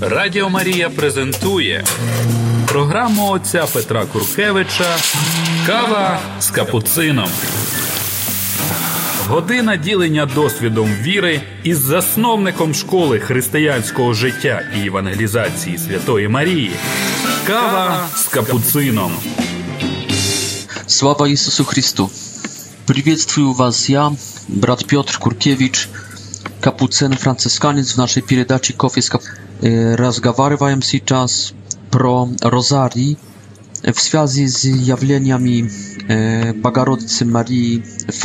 Радіо 0.00 0.48
Марія 0.50 0.90
презентує 0.90 1.84
програму 2.68 3.30
отця 3.30 3.66
Петра 3.72 4.04
Куркевича 4.04 4.96
Кава 5.66 6.20
з 6.40 6.50
капуцином. 6.50 7.28
Година 9.28 9.76
ділення 9.76 10.26
досвідом 10.26 10.90
віри 11.02 11.40
із 11.62 11.78
засновником 11.78 12.74
школи 12.74 13.18
християнського 13.18 14.14
життя 14.14 14.62
і 14.82 14.86
евангелізації 14.86 15.78
Святої 15.78 16.28
Марії. 16.28 16.70
Кава 17.46 18.06
з 18.16 18.24
капуцином. 18.26 19.12
Слава 20.86 21.28
Ісусу 21.28 21.64
Христу! 21.64 22.10
Приветствую 22.86 23.52
вас 23.52 23.90
я, 23.90 24.12
брат 24.48 24.86
Петр 24.86 25.18
Куркевич– 25.18 25.88
kapucyn 26.64 27.16
franciszkaniec 27.16 27.92
w 27.92 27.96
naszej 27.96 28.22
передаczy 28.22 28.72
kofie 28.76 29.02
z 29.02 29.10
y, 29.14 29.96
rozgawarywałem 29.96 30.82
się 30.82 31.00
czas 31.00 31.52
pro 31.90 32.26
rozarii 32.42 33.16
w 33.94 34.00
związku 34.02 34.46
z 34.46 34.64
y, 34.64 34.80
Bagarodcy 36.62 37.26
Marii 37.26 37.82
w 38.12 38.24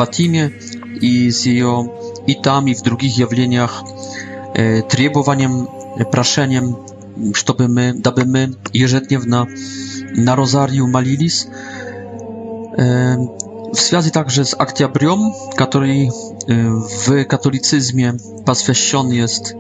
i 1.02 1.32
z 1.32 1.46
jej 1.46 1.64
i 2.70 2.76
w 2.76 2.82
drugich 2.82 3.18
jawleniach 3.18 3.84
y, 4.60 4.84
trybowaniem 4.88 5.66
praszeniem 6.12 6.74
żeby 7.48 7.68
my 7.70 7.94
daby 7.98 8.26
my 8.26 8.50
jeżdżenie 8.74 9.20
na 9.28 9.46
na 10.18 10.36
rozarii 10.36 10.88
malilis 10.88 11.48
w 13.76 13.82
связи 13.82 14.12
także 14.12 14.46
z 14.46 14.54
Октябрем, 14.54 15.20
который 15.56 16.10
w 17.00 17.26
katolicyzmie 17.28 18.14
посвящен 18.46 19.10
jest 19.14 19.56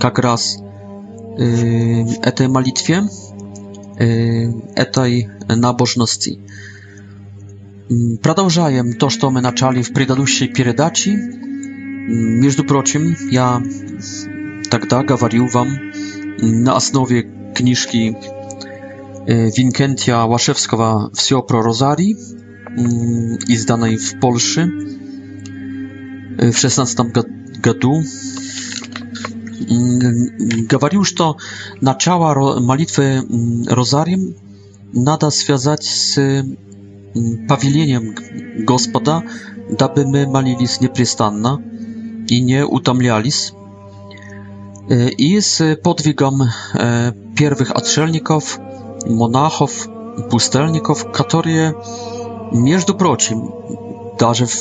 как 0.00 0.18
раз 0.18 0.58
этой 2.22 2.48
молитве, 2.48 3.02
этой 4.74 5.28
набожности. 5.48 6.38
Продолжаем 8.22 8.94
то, 8.94 9.10
что 9.10 9.30
мы 9.30 9.40
начали 9.40 9.82
в 9.82 9.92
предыдущей 9.92 10.48
передаче. 10.48 11.10
Между 11.14 12.64
прочим, 12.64 13.16
я 13.30 13.62
тогда 14.70 15.02
говорил 15.02 15.46
вам 15.48 15.68
на 16.40 16.76
основе 16.76 17.28
книжки 17.54 18.16
Винкентия 19.26 20.16
Łaszewskiego 20.26 21.10
«Все 21.14 21.42
про 21.42 21.62
Розарий», 21.62 22.16
i 23.48 23.56
zdanej 23.56 23.98
w 23.98 24.14
Polsce 24.18 24.68
e, 26.38 26.52
w 26.52 26.58
16 26.58 27.04
roku. 27.66 28.02
Mm, 29.70 30.26
Gawariusz 30.68 31.14
to 31.14 31.36
na 31.82 31.90
naczała 31.92 32.60
malitwy 32.60 33.02
mm, 33.02 33.64
rozarium 33.68 34.32
nada 34.94 35.30
związać 35.30 35.86
z 35.88 36.18
mm, 36.18 36.46
pawilieniem 37.48 38.14
gospoda, 38.58 39.22
daby 39.78 40.04
my 40.08 40.26
malili 40.32 40.68
z 40.68 40.80
nieprzystanna 40.80 41.58
i 42.30 42.42
nie 42.42 42.66
utomlialis 42.66 43.52
e, 44.90 45.08
i 45.08 45.42
z 45.42 45.62
podwigom 45.82 46.42
e, 46.74 47.12
pierwszych 47.34 47.76
atrzelników, 47.76 48.58
monachów, 49.10 49.88
pustelników, 50.30 51.04
które 51.12 51.72
Между 52.54 52.94
прочим, 52.94 53.50
даже 54.18 54.44
в, 54.46 54.54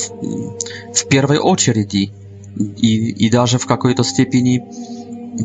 в 0.94 1.08
первой 1.10 1.40
очереди 1.40 2.12
и, 2.78 3.10
и 3.10 3.30
даже 3.30 3.58
в 3.60 3.66
какой-то 3.66 4.04
степени 4.06 4.64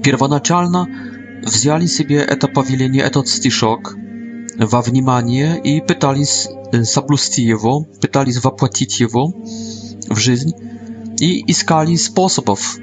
первоначально 0.05 0.87
взяли 1.43 1.87
себе 1.87 2.19
это 2.19 2.47
повеление, 2.47 3.03
этот 3.03 3.27
стишок 3.27 3.97
во 4.57 4.81
внимание 4.81 5.61
и 5.61 5.81
пытались 5.81 6.49
соблюсти 6.85 7.43
его, 7.43 7.81
пытались 8.01 8.43
воплотить 8.43 9.01
его 9.01 9.35
в 10.09 10.17
жизнь 10.17 10.53
и 11.19 11.51
искали 11.51 11.97
способов 11.97 12.77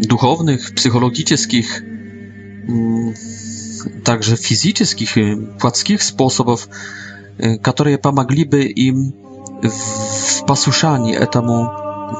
духовных, 0.00 0.74
психологических, 0.74 1.82
także 4.04 4.34
fizycznych, 4.36 5.14
płackich 5.58 6.02
sposobów 6.02 6.68
которые 7.62 7.98
помогли 7.98 8.44
бы 8.44 8.62
им 8.64 9.14
в 9.62 10.46
послушании 10.46 11.14
этому 11.14 11.70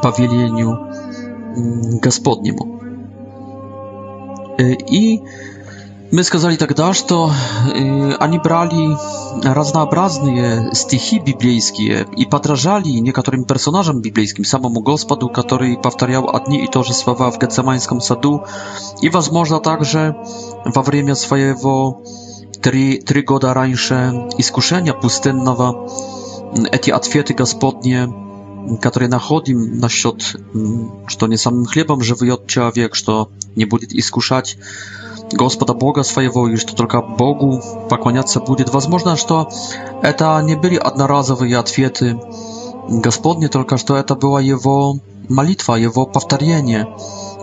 повелению 0.02 2.00
Господнему. 2.00 2.80
И 4.58 5.20
мы 6.12 6.22
сказали 6.22 6.56
тогда, 6.56 6.94
что 6.94 7.30
они 8.18 8.38
брали 8.38 8.96
разнообразные 9.44 10.72
стихи 10.72 11.18
библейские 11.18 12.06
и 12.16 12.24
подражали 12.24 12.88
некоторым 12.88 13.44
персонажам 13.44 14.00
библейским, 14.00 14.44
самому 14.44 14.80
Господу, 14.80 15.28
который 15.28 15.76
повторял 15.76 16.34
одни 16.34 16.64
и 16.64 16.68
то 16.68 16.84
же 16.84 16.92
слова 16.94 17.30
в 17.30 17.38
Гецеманском 17.38 18.00
саду 18.00 18.44
и, 19.02 19.08
возможно, 19.08 19.58
также 19.60 20.16
во 20.64 20.82
время 20.82 21.14
своего 21.16 22.02
три, 22.66 22.98
три 23.00 23.22
года 23.22 23.54
раньше 23.54 24.10
искушения 24.38 24.92
пустынного, 24.92 25.88
эти 26.72 26.90
ответы 26.90 27.32
Господни, 27.32 28.10
которые 28.80 29.08
находим 29.08 29.78
насчет, 29.78 30.20
что 31.06 31.26
не 31.28 31.36
самым 31.36 31.66
хлебом 31.66 32.00
живет 32.00 32.48
человек, 32.48 32.96
что 32.96 33.28
не 33.54 33.66
будет 33.66 33.92
искушать 33.92 34.58
Господа 35.30 35.74
Бога 35.74 36.02
своего, 36.02 36.48
и 36.48 36.56
что 36.56 36.74
только 36.74 37.00
Богу 37.02 37.62
поклоняться 37.88 38.40
будет. 38.40 38.74
Возможно, 38.74 39.16
что 39.16 39.48
это 40.02 40.40
не 40.42 40.56
были 40.56 40.74
одноразовые 40.74 41.58
ответы 41.58 42.20
Господни, 42.88 43.46
только 43.46 43.76
что 43.76 43.94
это 43.96 44.16
была 44.16 44.40
его 44.40 44.98
молитва, 45.28 45.76
его 45.76 46.04
повторение. 46.04 46.88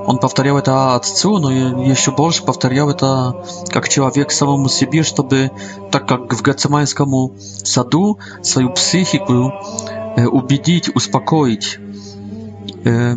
Он 0.06 0.18
повторял 0.20 0.58
это 0.58 0.96
отцу, 0.96 1.40
но 1.40 1.50
еще 1.52 2.12
больше 2.12 2.44
повторял 2.44 2.90
это 2.90 3.42
как 3.70 3.88
человек 3.90 4.32
самому 4.32 4.68
себе, 4.70 5.04
чтобы, 5.04 5.52
так 5.92 6.08
как 6.08 6.34
в 6.34 6.42
Гацемайскому 6.42 7.34
саду, 7.64 8.20
свою 8.42 8.72
психику 8.74 9.54
э, 10.18 10.26
убедить, 10.26 10.94
успокоить 10.94 11.80
э, 12.84 13.16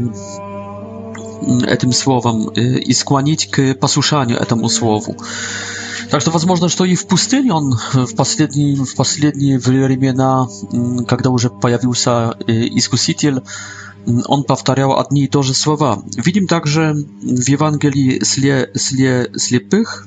этим 1.66 1.92
словом 1.92 2.50
э, 2.50 2.60
и 2.78 2.92
склонить 2.92 3.50
к 3.50 3.74
послушанию 3.74 4.38
этому 4.38 4.68
слову. 4.68 5.16
Так 6.10 6.20
что 6.20 6.30
возможно, 6.30 6.68
что 6.68 6.84
и 6.84 6.94
в 6.94 7.08
пустыне 7.08 7.52
он 7.52 7.76
в 7.94 8.14
последние, 8.14 8.76
в 8.84 8.94
последние 8.94 9.58
времена, 9.58 10.46
когда 11.08 11.30
уже 11.30 11.50
появился 11.50 12.32
искуситель, 12.46 13.42
он 14.26 14.44
повторял 14.44 14.98
одни 14.98 15.24
и 15.24 15.28
то 15.28 15.42
же 15.42 15.54
слова. 15.54 16.02
Видим 16.16 16.46
также 16.46 16.92
в 17.22 17.48
Евангелии 17.48 18.22
сле, 18.22 18.70
сле, 18.74 19.30
слепых, 19.36 20.06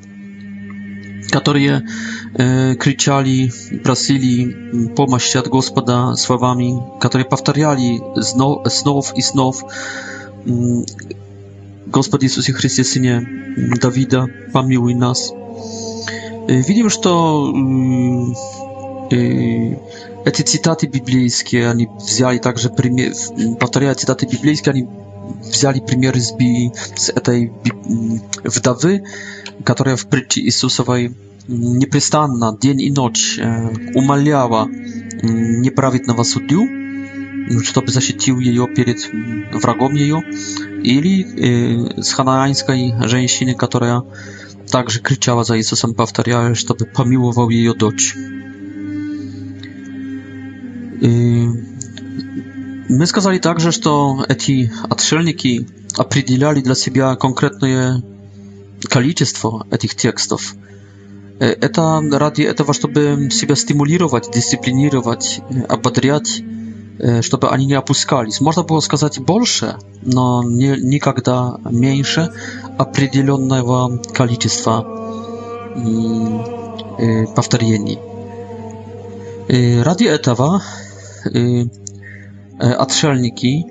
которые 1.32 1.88
э, 2.36 2.76
кричали, 2.76 3.52
просили 3.84 4.88
помощи 4.96 5.38
от 5.38 5.48
Господа 5.48 6.16
словами, 6.16 6.80
которые 7.00 7.28
повторяли 7.28 8.00
снов, 8.22 8.64
снов 8.72 9.14
и 9.16 9.22
снов 9.22 9.64
«Господи 11.88 12.26
Иисусе 12.26 12.54
Христе, 12.54 12.84
Сыне 12.84 13.28
Давида, 13.82 14.28
помилуй 14.54 14.94
нас». 14.96 15.32
Видим, 16.48 16.90
что 16.90 17.54
э, 19.12 19.76
te 20.32 20.44
cytaty 20.44 20.88
biblijskie 20.88 21.70
oni 21.70 21.88
wzięli 22.08 22.40
także 22.40 22.70
bateria 23.60 23.96
cytaty 23.96 24.26
biblijskie 24.32 24.72
oni 24.72 24.88
wzięli 25.52 25.82
premiery 25.82 26.22
z, 26.22 26.34
tej 27.24 27.52
mm, 27.90 28.20
wdowy, 28.46 29.02
która 29.64 29.96
w 29.98 30.06
pryci 30.06 30.46
Jezusowej 30.46 31.06
mm, 31.06 31.80
nieprzystanna 31.80 32.54
dzień 32.62 32.82
i 32.82 32.92
noc 32.92 33.14
e, 33.42 33.70
umalała 33.96 34.64
mm, 34.66 35.62
nieprawidłowa 35.62 36.24
sudiu, 36.24 36.68
żeby 37.76 37.92
zasiedził 37.92 38.42
jej 38.42 38.58
przed 38.76 39.12
wrogom 39.62 39.98
jej, 39.98 40.14
ili 40.84 41.26
e, 42.00 42.04
z 42.04 42.14
chanańskiej 42.14 42.94
żeńsiny, 43.06 43.56
która 43.58 44.02
także 44.72 45.00
krzyczała 45.00 45.44
za 45.44 45.56
Jezusem, 45.56 45.94
powtarzała, 45.94 46.56
żeby 46.56 46.86
pomiłował 46.86 47.50
jej 47.52 47.78
dość. 47.78 48.16
Мы 51.02 53.06
сказали 53.06 53.38
также, 53.40 53.72
что 53.72 54.26
эти 54.28 54.70
отшельники 54.90 55.66
определяли 55.98 56.60
для 56.62 56.76
себя 56.76 57.16
конкретное 57.16 58.04
количество 58.90 59.66
этих 59.72 59.96
текстов. 59.96 60.56
Это 61.40 62.02
ради 62.12 62.42
этого, 62.42 62.74
чтобы 62.74 63.30
себя 63.32 63.56
стимулировать, 63.56 64.30
дисциплинировать, 64.34 65.40
ободрять, 65.70 66.44
чтобы 67.22 67.48
они 67.50 67.66
не 67.66 67.76
опускались. 67.76 68.42
Можно 68.42 68.64
было 68.64 68.82
сказать 68.82 69.20
больше, 69.20 69.78
но 70.02 70.44
не, 70.44 70.76
никогда 70.78 71.58
меньше 71.70 72.30
определенного 72.78 74.00
количества 74.14 74.86
повторений. 77.36 78.00
Ради 79.82 80.04
этого 80.06 80.62
отшельники, 82.60 83.66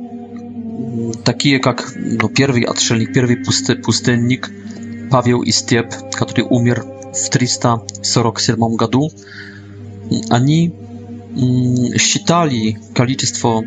такие 1.25 1.59
как 1.59 1.93
ну, 1.97 2.29
первый 2.29 2.62
отшельник, 2.62 3.12
первый 3.12 3.37
пусты, 3.37 3.77
пустынник 3.77 4.50
Павел 5.11 5.43
Истеп, 5.45 5.93
который 6.12 6.45
умер 6.45 6.85
в 7.12 7.31
347 7.31 8.77
году, 8.77 9.11
они 10.31 10.75
считали 11.99 12.79
количество 12.95 13.62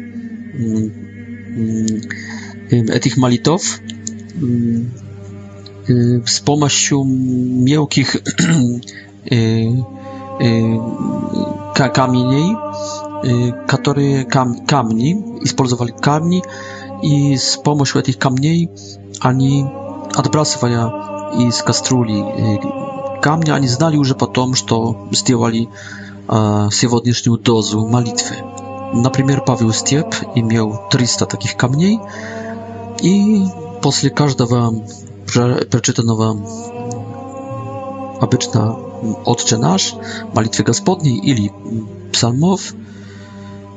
этих 2.70 3.18
молитв 3.18 3.82
с 6.26 6.40
помощью 6.40 7.04
мелких 7.04 8.18
камней 11.94 12.56
которые 13.68 14.24
кам 14.26 14.56
камни, 14.66 15.14
использовали 15.44 15.92
камни, 15.92 16.44
и 17.04 17.36
с 17.38 17.58
помощью 17.58 18.02
этих 18.02 18.18
камней 18.18 18.70
они, 19.20 19.66
отбрасывая 20.16 20.90
из 21.38 21.58
кастрюли 21.62 23.22
камни, 23.22 23.52
они 23.52 23.68
знали 23.68 23.98
уже 23.98 24.16
потом, 24.16 24.56
что 24.56 25.08
сделали 25.12 25.70
э, 26.28 26.70
сегодняшнюю 26.72 27.38
дозу 27.38 27.86
молитвы. 27.88 28.38
Например, 28.94 29.44
Павел 29.46 29.72
Степ 29.72 30.16
имел 30.36 30.82
300 30.90 31.26
таких 31.28 31.56
камней, 31.56 32.00
и 33.02 33.46
после 33.84 34.10
каждого 34.10 34.84
прочитанного 35.70 36.38
обычно 38.20 38.76
«Отче 39.26 39.58
наш», 39.58 39.94
молитвы 40.34 40.64
Господней 40.64 41.18
или 41.18 41.52
псалмов– 42.12 42.74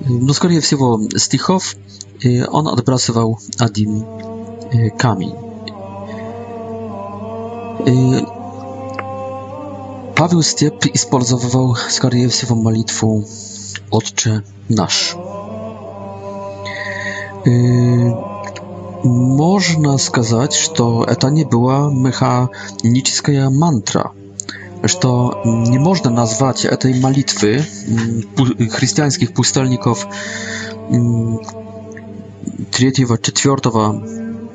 no 0.08 0.32
скорее 0.32 0.60
всего, 0.60 1.00
стихов, 1.16 1.74
он 2.50 2.68
отбрасывал 2.68 3.38
один 3.58 4.04
камень. 4.98 5.34
Paweł 10.16 10.40
Styp 10.40 10.88
использовал, 10.92 11.76
скорее 11.90 12.28
всего, 12.28 12.54
молитву 12.54 13.26
Отче 13.90 14.42
наш. 14.68 15.14
Można 19.04 19.98
сказать, 19.98 20.54
что 20.54 21.04
это 21.04 21.28
не 21.30 21.44
была 21.44 21.90
mechaniczna 21.92 23.50
mantra– 23.50 24.12
że 24.88 24.98
to 24.98 25.42
nie 25.70 25.80
można 25.80 26.10
nazwać 26.10 26.66
tej 26.78 26.94
malitwy 27.00 27.64
mm, 27.88 28.70
chrześcijańskich 28.70 29.32
pustelników 29.32 30.06
mm, 30.92 31.36
trzeciego, 32.70 33.18
czwartego 33.18 33.90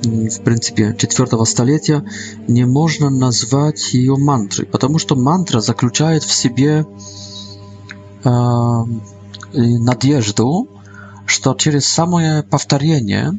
mm, 0.05 0.29
w 0.31 0.39
pryncypie 0.39 0.93
czwartego 0.93 1.45
stulecia 1.45 2.01
nie 2.49 2.67
można 2.67 3.09
nazwać 3.09 3.95
jej 3.95 4.09
mantry, 4.17 4.65
ponieważ 4.65 5.05
to 5.05 5.15
mantra 5.15 5.61
zaklucza 5.61 6.09
w 6.19 6.33
sobie 6.33 6.83
e, 8.25 8.31
nadzieję, 9.81 10.21
że 10.21 10.33
przez 11.57 11.85
samo 11.85 12.17
powtarzanie 12.49 13.31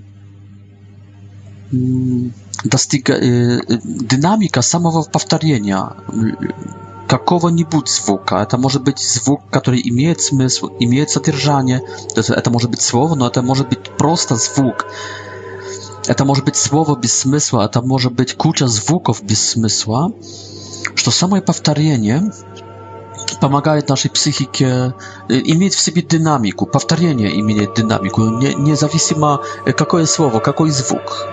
достига, 2.64 3.14
э, 3.14 3.60
динамика 3.84 4.62
самого 4.62 5.02
повторения 5.02 5.84
какого-нибудь 7.08 7.88
звука. 7.88 8.36
Это 8.36 8.56
может 8.58 8.82
быть 8.84 8.98
звук, 8.98 9.40
который 9.50 9.80
имеет 9.88 10.20
смысл, 10.20 10.70
имеет 10.78 11.10
содержание. 11.10 11.82
Это, 12.14 12.34
это 12.34 12.50
может 12.50 12.70
быть 12.70 12.80
слово, 12.82 13.14
но 13.14 13.26
это 13.26 13.42
может 13.42 13.68
быть 13.68 13.90
просто 13.98 14.36
звук. 14.36 14.86
Это 16.06 16.24
может 16.24 16.44
быть 16.44 16.56
слово 16.56 16.96
без 16.96 17.12
смысла, 17.14 17.62
это 17.66 17.82
может 17.82 18.12
быть 18.12 18.34
куча 18.34 18.66
звуков 18.68 19.22
без 19.22 19.50
смысла. 19.56 20.12
Что 20.94 21.10
самое 21.10 21.42
повторение 21.42 22.32
помогает 23.40 23.88
нашей 23.88 24.10
психике 24.10 24.94
иметь 25.28 25.74
в 25.74 25.80
себе 25.80 26.02
динамику. 26.02 26.66
Повторение 26.66 27.38
имеет 27.40 27.74
динамику, 27.74 28.22
не, 28.22 28.54
независимо 28.54 29.40
какое 29.76 30.06
слово, 30.06 30.40
какой 30.40 30.70
звук. 30.70 31.28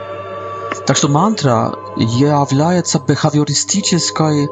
Так 0.85 0.97
что 0.97 1.07
мантра 1.09 1.75
является 1.97 2.99
бихавиористической 2.99 4.47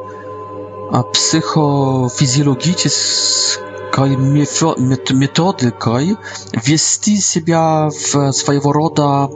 психофизиологической 1.12 3.64
методикой 4.16 6.16
вести 6.52 7.16
себя 7.18 7.88
в 7.88 8.32
своего 8.32 8.72
рода 8.72 9.30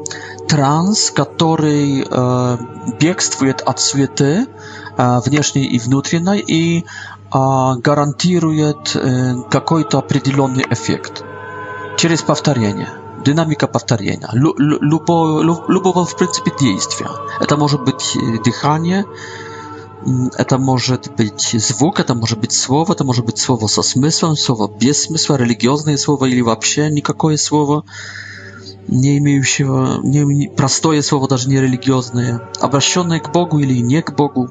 транс, 0.48 1.10
который 1.12 2.04
э, 2.08 2.58
бегствует 3.00 3.62
от 3.62 3.80
суеты 3.80 4.46
э, 4.98 5.20
внешней 5.24 5.64
и 5.64 5.78
внутренней 5.78 6.38
и 6.40 6.78
э, 6.78 6.82
гарантирует 7.32 8.94
э, 8.96 9.34
какой-то 9.50 9.98
определенный 9.98 10.66
эффект 10.68 11.22
через 11.96 12.20
повторение 12.22 12.90
dynamika 13.24 13.66
powtarzania, 13.66 14.28
lubo, 14.80 15.24
lubo, 15.42 15.62
lubo 15.68 16.04
w 16.04 16.14
pryncypie 16.14 16.50
dziejstwia. 16.60 17.08
To 17.48 17.56
może 17.56 17.78
być 17.78 18.16
e, 18.16 18.42
dychanie, 18.44 19.04
mm, 20.06 20.30
to 20.48 20.58
może 20.58 20.98
być 21.16 21.62
zwłok, 21.62 22.02
to 22.04 22.14
może 22.14 22.36
być 22.36 22.54
słowo, 22.56 22.94
to 22.94 23.04
może 23.04 23.22
być 23.22 23.40
słowo 23.40 23.68
ze 23.68 23.82
smysłem, 23.82 24.36
słowo 24.36 24.68
bez 24.84 25.00
smysłu, 25.02 25.36
religijne 25.36 25.98
słowo, 25.98 26.26
ili 26.26 26.42
wapsie, 26.42 26.80
nikakoje 26.90 27.38
słowo, 27.38 27.82
nie 28.88 29.14
imieją 29.16 29.42
się, 29.42 29.72
nie, 30.04 30.50
prostoje 30.50 31.02
słowo, 31.02 31.26
nawet 31.30 31.48
nie 31.48 31.60
religijne, 31.60 32.38
obraszone 32.60 33.20
k 33.20 33.30
Bogu, 33.30 33.58
ili 33.58 33.82
nie 33.84 34.02
k 34.02 34.12
Bogu. 34.14 34.48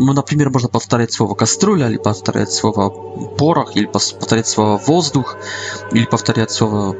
No, 0.00 0.12
na 0.12 0.22
przykład 0.22 0.52
można 0.52 0.68
powtarzać 0.68 1.14
słowo 1.14 1.34
kastrula, 1.34 1.86
albo 1.86 1.98
powtarzać 2.02 2.54
słowo 2.54 3.14
porach, 3.36 3.68
albo 3.76 3.92
powtarzać 4.20 4.48
słowo 4.48 4.78
wozduch, 4.78 5.36
albo 5.94 6.06
powtarzać 6.06 6.52
słowo 6.52 6.94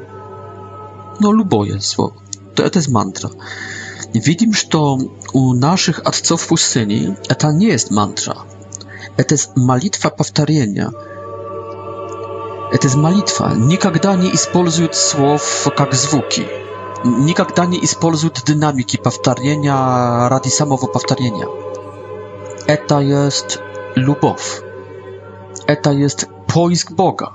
но 1.21 1.33
любое 1.33 1.79
слово. 1.81 2.15
Это 2.57 2.79
есть 2.81 2.89
мантра. 2.89 3.31
Видим, 4.13 4.53
что 4.53 4.99
у 5.33 5.55
наших 5.55 6.01
отцов 6.01 6.43
в 6.43 6.49
пустыне 6.49 7.17
это 7.29 7.49
не 7.53 7.67
есть 7.67 7.91
мантра. 7.91 8.39
Это 9.17 9.35
есть 9.35 9.51
молитва 9.55 10.11
повторения. 10.11 10.91
Это 12.73 12.87
есть 12.87 12.97
молитва. 12.97 13.53
Никогда 13.55 14.15
не 14.17 14.33
используют 14.35 14.95
слов 14.97 15.69
как 15.77 15.95
звуки. 15.95 16.47
Никогда 17.05 17.67
не 17.67 17.83
используют 17.85 18.43
динамики 18.47 18.97
повторения 18.97 20.29
ради 20.29 20.49
самого 20.49 20.87
повторения. 20.87 21.49
Это 22.67 22.97
jest 23.01 23.59
любовь. 23.95 24.63
Это 25.67 25.91
есть 25.93 26.27
поиск 26.47 26.93
Бога. 26.93 27.33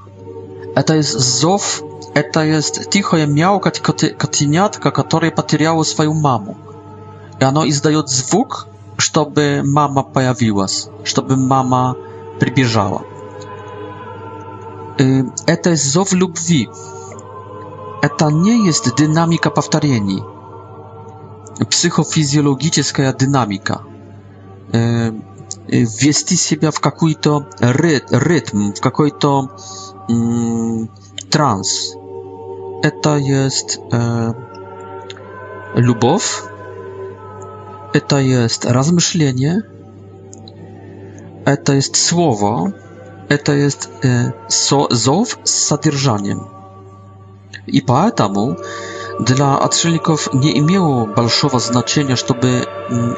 Это 0.75 0.95
есть 0.95 1.13
зов 1.17 1.81
Это 2.15 2.43
есть 2.45 2.89
тихая 2.89 3.25
мяука 3.27 3.71
котенятка, 3.71 4.91
которое 4.91 5.31
потеряло 5.31 5.83
свою 5.83 6.13
маму. 6.13 6.55
И 7.41 7.43
оно 7.43 7.67
издает 7.67 8.07
звук, 8.07 8.67
чтобы 8.97 9.61
мама 9.65 10.01
появилась, 10.03 10.87
чтобы 11.03 11.35
мама 11.35 11.97
прибежала. 12.39 13.01
Это 14.97 15.75
зов 15.75 16.13
любви. 16.13 16.69
Это 18.01 18.29
не 18.31 18.65
есть 18.65 18.95
динамика 18.95 19.49
повторений. 19.51 20.23
Психофизиологическая 21.69 23.11
динамика. 23.13 23.81
Ввести 24.71 26.37
себя 26.37 26.71
в 26.71 26.79
какой-то 26.79 27.45
ритм, 27.59 28.71
в 28.71 28.79
какой-то 28.79 29.49
транс 31.29 31.95
это 32.81 33.15
есть 33.17 33.79
э, 33.91 34.33
любовь, 35.75 36.41
это 37.93 38.17
есть 38.17 38.65
размышление, 38.65 39.63
это 41.45 41.73
есть 41.73 41.95
слово, 41.95 42.73
это 43.29 43.53
есть 43.53 43.89
э, 44.03 44.31
зов 44.93 45.37
с 45.43 45.51
содержанием. 45.51 46.47
И 47.65 47.81
поэтому 47.81 48.57
для 49.19 49.57
отшельников 49.57 50.33
не 50.33 50.57
имело 50.57 51.05
большого 51.05 51.59
значения, 51.59 52.15
чтобы 52.15 52.67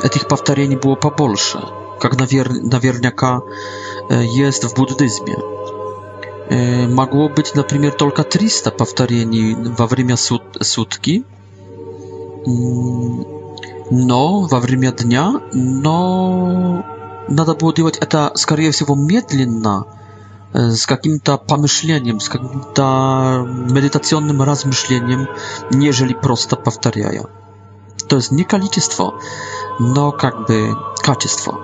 этих 0.03 0.27
повторений 0.27 0.77
было 0.77 0.95
побольше, 0.95 1.59
как 1.99 2.17
наверняка 2.17 3.41
есть 4.09 4.63
в 4.63 4.75
буддизме 4.75 5.35
могло 6.49 7.29
быть, 7.29 7.55
например, 7.55 7.93
только 7.93 8.23
300 8.23 8.71
повторений 8.71 9.55
во 9.55 9.87
время 9.87 10.15
сут 10.17 10.43
сутки, 10.61 11.25
но 12.45 14.41
во 14.41 14.59
время 14.59 14.91
дня, 14.91 15.41
но 15.53 16.85
надо 17.27 17.55
было 17.55 17.73
делать 17.73 17.97
это, 17.97 18.31
скорее 18.35 18.71
всего, 18.71 18.95
медленно, 18.95 19.85
с 20.53 20.85
каким-то 20.85 21.37
помышлением, 21.37 22.21
с 22.21 22.29
каким-то 22.29 23.45
медитационным 23.69 24.41
размышлением, 24.41 25.27
нежели 25.71 26.13
просто 26.13 26.55
повторяя. 26.55 27.25
То 28.07 28.15
есть 28.15 28.31
не 28.31 28.45
количество, 28.45 29.15
но 29.79 30.11
как 30.13 30.47
бы 30.47 30.71
качество. 31.03 31.59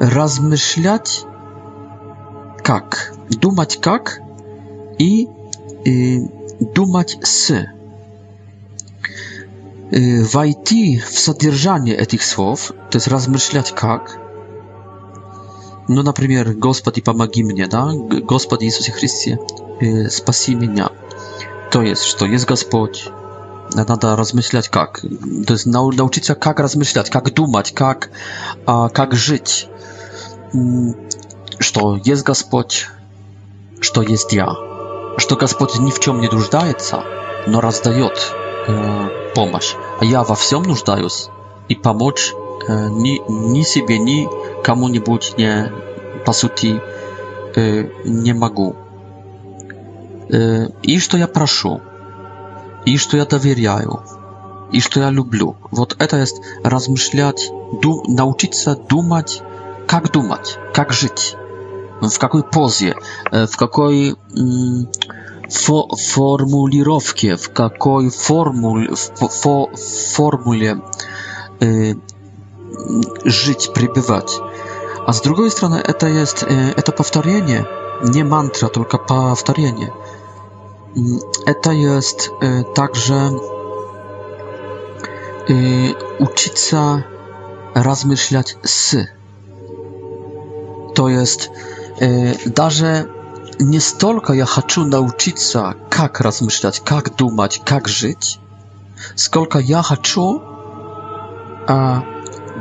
Размышлять 0.00 1.26
как. 2.64 3.12
Думать 3.28 3.78
как 3.80 4.20
и 4.98 5.28
э, 5.86 6.20
думать 6.74 7.18
с. 7.22 7.52
Э, 7.52 7.66
войти 10.32 10.98
в 10.98 11.16
содержание 11.18 11.94
этих 11.94 12.22
слов, 12.22 12.72
то 12.90 12.96
есть 12.96 13.06
размышлять 13.06 13.72
как. 13.72 14.18
Ну, 15.88 16.02
например, 16.02 16.54
Господи, 16.54 17.02
помоги 17.02 17.44
мне, 17.44 17.66
да? 17.66 17.92
Господи 17.92 18.64
Иисусе 18.64 18.90
Христе, 18.92 19.38
э, 19.80 20.08
спаси 20.08 20.54
меня. 20.54 20.88
То 21.70 21.82
есть, 21.82 22.04
что 22.04 22.24
есть 22.24 22.46
Господь, 22.46 23.08
надо 23.74 24.16
размышлять 24.16 24.68
как. 24.68 25.00
То 25.46 25.52
есть 25.52 25.66
научиться, 25.66 26.34
как 26.34 26.60
размышлять, 26.60 27.10
как 27.10 27.34
думать, 27.34 27.72
как, 27.74 28.10
а, 28.64 28.88
как 28.88 29.12
жить 29.14 29.68
что 31.64 31.96
есть 32.04 32.24
Господь, 32.24 32.88
что 33.80 34.02
есть 34.02 34.32
я, 34.34 34.54
что 35.16 35.34
Господь 35.34 35.78
ни 35.78 35.90
в 35.90 35.98
чем 35.98 36.20
не 36.20 36.28
нуждается, 36.28 37.02
но 37.46 37.60
раздает 37.62 38.32
э, 38.68 39.08
помощь, 39.34 39.74
а 40.00 40.04
я 40.04 40.22
во 40.22 40.34
всем 40.34 40.62
нуждаюсь, 40.62 41.28
и 41.70 41.74
помочь 41.74 42.32
э, 42.68 42.88
ни, 42.90 43.14
ни 43.54 43.62
себе, 43.62 43.98
ни 43.98 44.28
кому-нибудь 44.62 45.34
не, 45.38 45.72
по 46.26 46.32
сути, 46.32 46.82
э, 47.56 47.88
не 48.04 48.34
могу. 48.34 48.76
Э, 50.30 50.66
и 50.82 50.98
что 50.98 51.16
я 51.16 51.26
прошу, 51.26 51.80
и 52.84 52.98
что 52.98 53.16
я 53.16 53.24
доверяю, 53.24 54.02
и 54.70 54.80
что 54.80 55.00
я 55.00 55.08
люблю. 55.10 55.56
Вот 55.70 55.96
это 55.98 56.18
есть 56.18 56.36
размышлять, 56.62 57.50
дум, 57.80 58.04
научиться 58.06 58.76
думать, 58.76 59.42
как 59.86 60.12
думать, 60.12 60.58
как 60.74 60.92
жить 60.92 61.36
w 62.10 62.22
jakiej 62.22 62.42
pozie, 62.42 62.94
e, 63.32 63.46
w 63.46 63.50
jakiej 63.60 64.14
mm, 64.36 64.86
w 65.50 67.20
jakiej 67.58 68.10
formule, 68.10 68.88
w 69.16 69.66
formule 70.14 70.76
żyć, 73.24 73.68
przebywać. 73.68 74.32
A 75.06 75.12
z 75.12 75.20
drugiej 75.22 75.50
strony 75.50 75.82
to 75.98 76.08
jest 76.08 76.42
y, 76.42 76.46
e, 76.76 76.82
to 76.82 76.92
powtarzanie, 76.92 77.64
nie 78.14 78.24
mantra, 78.24 78.68
tylko 78.68 78.98
powtarzanie. 78.98 79.90
Mm, 80.96 81.18
to 81.62 81.72
jest 81.72 82.30
e, 82.42 82.64
także 82.74 83.30
y, 85.50 85.94
uczyć 86.18 86.58
się 86.58 87.02
rozmyślać 87.74 88.56
z. 88.64 88.96
To 90.94 91.08
jest 91.08 91.50
даже 92.46 93.10
не 93.58 93.78
столько 93.78 94.32
я 94.32 94.46
хочу 94.46 94.84
научиться, 94.84 95.76
как 95.90 96.20
размышлять, 96.20 96.80
как 96.80 97.14
думать, 97.16 97.60
как 97.64 97.88
жить, 97.88 98.40
сколько 99.14 99.58
я 99.58 99.80
хочу 99.82 100.42
а, 101.68 102.02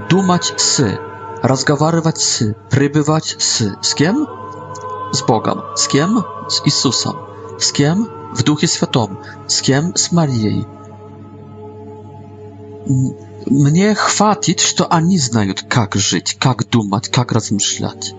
думать 0.09 0.53
с, 0.57 0.97
разговаривать 1.41 2.19
с, 2.19 2.53
пребывать 2.69 3.35
с. 3.39 3.75
С 3.81 3.93
кем? 3.95 4.27
С 5.11 5.23
Богом. 5.23 5.63
С 5.75 5.87
кем? 5.87 6.23
С 6.47 6.61
Иисусом. 6.65 7.15
С 7.59 7.71
кем? 7.71 8.07
В 8.33 8.43
Духе 8.43 8.67
Святом. 8.67 9.19
С 9.47 9.61
кем? 9.61 9.95
С 9.95 10.11
Марией. 10.11 10.65
Мне 13.45 13.95
хватит, 13.95 14.59
что 14.59 14.85
они 14.87 15.17
знают, 15.17 15.65
как 15.67 15.95
жить, 15.95 16.37
как 16.39 16.67
думать, 16.69 17.09
как 17.09 17.31
размышлять. 17.31 18.13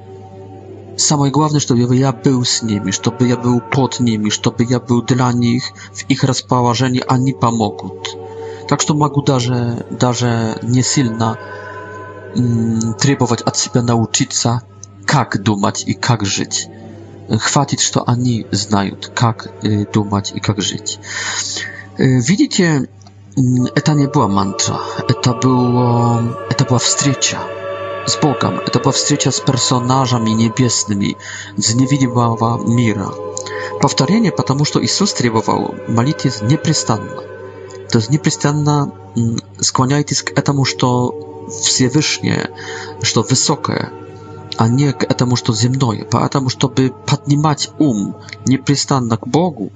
Самое 0.96 1.32
главное, 1.32 1.60
чтобы 1.60 1.94
я 1.96 2.12
был 2.12 2.44
с 2.44 2.62
ними, 2.62 2.90
чтобы 2.92 3.26
я 3.26 3.36
был 3.36 3.60
под 3.60 3.98
ними, 4.00 4.28
чтобы 4.28 4.64
я 4.64 4.78
был 4.80 5.02
для 5.02 5.32
них 5.32 5.64
в 5.92 6.04
их 6.08 6.22
расположении, 6.24 7.02
они 7.06 7.32
помогут. 7.32 8.16
Так 8.68 8.80
что 8.80 8.94
могу 8.94 9.22
даже, 9.22 9.84
даже 9.90 10.58
не 10.62 10.82
сильно 10.82 11.36
м, 12.36 12.94
требовать 12.94 13.42
от 13.42 13.56
себя 13.56 13.82
научиться, 13.82 14.62
как 15.04 15.42
думать 15.42 15.82
и 15.86 15.94
как 15.94 16.24
жить. 16.24 16.68
Хватит, 17.40 17.80
что 17.80 18.04
они 18.06 18.46
знают, 18.52 19.10
как 19.14 19.50
э, 19.62 19.86
думать 19.92 20.32
и 20.34 20.40
как 20.40 20.60
жить. 20.62 21.00
Э, 21.98 22.04
видите, 22.04 22.88
это 23.74 23.94
не 23.94 24.06
была 24.06 24.28
мантра, 24.28 24.80
это, 25.08 25.34
было, 25.34 26.36
это 26.50 26.64
была 26.64 26.78
встреча 26.78 27.38
z 28.08 28.20
Bogiem, 28.22 28.60
to 28.72 28.80
powstrzycia 28.80 29.30
z 29.32 29.40
personażami 29.40 30.36
niebiesnymi, 30.36 31.14
z 31.58 31.74
niewidzialnego 31.74 32.58
mira. 32.68 33.10
Powtarzanie, 33.80 34.32
ponieważ 34.32 34.70
to 34.70 34.80
Jezus 34.80 35.14
требował 35.14 35.74
modlitwy 35.88 36.30
z 36.30 36.42
nieprzystanną. 36.42 37.12
To 37.90 37.98
jest 37.98 38.10
nieprzystanna 38.10 38.86
mm, 39.16 39.36
skłaniajcie 39.62 40.14
się 40.14 40.24
to 40.24 40.62
co 40.80 41.10
że 43.02 43.12
to 43.14 43.22
wysokie, 43.22 43.86
a 44.58 44.68
nie 44.68 44.92
k 44.92 45.14
temu, 45.14 45.36
co 45.36 45.54
ziemne, 45.54 45.78
dlatego, 46.10 46.46
żeby 46.50 46.90
podnieść 47.06 47.70
um 47.78 48.12
nieprzystanna 48.46 49.16
k 49.16 49.22
Bogu, 49.26 49.70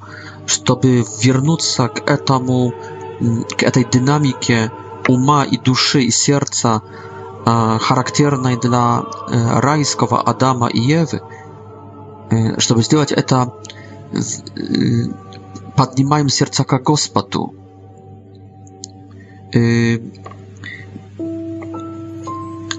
żeby 0.66 1.04
wrócić 1.22 1.66
się 1.70 1.88
k 1.88 2.16
temu, 2.16 2.72
mm, 3.22 3.44
k 3.56 3.70
tej 3.70 3.86
dynamice 3.86 4.70
uma 5.08 5.44
i 5.44 5.58
duszy 5.58 6.02
i 6.02 6.12
serca 6.12 6.80
характерной 7.80 8.56
для 8.58 9.02
райского 9.60 10.20
Адама 10.20 10.66
и 10.68 10.80
Евы. 10.80 11.22
Чтобы 12.58 12.82
сделать 12.82 13.10
это, 13.10 13.52
поднимаем 15.76 16.28
сердца 16.28 16.64
к 16.64 16.78
Господу. 16.82 17.54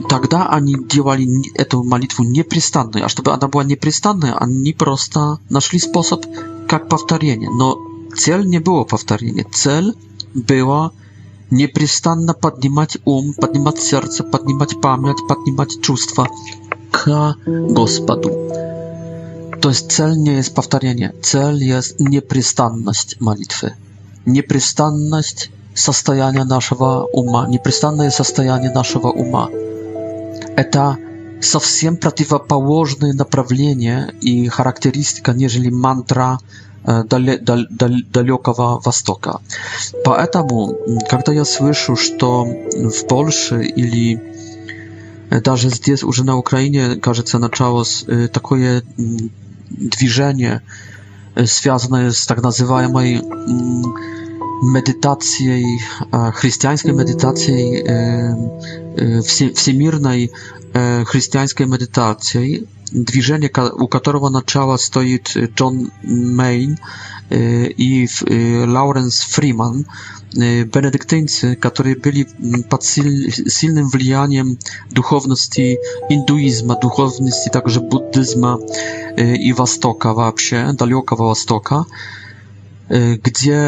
Тогда 0.07 0.47
они 0.49 0.75
делали 0.87 1.25
эту 1.55 1.83
молитву 1.83 2.23
непрестанной, 2.23 3.01
а 3.01 3.09
чтобы 3.09 3.31
она 3.31 3.47
была 3.47 3.63
непрестанной, 3.63 4.33
они 4.33 4.73
просто 4.73 5.37
нашли 5.49 5.79
способ 5.79 6.23
как 6.67 6.87
повторение. 6.89 7.49
Но 7.49 7.79
цель 8.15 8.45
не 8.47 8.59
было 8.59 8.83
повторение, 8.83 9.45
цель 9.51 9.93
была 10.35 10.91
непрестанно 11.51 12.33
поднимать 12.33 12.97
ум, 13.05 13.33
поднимать 13.33 13.79
сердце, 13.81 14.23
поднимать 14.23 14.79
память, 14.81 15.27
поднимать 15.27 15.81
чувства 15.81 16.27
к 16.91 17.35
Господу. 17.45 18.29
То 19.61 19.69
есть 19.69 19.91
цель 19.91 20.13
не 20.17 20.35
есть 20.35 20.53
повторение, 20.53 21.13
цель 21.21 21.61
есть 21.63 21.99
непрестанность 21.99 23.17
молитвы, 23.19 23.73
непрестанность 24.25 25.51
состояния 25.73 26.45
нашего 26.45 27.03
ума, 27.11 27.47
непрестанное 27.47 28.09
состояние 28.09 28.71
нашего 28.71 29.07
ума. 29.09 29.49
Это 30.55 30.97
совсем 31.41 31.97
противоположное 31.97 33.13
направление 33.13 34.13
и 34.21 34.47
характеристика, 34.47 35.33
нежели 35.33 35.69
мантра, 35.69 36.39
далекого 38.11 38.79
Востока. 38.85 39.39
Поэтому, 40.05 40.75
когда 41.09 41.33
я 41.33 41.45
слышу, 41.45 41.95
что 41.95 42.45
в 42.45 43.07
Польше 43.07 43.63
или 43.63 44.21
даже 45.43 45.69
здесь, 45.69 46.03
уже 46.03 46.23
на 46.23 46.37
Украине, 46.37 46.95
кажется, 46.95 47.37
началось 47.37 48.05
такое 48.33 48.83
движение, 49.69 50.61
связанное 51.45 52.11
с 52.11 52.25
так 52.25 52.41
называемой 52.41 53.21
medytaцией, 54.61 55.81
христианской 56.33 56.93
medytacji 56.93 57.83
всемирной 59.55 60.31
христианской 60.73 61.65
medytacji 61.65 62.67
движение, 62.91 63.51
у 63.79 63.87
которого 63.87 64.29
начало 64.29 64.77
стоит 64.77 65.31
Джон 65.55 65.91
Мейн 66.03 66.77
и 67.31 68.07
Лауренс 68.67 69.21
Фриман, 69.21 69.83
benedyktyńcy, 70.73 71.55
którzy 71.55 71.95
byli 71.95 72.25
pod 72.69 72.85
silnym 73.49 73.89
wlianiem 73.89 74.55
duchowności 74.91 75.77
hinduizmu, 76.09 76.75
duchowności 76.81 77.49
także 77.51 77.79
buddyzmu 77.79 78.57
i 79.39 79.53
Востока 79.53 80.13
вообще, 80.13 80.73
далекого 80.77 81.25
Востока 81.25 81.85
где 82.89 83.59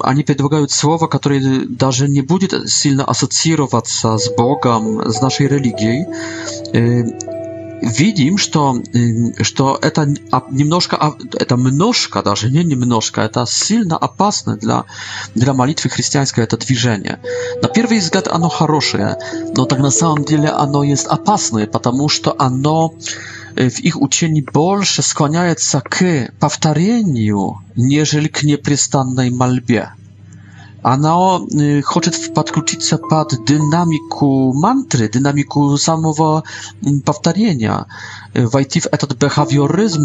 они 0.00 0.22
предлагают 0.24 0.70
слова, 0.72 1.06
которые 1.06 1.66
даже 1.66 2.08
не 2.08 2.22
будет 2.22 2.68
сильно 2.70 3.04
ассоциироваться 3.04 4.16
с 4.16 4.30
Богом, 4.34 5.02
с 5.02 5.20
нашей 5.20 5.48
религией 5.48 6.06
видим, 7.82 8.38
что, 8.38 8.80
что 9.42 9.78
это 9.82 10.06
немножко, 10.50 11.14
это 11.34 11.56
множко 11.56 12.22
даже, 12.22 12.50
не 12.50 12.64
немножко, 12.64 13.20
это 13.22 13.44
сильно 13.46 13.96
опасно 13.96 14.56
для, 14.56 14.84
для 15.34 15.52
молитвы 15.52 15.90
христианской, 15.90 16.44
это 16.44 16.56
движение. 16.56 17.18
На 17.60 17.68
первый 17.68 17.98
взгляд 17.98 18.28
оно 18.28 18.48
хорошее, 18.48 19.18
но 19.56 19.64
так 19.66 19.80
на 19.80 19.90
самом 19.90 20.24
деле 20.24 20.48
оно 20.48 20.84
есть 20.84 21.06
опасное, 21.06 21.66
потому 21.66 22.08
что 22.08 22.34
оно 22.38 22.92
w 23.56 23.80
ich 23.84 23.96
uczeni 24.02 24.40
больше 24.50 25.02
skłaniaется 25.02 25.82
к 25.82 26.32
повторению, 26.40 27.60
нежели 27.76 28.28
к 28.28 28.42
непрестанной 28.44 29.28
мольбе. 29.30 29.90
A 30.82 30.90
Anao 30.94 31.46
chce 31.86 32.28
podłączyć 32.30 32.84
się 32.84 32.98
pod 33.10 33.34
dynamiku 33.46 34.52
mantry, 34.62 35.08
dynamiku 35.08 35.78
samego 35.78 36.42
powtarzania, 37.04 37.84
wejść 38.52 38.80
w 38.80 38.88
ten 38.98 39.18
behawioryzm 39.20 40.04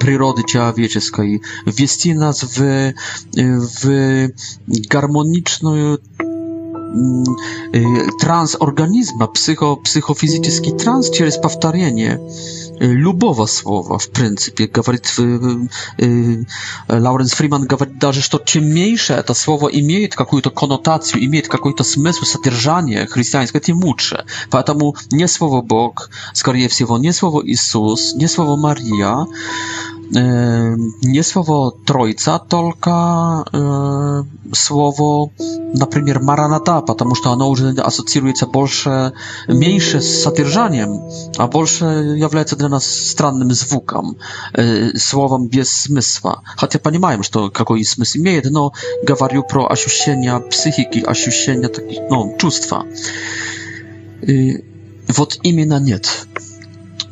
przyrody 0.00 0.42
człowieczeskiej, 0.50 1.40
wwieść 1.66 2.00
nas 2.14 2.38
w, 2.44 2.58
w 3.78 3.86
harmoniczną 4.92 5.72
Y, 6.96 7.22
trans 8.20 8.56
organizma, 8.60 9.28
psycho, 9.28 9.76
psychofizyczny 9.76 10.72
trans, 10.72 11.10
przez 11.10 11.38
powtarzanie 11.40 12.18
lubowa 12.80 13.46
słowa, 13.46 13.98
w 13.98 14.08
pryncypie. 14.08 14.68
Gawarit, 14.68 15.16
y, 16.02 16.44
Lawrence 17.00 17.36
Freeman 17.36 17.66
gawarit 17.66 17.94
że 18.10 18.28
to 18.28 18.38
czym 18.38 18.64
mniejsze 18.64 19.22
to 19.24 19.34
słowo 19.34 19.66
ma 19.72 19.98
jakąś 19.98 20.42
konotację, 20.54 21.28
ma 21.28 21.36
jakiś 21.36 21.86
sens, 21.94 22.16
zadrżanie 22.32 23.06
chrześcijańskie, 23.10 23.60
tym 23.60 23.80
lepsze. 23.86 24.24
Dlatego 24.50 24.92
nie 25.12 25.28
słowo 25.28 25.62
Bóg, 25.62 26.08
skoro 26.34 26.58
nie 27.00 27.12
słowo 27.12 27.40
Jezus, 27.44 28.14
nie 28.16 28.28
słowo 28.28 28.56
Maria, 28.56 29.24
Yy, 30.12 30.22
nie 31.02 31.24
słowo 31.24 31.72
trójca, 31.84 32.38
tylko 32.38 33.44
yy, 34.46 34.52
słowo, 34.54 35.28
na 35.74 35.86
przykład 35.86 36.22
maranata, 36.24 36.82
ponieważ 36.82 37.26
ono 37.26 37.48
już 37.48 37.60
asocjuje 37.84 38.36
się 38.36 38.46
больше, 38.46 39.10
mniejsze 39.48 40.00
z 40.00 40.22
satyrżaniem, 40.22 40.98
a 41.38 41.48
больше 41.48 42.04
jawia 42.16 42.46
się 42.46 42.56
dla 42.56 42.68
nas 42.68 42.84
strannym 42.84 43.54
zwukam, 43.54 44.14
yy, 44.58 44.92
słowem 44.98 45.48
bez 45.48 45.68
smysła. 45.68 46.40
Chociaż 46.56 46.80
panie 46.82 46.98
że 47.20 47.30
to 47.30 47.50
jakiś 47.58 47.88
smysł 47.88 48.18
ma, 48.24 48.30
no, 48.50 48.70
gawariu 49.06 49.42
pro 49.42 49.70
asiusienia 49.72 50.40
psychiki, 50.40 51.08
asiusienia 51.08 51.68
takich, 51.68 51.98
no, 52.10 52.28
czustwa. 52.36 52.84
Wot 55.16 55.38
imienia 55.44 55.78
nie. 55.78 56.00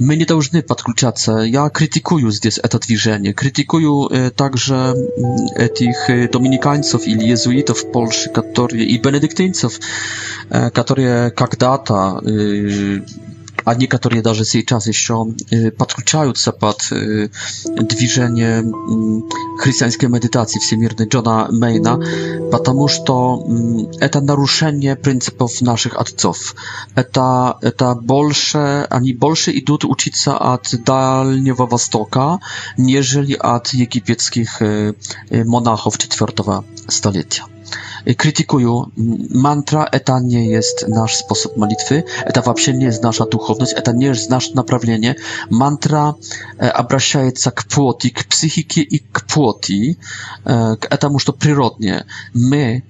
My 0.00 0.16
nie 0.16 0.26
должны 0.26 0.62
podkluczać. 0.62 1.16
Ja 1.44 1.70
krytykuję 1.70 2.32
zdes 2.32 2.60
to 2.70 2.78
движение. 2.78 3.34
Krytykuję 3.34 3.88
e, 4.12 4.30
także 4.30 4.74
mm, 4.74 4.94
e, 5.56 5.68
tych 5.68 6.10
e, 6.10 6.28
dominikańców 6.28 7.08
i 7.08 7.28
jezuitów 7.28 7.78
w 7.80 7.86
Polsce, 7.86 8.30
którzy 8.52 8.78
i 8.84 8.98
benedyktyńców, 9.00 9.78
e, 10.50 10.70
którzy 10.70 11.06
kiedyś 11.36 12.76
они, 13.66 13.86
которые 13.88 14.22
даже 14.22 14.44
сейчас 14.44 14.86
еще 14.86 15.14
подключаются 15.78 16.52
под 16.52 16.78
движение 17.90 18.62
христианской 19.58 20.08
медитации 20.08 20.60
всемирной 20.60 21.08
Джона 21.08 21.48
Мейна, 21.50 22.00
потому 22.52 22.88
что 22.88 23.44
это 24.00 24.20
нарушение 24.20 24.94
принципов 24.96 25.60
наших 25.62 25.96
отцов. 25.96 26.54
Это, 26.94 27.56
это 27.60 27.94
больше, 27.94 28.86
они 28.88 29.12
больше 29.12 29.50
идут 29.58 29.84
учиться 29.84 30.36
от 30.36 30.72
Дальнего 30.84 31.66
Востока, 31.66 32.38
нежели 32.76 33.34
от 33.34 33.74
египетских 33.74 34.62
монахов 35.30 35.98
IV 35.98 36.64
столетия. 36.88 37.42
Y, 38.08 38.14
krytykują. 38.14 38.90
Mantra 39.30 39.84
eta 39.92 40.20
nie 40.20 40.46
jest 40.46 40.88
nasz 40.88 41.16
sposób 41.16 41.56
modlitwy, 41.56 42.02
eta 42.24 42.40
вообще 42.42 42.72
nie 42.74 42.84
jest 42.84 43.02
nasza 43.02 43.24
duchowność, 43.26 43.72
eta 43.76 43.92
nie 43.92 44.06
jest 44.06 44.30
nasze 44.30 44.54
naprawienie. 44.54 45.14
Mantra 45.50 46.14
обращается 46.74 47.50
к 47.50 47.64
плоти, 47.68 48.10
к 48.10 48.24
психике 48.28 48.80
и 48.80 49.00
к 49.12 49.20
плоти, 49.34 49.96
к 50.80 50.86
этому, 50.94 51.18
что 51.18 51.32
природнее. 51.32 52.04
Мы 52.34 52.82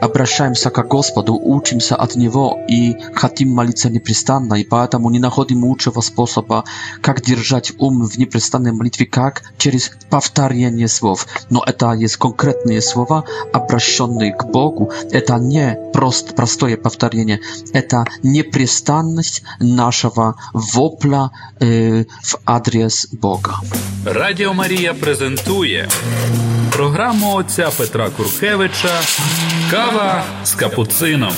обращаемся 0.00 0.70
к 0.70 0.82
Господу, 0.86 1.34
учимся 1.42 1.96
от 1.96 2.16
Него 2.16 2.58
и 2.68 2.96
хотим 3.14 3.50
молиться 3.50 3.90
непрестанно, 3.90 4.54
и 4.54 4.64
поэтому 4.64 5.10
не 5.10 5.18
находим 5.18 5.64
лучшего 5.64 6.00
способа, 6.00 6.64
как 7.02 7.20
держать 7.20 7.72
ум 7.78 8.04
в 8.04 8.18
непрестанной 8.18 8.72
молитве, 8.72 9.06
как 9.06 9.42
через 9.58 9.90
повторение 10.10 10.88
слов. 10.88 11.26
Но 11.50 11.62
это 11.66 11.92
есть 11.92 12.16
конкретные 12.16 12.80
слова, 12.80 13.24
обращенные 13.52 14.34
к 14.34 14.44
Богу. 14.44 14.90
Это 15.10 15.36
не 15.36 15.76
прост, 15.92 16.34
простое 16.34 16.76
повторение, 16.76 17.40
это 17.72 18.04
непрестанность 18.22 19.42
нашего 19.60 20.36
вопля 20.52 21.30
э, 21.60 22.04
в 22.22 22.36
адрес 22.46 23.08
Бога. 23.12 23.56
Радіо 24.04 24.54
Марія 24.54 24.94
презентує 24.94 25.88
програму 26.72 27.34
отця 27.34 27.70
Петра 27.78 28.10
Куркевича 28.16 29.00
Кава 29.70 30.24
з 30.44 30.54
капуцином. 30.54 31.32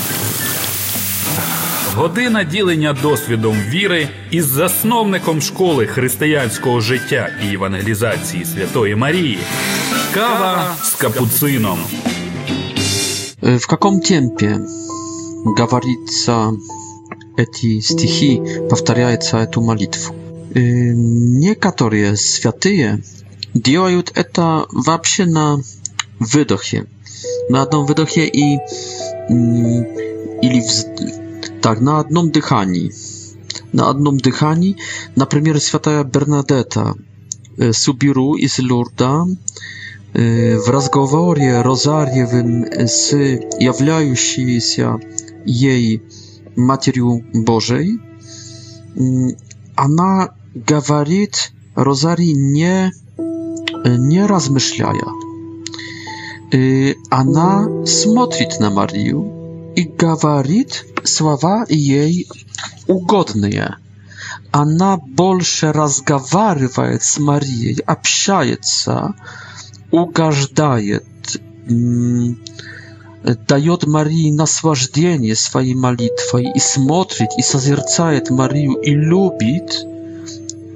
Година 1.95 2.43
ділення 2.43 2.93
досвідом 3.01 3.57
віри 3.69 4.07
із 4.31 4.45
засновником 4.45 5.41
школи 5.41 5.87
християнського 5.87 6.81
життя 6.81 7.29
і 7.49 7.53
евангелізації 7.53 8.45
Святої 8.45 8.95
Марії. 8.95 9.39
Кава 10.13 10.75
з 10.83 10.93
капуцином. 10.95 11.79
Э, 13.41 13.57
в 13.57 13.65
каком 13.67 13.99
темпе 13.99 14.57
говорится 15.57 16.51
эти 17.37 17.81
стихи, 17.81 18.41
повторяется 18.69 19.37
эту 19.37 19.61
молитву? 19.61 20.15
Э, 20.55 20.59
некоторые 21.43 22.15
святые 22.15 22.99
делают 23.53 24.11
это 24.17 24.65
вообще 24.69 25.25
на 25.25 25.57
выдохе. 26.19 26.83
na 27.49 27.59
jedną 27.59 27.85
wydechie 27.85 28.27
i, 28.27 28.57
mm, 29.29 29.85
ili 30.41 30.61
tak, 31.61 31.81
na 31.81 31.97
jedną 31.97 32.29
dychani. 32.29 32.89
Na 33.73 33.87
jedną 33.87 34.17
dychani, 34.17 34.75
na 35.17 35.25
premier 35.25 35.63
Święta 35.63 36.03
Bernadetta, 36.03 36.93
e, 37.59 37.73
Subiru 37.73 38.35
i 38.35 38.49
z 38.49 38.59
Lourda, 38.59 39.25
w 40.65 40.69
разговоре 40.69 41.63
Розарьевым 41.63 42.65
с 42.71 43.15
się 44.59 44.99
jej 45.45 46.01
Матерью 46.55 47.21
Божией, 47.35 47.99
ona 49.77 50.27
gawarit 50.55 51.51
Розарий 51.75 52.33
nie, 52.37 52.91
e, 53.85 53.97
nie 53.99 54.27
размышляя 54.27 55.07
она 57.09 57.85
смотрит 57.85 58.59
на 58.59 58.69
Марию 58.71 59.73
и 59.75 59.83
говорит 59.83 60.85
слова 61.03 61.65
ей 61.69 62.27
угодные. 62.87 63.77
Она 64.51 64.97
больше 64.97 65.71
разговаривает 65.71 67.03
с 67.03 67.19
Марией, 67.19 67.79
общается, 67.81 69.13
угождает, 69.91 71.05
дает 73.47 73.83
Марии 73.85 74.31
наслаждение 74.31 75.35
своей 75.35 75.75
молитвой 75.75 76.51
и 76.53 76.59
смотрит 76.59 77.29
и 77.37 77.43
созерцает 77.43 78.31
Марию 78.31 78.73
и 78.81 78.91
любит– 78.95 79.85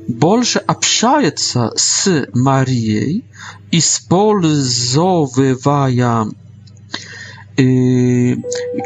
больше 0.07 0.59
общается 0.59 1.71
с 1.75 2.27
Марией, 2.33 3.25
использовывая 3.71 5.57
э, 7.57 8.35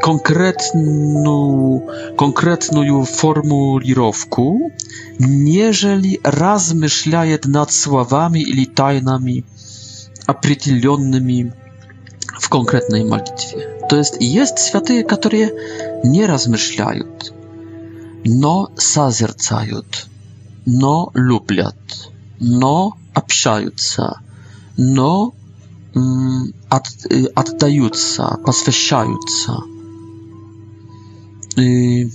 конкретную, 0.01 1.83
конкретную 2.17 3.03
формулировку, 3.05 4.71
нежели 5.19 6.19
размышляет 6.23 7.45
над 7.45 7.71
словами 7.71 8.39
или 8.39 8.65
тайнами, 8.65 9.43
определенными 10.25 11.53
в 12.39 12.49
конкретной 12.49 13.03
молитве. 13.03 13.75
То 13.89 13.95
есть 13.97 14.17
есть 14.19 14.57
святые, 14.59 15.03
которые 15.05 15.51
не 16.03 16.25
размышляют, 16.25 17.31
но 18.23 18.71
созерцают 18.77 20.07
но 20.67 21.09
любят, 21.15 21.77
но 22.41 22.97
общаются, 23.13 24.19
но 24.75 25.33
от, 26.69 26.85
отдаются, 27.35 28.37
посвящаются. 28.45 29.59
И... 31.55 32.11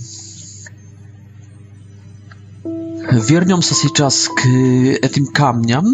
Вернемся 3.11 3.73
сейчас 3.73 4.27
к 4.29 4.45
этим 4.47 5.25
камням. 5.27 5.85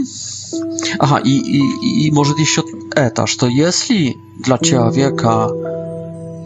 Ага, 0.99 1.17
и, 1.19 1.31
и, 1.31 2.07
и 2.07 2.11
может 2.11 2.37
еще 2.39 2.63
это, 2.93 3.25
что 3.25 3.47
если 3.47 4.15
для 4.43 4.57
человека 4.59 5.49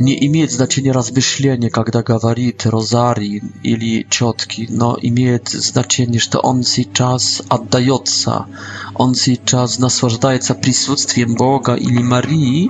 Не 0.04 0.18
имеет 0.26 0.52
значения 0.52 0.92
размышление, 0.92 1.70
когда 1.70 2.04
говорит 2.04 2.66
Розари 2.66 3.42
или 3.64 4.06
четки, 4.10 4.68
но 4.70 4.98
имеет 5.02 5.48
значение, 5.48 6.20
что 6.20 6.42
он 6.42 6.66
сейчас 6.66 7.42
отдается, 7.48 8.48
он 8.96 9.16
сейчас 9.16 9.80
наслаждается 9.80 10.56
присутствием 10.56 11.36
Бога 11.36 11.76
или 11.76 12.02
Марии, 12.02 12.70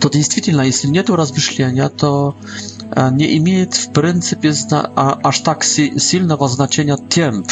то 0.00 0.08
действительно, 0.08 0.62
если 0.62 0.88
нет 0.88 1.10
размышления, 1.10 1.90
то 1.90 2.34
не 3.10 3.36
имеет 3.36 3.74
в 3.74 3.90
принципе 3.92 4.54
аж 4.94 5.40
так 5.40 5.64
сильного 5.64 6.48
значения 6.48 6.96
темп 6.96 7.46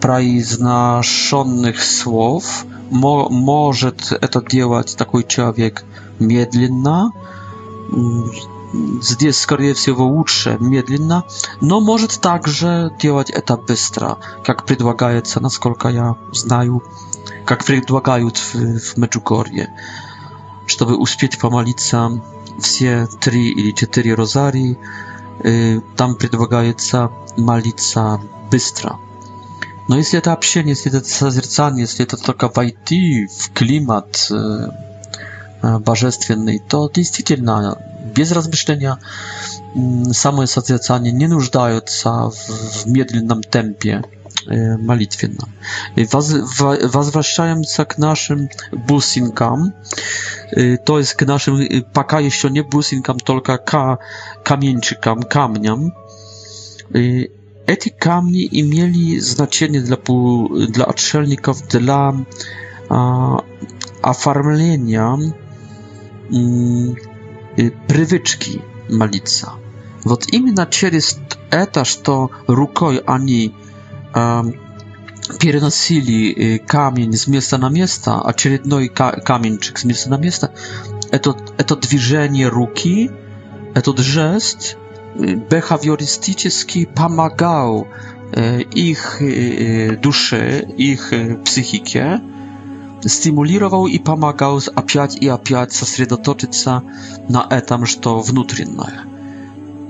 произношенных 0.00 1.82
слов. 1.82 2.64
Может 2.90 4.12
это 4.12 4.40
делать 4.40 4.94
такой 4.96 5.24
человек 5.24 5.84
медленно, 6.20 7.10
здесь, 9.00 9.38
скорее 9.40 9.74
всего, 9.74 10.06
лучше 10.06 10.56
медленно, 10.60 11.24
но 11.60 11.80
может 11.80 12.20
также 12.20 12.90
делать 13.00 13.30
это 13.30 13.56
быстро, 13.56 14.18
как 14.44 14.64
предлагается, 14.64 15.40
насколько 15.40 15.88
я 15.88 16.16
знаю, 16.32 16.82
как 17.44 17.64
предлагают 17.64 18.38
в, 18.38 18.54
в 18.54 18.96
Меджугорье, 18.96 19.74
чтобы 20.66 20.96
успеть 20.96 21.38
помолиться 21.38 22.22
все 22.58 23.06
три 23.20 23.50
или 23.50 23.72
четыре 23.72 24.14
розарии, 24.14 24.78
там 25.96 26.14
предлагается 26.16 27.10
молиться 27.36 28.20
быстро. 28.50 28.96
Но 29.88 29.98
если 29.98 30.18
это 30.18 30.32
общение, 30.32 30.70
если 30.70 30.96
это 30.96 31.06
созерцание, 31.06 31.82
если 31.82 32.04
это 32.04 32.16
только 32.16 32.48
войти 32.48 33.26
в 33.26 33.50
климат, 33.52 34.30
божественный, 35.62 36.58
то 36.58 36.90
действительно 36.92 37.78
без 38.14 38.32
размышления 38.32 38.98
самые 40.12 40.46
созерцания 40.46 41.12
не 41.12 41.28
нуждаются 41.28 42.30
в 42.30 42.86
медленном 42.86 43.42
темпе 43.42 44.02
молитвенном. 44.46 45.48
Возвращаемся 45.94 47.84
к 47.84 47.96
нашим 47.96 48.48
бусинкам, 48.72 49.72
то 50.84 50.98
есть 50.98 51.14
к 51.14 51.22
нашим 51.24 51.60
пока 51.94 52.18
еще 52.18 52.50
не 52.50 52.62
бусинкам, 52.62 53.18
только 53.18 53.56
к 53.58 54.00
каменчикам, 54.42 55.22
камням. 55.22 55.94
Эти 56.92 57.88
камни 57.90 58.48
имели 58.50 59.20
значение 59.20 59.80
для, 59.80 59.96
для 59.96 60.84
отшельников, 60.84 61.68
для 61.68 62.14
оформления 64.02 65.32
привычки 67.86 68.62
молиться. 68.88 69.52
Вот 70.04 70.26
именно 70.32 70.66
через 70.66 71.18
это, 71.50 71.84
что 71.84 72.30
рукой 72.46 73.02
они 73.06 73.54
переносили 75.38 76.58
камень 76.58 77.12
с 77.14 77.26
места 77.26 77.58
на 77.58 77.68
место, 77.68 78.20
очередной 78.20 78.88
каменчик 78.88 79.78
с 79.78 79.84
места 79.84 80.10
на 80.10 80.18
место, 80.18 80.52
это, 81.10 81.36
это 81.58 81.76
движение 81.76 82.48
руки, 82.48 83.10
этот 83.74 83.98
жест 83.98 84.76
behawiorystически 85.14 86.86
помогал 86.92 87.86
их 88.34 89.20
душе, 90.00 90.62
их 90.78 91.12
психике 91.44 92.20
стимулировал 93.08 93.86
и 93.86 93.98
помогал 93.98 94.60
опять 94.74 95.16
и 95.16 95.28
опять 95.28 95.72
сосредоточиться 95.72 96.82
на 97.28 97.46
этом, 97.48 97.86
что 97.86 98.20
внутреннее. 98.20 99.02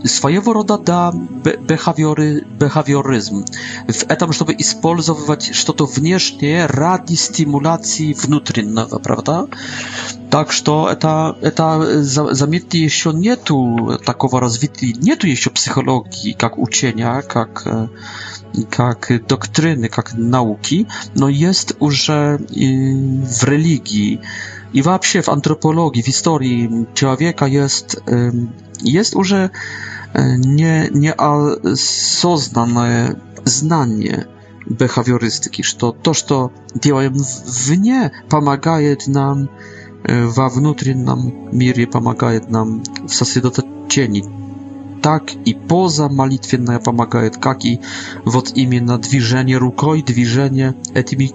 Своего 0.04 0.52
рода, 0.52 0.78
да, 0.78 1.12
бехавиоры, 1.12 2.40
бехавиоризм. 2.40 3.44
В 3.86 4.10
этом, 4.10 4.32
чтобы 4.32 4.52
использовать 4.58 5.54
что-то 5.54 5.86
внешнее 5.86 6.66
ради 6.66 7.14
стимуляции 7.14 8.12
внутреннего, 8.12 8.98
правда? 8.98 9.46
Tak, 10.32 10.46
Так 10.46 10.52
что 10.52 10.88
это, 10.88 11.36
это 11.42 12.02
заметьте, 12.34 12.78
еще 12.82 13.12
нету 13.12 13.98
такого 14.06 14.40
развития, 14.40 14.94
нету 14.96 15.26
еще 15.26 15.50
психологии 15.50 16.32
как 16.32 16.58
учения, 16.58 17.04
jak 17.04 17.62
как 18.70 19.26
доктрины, 19.28 19.90
jak 19.96 20.14
науки, 20.14 20.86
но 21.14 21.28
есть 21.28 21.74
уже 21.80 22.38
в 22.38 23.44
религии 23.44 24.20
i 24.74 24.80
w 24.82 24.86
ogóle 24.88 25.22
w 25.22 25.28
antropologii, 25.28 26.02
w 26.02 26.06
historii 26.06 26.68
człowieka 26.94 27.48
jest 27.48 28.00
jest 28.84 29.14
już 29.14 29.30
y, 29.32 29.50
nie 30.38 30.88
nie 30.94 31.14
nieosoznane 31.60 33.14
znanie 33.44 34.24
behawiorystyki, 34.70 35.64
że 35.64 35.74
to, 36.02 36.14
co 36.26 36.50
działamy 36.84 37.10
w 37.46 37.78
nie, 37.78 38.10
pomaga 38.28 38.80
jed 38.80 39.08
nam 39.08 39.48
во 40.04 40.48
внутреннем 40.48 41.32
мире 41.52 41.86
помогает 41.86 42.50
нам 42.50 42.82
в 43.06 43.12
сосредоточении, 43.12 44.24
так 45.00 45.32
и 45.44 45.54
поза 45.54 46.08
молитвенная 46.08 46.78
помогает, 46.80 47.36
как 47.36 47.64
и 47.64 47.80
вот 48.24 48.52
именно 48.54 48.98
движение 48.98 49.58
рукой, 49.58 50.02
движение 50.02 50.74
этими 50.94 51.30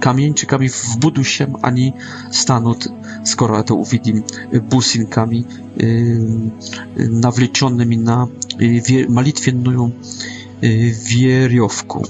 каменчиками 0.00 0.68
в 0.68 0.98
будущем 0.98 1.56
они 1.62 1.94
станут, 2.32 2.88
скоро 3.24 3.58
это 3.60 3.74
увидим, 3.74 4.24
бусинками, 4.68 5.44
навлеченными 6.96 7.96
на 7.96 8.28
молитвенную 9.08 9.94
веревку. 10.60 12.06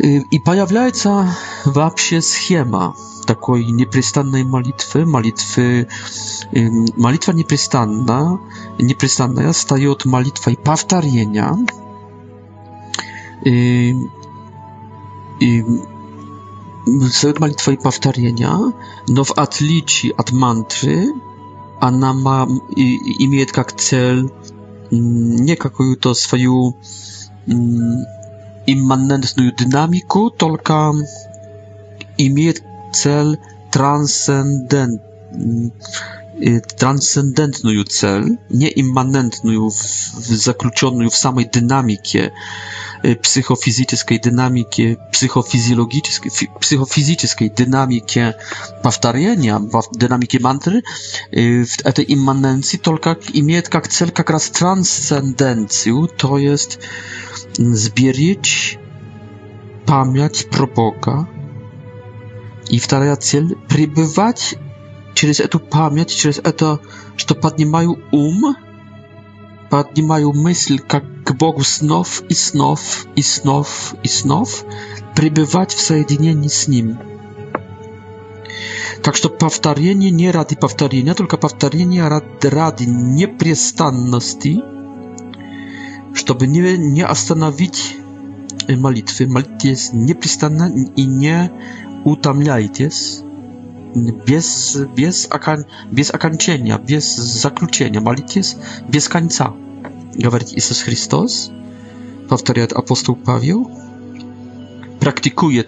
И 0.00 0.38
появляется 0.44 1.28
вообще 1.66 2.22
схема, 2.22 2.94
такой 3.26 3.64
непрестанной 3.66 4.44
молитвы, 4.44 5.04
молитвы, 5.04 5.88
молитва 6.96 7.32
непрестанна, 7.32 8.40
непрестанная 8.78 9.52
стает 9.52 10.04
молитвой 10.04 10.56
повторения. 10.56 11.50
И, 13.44 13.94
и 15.40 15.64
стоит 17.10 17.40
молитвой 17.40 17.78
повторения, 17.78 18.72
но 19.08 19.24
в 19.24 19.32
отличие 19.36 20.12
от 20.12 20.32
мантры, 20.32 21.06
она 21.80 22.12
ма, 22.12 22.46
и, 22.76 23.24
имеет 23.24 23.50
как 23.52 23.72
цель 23.72 24.30
не 24.90 25.56
какую-то 25.56 26.14
свою 26.14 26.76
имманентную 28.66 29.52
динамику, 29.54 30.28
только 30.30 30.92
имеет 32.18 32.62
cel 32.90 33.38
transcendent 33.70 35.00
y, 36.42 36.60
transcendentną 36.76 37.70
cel, 37.88 38.36
nieimmanentną, 38.50 39.68
zakluczoną 40.30 41.10
w 41.10 41.16
samej 41.16 41.48
dynamikie 41.50 42.30
y, 43.04 43.16
psychofizycznej, 43.16 44.20
dynamikie 44.20 44.96
psychofizjologicznej, 45.10 46.30
psychofizycznej 46.60 47.50
dynamikie 47.50 48.34
powtarzania, 48.82 49.60
dynamiki 49.98 50.38
mantry, 50.40 50.82
y, 51.36 51.64
w 51.66 51.92
tej 51.92 52.12
immanencji, 52.12 52.78
tylko 52.78 53.16
imieć 53.34 53.66
cel, 53.88 54.10
jak 54.18 54.30
raz 54.30 54.50
transcendencję, 54.50 56.02
to 56.16 56.38
jest 56.38 56.78
zbierzyć 57.72 58.78
pamięć 59.86 60.42
pro 60.42 60.66
и 62.70 62.78
вторая 62.78 63.16
цель— 63.16 63.56
пребывать 63.68 64.54
через 65.14 65.40
эту 65.40 65.58
память, 65.60 66.10
через 66.14 66.38
это, 66.38 66.78
что 67.16 67.34
поднимаю 67.34 67.98
ум, 68.12 68.56
поднимаю 69.68 70.32
мысль 70.32 70.78
как 70.78 71.04
к 71.24 71.32
Богу 71.32 71.62
снов 71.64 72.22
и 72.28 72.34
снов 72.34 73.06
и 73.16 73.22
снов 73.22 73.94
и 74.04 74.08
снов, 74.08 74.64
пребывать 75.16 75.74
в 75.74 75.80
соединении 75.80 76.48
с 76.48 76.68
Ним. 76.68 76.98
Так 79.02 79.16
что 79.16 79.28
повторение 79.30 80.10
не 80.10 80.30
ради 80.30 80.54
повторения, 80.54 81.14
только 81.14 81.38
повторение 81.38 82.06
ради, 82.06 82.46
ради 82.46 82.84
непрестанности, 82.84 84.60
чтобы 86.14 86.46
не, 86.46 86.60
не 86.76 87.02
остановить 87.04 87.96
молитвы. 88.68 89.26
Молитва 89.26 89.66
есть 89.68 89.92
непрестанна 89.92 90.70
и 90.96 91.04
не 91.04 91.50
utamniajtes 92.04 93.22
bez 94.26 94.46
bez 94.96 95.16
akan 95.30 95.66
bez 95.90 96.14
akancenia, 96.14 96.78
bez 96.78 97.04
zakluczenia, 97.18 98.00
malitjes 98.00 98.56
bez 98.88 99.08
końca. 99.08 99.52
Gawarit 100.14 100.52
Isus 100.52 100.82
Chrystus, 100.82 101.50
powtarza 102.28 102.66
apostoł 102.76 103.16
Paweł, 103.16 103.70
praktykuje 105.00 105.64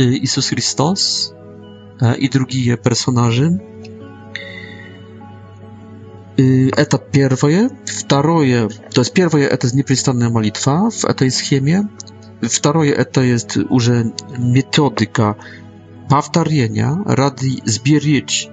y, 0.00 0.04
Jezus 0.20 0.48
Chrystus 0.48 1.32
e, 2.02 2.16
i 2.16 2.30
drugie 2.30 2.76
personaże. 2.76 3.58
Это 6.76 6.98
первое. 6.98 7.70
Второе, 7.86 8.68
то 8.92 9.00
есть 9.00 9.12
первое 9.12 9.46
это 9.46 9.76
непрестанная 9.76 10.30
молитва 10.30 10.90
в 10.90 11.04
этой 11.04 11.30
схеме. 11.30 11.88
Второе 12.42 12.92
это 12.92 13.20
jest 13.22 13.64
уже 13.70 14.10
metodyka 14.38 15.34
повторения 16.14 16.96
ради 17.06 17.60
сберечь 17.64 18.46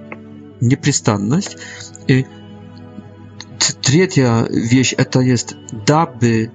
непрестанность. 0.60 1.56
И 2.08 2.26
третья 3.80 4.46
вещь 4.50 4.94
это 4.98 5.20
есть, 5.20 5.54
дабы 5.86 6.50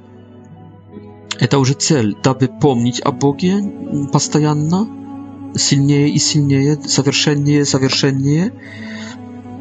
это 1.39 1.59
уже 1.59 1.75
цель, 1.75 2.13
дабы 2.21 2.49
помнить 2.49 2.99
о 2.99 3.13
Боге 3.13 3.63
постоянно, 4.11 4.89
сильнее 5.55 6.09
и 6.09 6.17
сильнее, 6.19 6.77
совершеннее 6.85 7.61
и 7.61 7.63
совершеннее. 7.65 8.51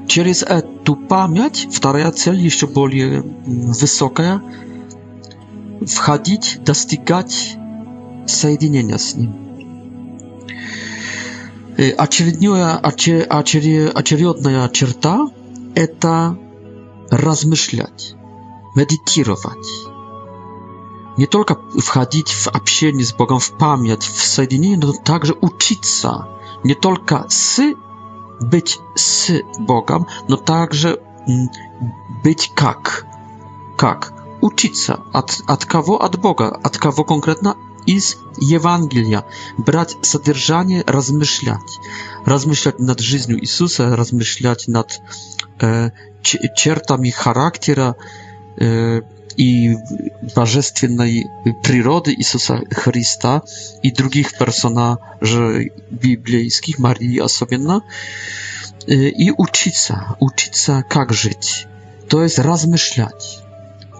Через 0.08 0.42
эту 0.42 0.96
память 0.96 1.68
вторая 1.70 2.10
цель 2.10 2.40
еще 2.40 2.66
более 2.66 3.20
высокая– 3.22 4.42
входить, 5.86 6.58
достигать 6.64 7.56
соединения 8.26 8.98
с 8.98 9.14
Ним. 9.14 9.45
Очередная, 11.98 12.78
очередная 12.78 14.68
черта– 14.70 15.28
это 15.74 16.38
размышлять, 17.10 18.14
медитировать. 18.74 19.68
Не 21.18 21.26
только 21.26 21.58
входить 21.78 22.30
в 22.30 22.48
общение 22.48 23.04
с 23.04 23.12
Богом, 23.12 23.40
в 23.40 23.58
память, 23.58 24.04
в 24.04 24.22
соединение, 24.26 24.78
но 24.78 24.94
также 24.94 25.34
учиться. 25.38 26.26
Не 26.64 26.74
только 26.74 27.26
с, 27.28 27.62
быть 28.40 28.78
с 28.94 29.30
Богом, 29.58 30.06
но 30.28 30.36
также 30.38 30.98
быть 32.24 32.52
как. 32.56 33.04
Как? 33.76 34.14
Учиться. 34.40 35.00
От, 35.12 35.42
от 35.46 35.66
кого? 35.66 36.02
От 36.02 36.18
Бога. 36.18 36.58
От 36.62 36.78
кого 36.78 37.04
конкретно? 37.04 37.54
из 37.86 38.16
Евангелия, 38.38 39.24
брать 39.56 39.96
содержание, 40.02 40.82
размышлять. 40.86 41.80
Размышлять 42.24 42.78
над 42.80 43.00
жизнью 43.00 43.40
Иисуса, 43.40 43.94
размышлять 43.96 44.66
над 44.68 45.00
э, 45.60 45.90
чертами 46.22 47.10
характера 47.10 47.96
э, 48.58 49.02
и 49.36 49.76
божественной 50.34 51.26
природы 51.62 52.12
Иисуса 52.14 52.60
Христа 52.72 53.42
и 53.82 53.90
других 53.92 54.36
персонажей 54.36 55.72
библейских, 55.90 56.78
Марии 56.78 57.18
особенно, 57.20 57.82
э, 58.86 58.94
и 58.94 59.30
учиться, 59.36 60.16
учиться, 60.20 60.84
как 60.90 61.12
жить. 61.12 61.66
То 62.08 62.22
есть 62.22 62.38
размышлять 62.38 63.40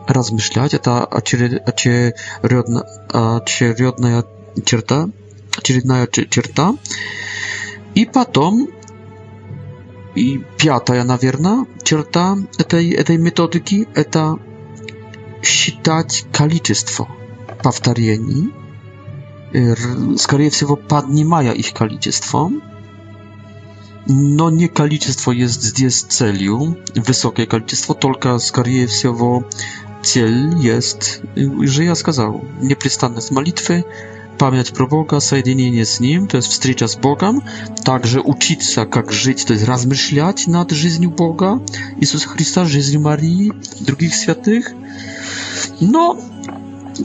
размышлять, 0.06 0.74
это 0.74 1.04
очеред, 1.04 1.68
очередно, 1.68 2.80
очередная 3.08 4.24
черта, 4.64 5.08
очередная 5.56 6.06
черта. 6.06 6.76
И 7.94 8.04
потом, 8.06 8.68
и 10.14 10.42
пятая, 10.58 11.02
наверное, 11.04 11.66
черта 11.82 12.36
этой, 12.58 12.90
этой 12.90 13.16
методики, 13.16 13.88
это 13.94 14.36
считать 15.42 16.26
количество 16.32 17.08
повторений, 17.62 18.52
скорее 20.18 20.50
всего, 20.50 20.76
поднимая 20.76 21.52
их 21.52 21.72
количество. 21.72 22.50
Но 24.08 24.50
не 24.50 24.68
количество 24.68 25.32
jest 25.32 25.60
здесь 25.62 26.02
целью, 26.02 26.76
высокое 26.94 27.46
количество, 27.46 27.92
только, 27.92 28.38
скорее 28.38 28.86
всего, 28.86 29.44
Ciel 30.12 30.56
jest, 30.60 31.22
y, 31.38 31.68
że 31.68 31.84
ja 31.84 31.92
сказал, 31.94 32.40
nieprzystanność 32.62 33.30
modlitwy, 33.30 33.82
pamięć 34.38 34.70
pro 34.70 34.86
Boga, 34.88 35.20
zjednienie 35.20 35.86
z 35.86 36.00
Nim, 36.00 36.26
to 36.26 36.36
jest 36.36 36.48
wstrycia 36.48 36.88
z 36.88 36.96
Bogiem, 36.96 37.40
także 37.84 38.22
uczyć 38.22 38.66
się, 38.66 38.86
jak 38.96 39.12
żyć, 39.12 39.44
to 39.44 39.52
jest 39.52 39.64
raz 39.64 39.80
rozmyślać 39.80 40.46
nad 40.46 40.72
życiem 40.72 41.10
Boga, 41.10 41.58
Jezus 42.00 42.24
Chrystusa, 42.24 42.64
życiem 42.64 43.02
Marii, 43.02 43.50
drugich 43.80 44.14
świętych. 44.14 44.74
No, 45.80 46.16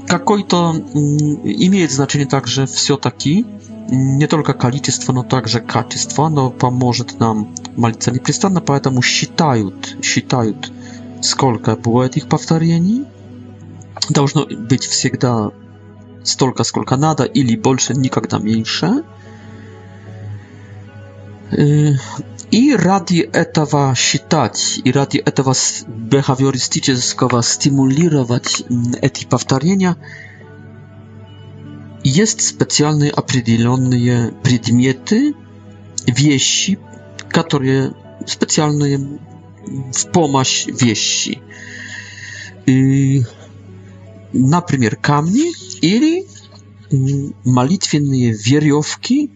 jakoś 0.09 0.41
to 0.47 0.73
mm, 0.95 1.17
imię 1.43 1.87
znaczenie 1.87 2.25
także 2.25 2.67
wszystko 2.67 2.97
taki 2.97 3.45
nie 3.91 4.27
tylko 4.27 4.53
kalicystwo, 4.53 5.13
no 5.13 5.23
także 5.23 5.61
kaczystwo, 5.61 6.29
no 6.29 6.49
pomoże 6.51 7.03
nam 7.19 7.45
malica 7.77 8.11
nieprzystanna, 8.11 8.61
poeta 8.61 8.91
mu 8.91 9.01
считают, 9.01 9.97
считают. 10.01 10.01
считают 10.01 10.71
сколько 11.21 11.75
будет 11.75 12.17
их 12.17 12.27
повторений. 12.27 13.05
Должно 14.09 14.45
быть 14.45 14.83
всегда 14.85 15.51
столько, 16.23 16.63
сколько 16.63 16.95
надо, 16.97 17.23
или 17.23 17.55
больше, 17.55 17.93
никогда 17.93 18.39
меньше. 18.39 19.03
И 21.51 22.75
ради 22.75 23.17
этого 23.21 23.93
считать, 23.95 24.79
и 24.83 24.91
ради 24.91 25.17
этого 25.17 25.53
бихавиористического 25.87 27.41
стимулировать 27.43 28.63
эти 29.01 29.25
повторения, 29.25 29.95
есть 32.03 32.41
специальные 32.41 33.11
определенные 33.11 34.31
предметы, 34.31 35.35
вещи, 36.07 36.79
которые 37.29 37.93
специальные 38.25 39.19
w 39.95 40.05
pomoc 40.05 40.47
wieści. 40.81 41.41
Y, 42.69 43.23
na 44.33 44.61
przykład 44.61 44.91
kamnie 45.01 45.43
ili 45.81 46.23
malitwienne 47.45 48.33
wieriowki, 48.45 49.29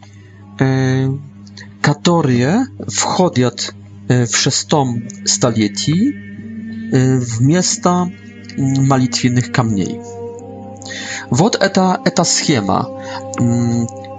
e, 0.61 1.17
które 1.91 2.65
wchodzą 2.91 3.49
w 4.31 4.38
szóstym 4.38 5.07
stuleciu 5.25 5.91
w 7.19 7.41
miejsca 7.41 8.05
malitwiennych 8.89 9.51
kamieni. 9.51 9.99
Вот 11.31 11.55
это, 11.59 11.99
эта 12.05 12.23
схема, 12.23 12.85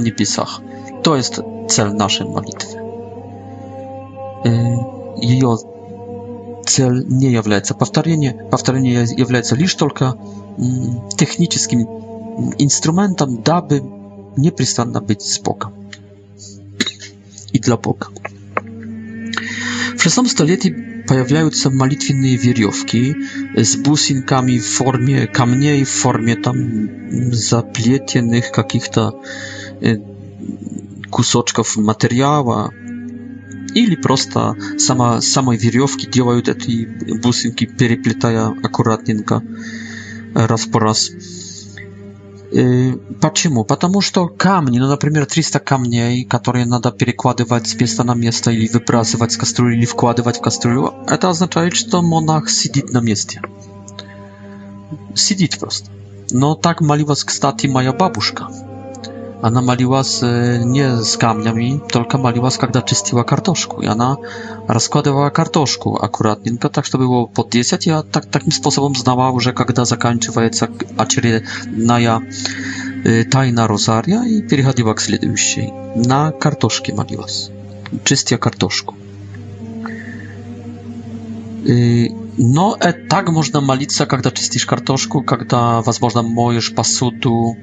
to 1.04 1.16
jest 1.16 1.40
cel 1.68 1.94
naszej 1.94 2.28
modlitwy. 2.28 2.76
Y, 2.76 2.82
Jej 5.22 5.42
cel 6.66 7.04
nie 7.10 7.30
jest 7.30 7.74
powtarzanie. 7.78 8.34
Powtarzanie 8.50 8.92
jest 9.32 9.56
lisz 9.56 9.76
tylko 9.76 10.14
mm, 10.58 10.94
technicznym 11.16 11.84
instrumentem, 12.58 13.36
aby 13.52 13.80
nieprzystanna 14.38 15.00
być 15.00 15.22
z 15.22 15.38
Boga. 15.38 15.70
I 17.52 17.60
dla 17.60 17.76
Boga. 17.76 18.06
W 19.98 20.06
XVI 20.06 20.28
stuleciu 20.28 20.68
pojawiają 21.06 21.50
się 21.50 21.70
modlitwienne 21.70 22.38
wieriówki 22.38 23.14
z 23.56 23.76
businkami 23.76 24.60
w 24.60 24.68
formie 24.68 25.26
kamieni, 25.26 25.84
w 25.84 25.88
formie 25.90 26.36
tam 26.36 26.56
zaplietionych 27.32 28.52
jakichś 28.56 28.88
кусочков 31.10 31.76
материала 31.76 32.70
или 33.74 33.96
просто 33.96 34.56
сама, 34.78 35.20
самой 35.20 35.56
веревки 35.56 36.06
делают 36.06 36.48
эти 36.48 36.84
бусинки, 37.20 37.66
переплетая 37.66 38.54
аккуратненько 38.62 39.42
раз 40.34 40.66
по 40.66 40.80
раз. 40.80 41.10
Почему? 43.20 43.64
Потому 43.64 44.00
что 44.00 44.28
камни, 44.28 44.78
ну, 44.78 44.86
например, 44.88 45.26
300 45.26 45.58
камней, 45.58 46.24
которые 46.24 46.66
надо 46.66 46.92
перекладывать 46.92 47.66
с 47.66 47.74
места 47.74 48.04
на 48.04 48.14
место 48.14 48.52
или 48.52 48.68
выбрасывать 48.72 49.32
с 49.32 49.36
кастрюли, 49.36 49.74
или 49.76 49.86
вкладывать 49.86 50.36
в 50.36 50.40
кастрюлю, 50.40 50.94
это 51.08 51.30
означает, 51.30 51.74
что 51.74 52.00
монах 52.00 52.48
сидит 52.48 52.90
на 52.92 53.00
месте. 53.00 53.42
Сидит 55.16 55.58
просто. 55.58 55.90
Но 56.30 56.54
так 56.54 56.80
молилась, 56.80 57.24
кстати, 57.24 57.66
моя 57.66 57.92
бабушка. 57.92 58.48
Ona 59.44 59.62
maliła 59.62 60.02
z, 60.04 60.24
nie 60.66 60.96
z 61.04 61.16
kamieniami, 61.16 61.80
tylko 61.92 62.18
maliła, 62.18 62.50
kiedy 62.50 62.82
czyściła 62.82 63.24
kartoszku. 63.24 63.82
I 63.82 63.86
ona 63.86 64.16
rozkładała 64.68 65.30
kartoszku 65.30 66.04
akurat, 66.04 66.38
to 66.60 66.68
tak, 66.68 66.88
to 66.88 66.98
było 66.98 67.28
pod 67.28 67.50
10. 67.50 67.86
Ja 67.86 68.02
tak, 68.02 68.26
takim 68.26 68.52
sposobem 68.52 68.94
znała, 68.94 69.32
że 69.40 69.52
kiedy 69.52 69.86
zakończyła 69.86 70.42
się 71.14 71.40
naja 71.76 72.20
y, 73.06 73.24
tajna 73.24 73.66
rozaria 73.66 74.24
i 74.26 74.42
przechodziła 74.42 74.94
k 74.94 75.00
следующej. 75.02 75.72
Na 75.96 76.32
kartoszki 76.32 76.94
maliła. 76.94 77.26
Czyściła 78.04 78.38
kartoszku. 78.38 78.94
Y, 81.68 82.08
no, 82.38 82.76
e, 82.80 82.92
tak 82.92 83.30
można 83.32 83.60
malić, 83.60 83.90
kiedy 84.10 84.30
czyścisz 84.32 84.66
kartoszku, 84.66 85.22
kiedy, 85.30 85.56
was 85.84 86.00
można, 86.00 86.22
mojesz 86.22 86.70
pasutu. 86.70 87.54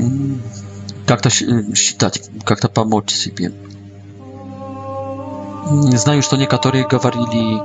Mm 0.00 0.38
как-то 1.06 1.30
считать, 1.30 2.28
как-то 2.44 2.68
помочь 2.68 3.10
себе. 3.14 3.52
Знаю, 5.96 6.22
что 6.22 6.36
некоторые 6.36 6.86
говорили 6.86 7.60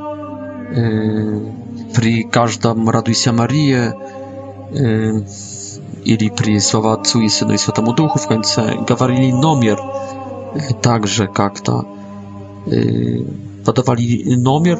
э, 0.78 1.52
при 1.96 2.24
каждом 2.24 2.90
«Радуйся, 2.90 3.34
Мария» 3.34 3.94
э, 4.72 5.22
или 6.06 6.30
при 6.30 6.60
«Слова 6.60 6.94
Отцу 6.94 7.22
и 7.22 7.30
Сыну 7.30 7.54
и 7.54 7.58
Святому 7.58 7.94
Духу» 7.94 8.18
в 8.20 8.28
конце 8.28 8.76
говорили 8.88 9.32
номер 9.32 9.80
также 10.82 11.28
как-то. 11.28 11.86
Э, 12.68 13.22
подавали 13.66 14.24
номер 14.38 14.78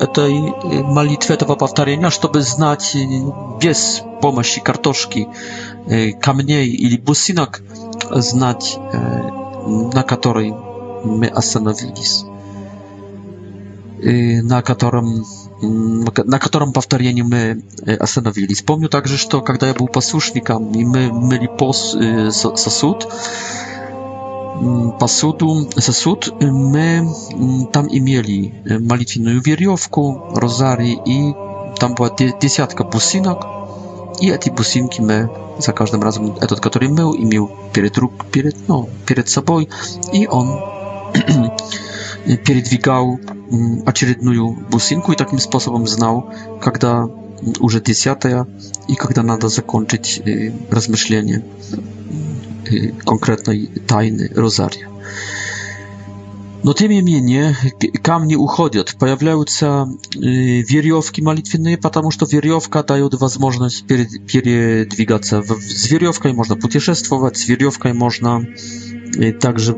этой 0.00 0.82
молитвы, 0.82 1.34
этого 1.34 1.54
повторения, 1.54 2.10
чтобы 2.10 2.40
знать 2.42 2.96
без 3.60 4.02
помощи 4.20 4.60
картошки, 4.60 5.28
камней 6.20 6.66
или 6.68 6.96
бусинок, 6.96 7.62
знать, 8.10 8.78
на 8.78 10.02
которой 10.02 10.54
мы 11.04 11.26
остановились, 11.26 12.24
на 14.02 14.62
котором 14.62 15.24
на 15.60 16.38
котором 16.38 16.72
повторении 16.72 17.22
мы 17.22 17.64
остановились. 17.98 18.62
Помню 18.62 18.88
также, 18.88 19.16
что 19.18 19.40
когда 19.40 19.66
я 19.66 19.74
был 19.74 19.88
послушником, 19.88 20.70
и 20.70 20.84
мы 20.84 21.12
мыли 21.12 21.48
пос, 21.58 21.96
сосуд, 22.30 23.08
посуду, 24.98 25.68
сосуд, 25.76 26.34
э, 26.40 26.46
мы 26.50 27.08
там 27.72 27.88
имели 27.88 28.54
э, 28.64 28.78
молитвенную 28.78 29.40
веревку, 29.42 30.22
розарий 30.34 30.98
и 31.06 31.32
там 31.78 31.94
была 31.94 32.10
десятка 32.40 32.84
бусинок. 32.84 33.46
И 34.20 34.30
эти 34.30 34.50
бусинки 34.50 35.00
мы 35.00 35.30
за 35.58 35.72
каждым 35.72 36.02
разом, 36.02 36.36
этот, 36.40 36.58
который 36.58 36.88
мыл, 36.88 37.14
имел 37.16 37.50
перед, 37.72 37.96
рук, 37.98 38.26
перед, 38.32 38.56
ну, 38.66 38.88
перед 39.06 39.28
собой, 39.28 39.68
и 40.12 40.26
он 40.26 40.60
передвигал 42.44 43.20
очередную 43.86 44.50
бусинку 44.70 45.12
и 45.12 45.16
таким 45.16 45.38
способом 45.38 45.86
знал, 45.86 46.32
когда 46.60 47.08
уже 47.60 47.80
десятая 47.80 48.46
и 48.88 48.96
когда 48.96 49.22
надо 49.22 49.48
закончить 49.48 50.20
э, 50.26 50.52
размышление. 50.70 51.44
Y, 52.72 52.92
konkretnej 53.04 53.70
tajny 53.86 54.28
rozaria. 54.34 54.88
No 56.64 56.74
tym 56.74 56.92
imieniem 56.92 57.54
kamnie 58.02 58.38
uchodzą, 58.38 58.80
pojawiają 58.98 59.42
się 59.46 59.86
y, 60.26 60.64
wieriowki 60.68 61.22
malitwienne, 61.22 61.76
ponieważ 61.78 62.16
to 62.16 62.26
wieriówka 62.26 62.82
daje 62.82 63.08
możliwość 63.40 63.84
przedwigać 64.26 65.28
się. 65.28 65.40
Z 65.68 65.86
wieriowką 65.86 66.34
można 66.34 66.56
podróżować, 66.56 67.38
z 67.38 67.46
wieriowką 67.46 67.94
można 67.94 68.40
y, 69.22 69.32
także 69.32 69.74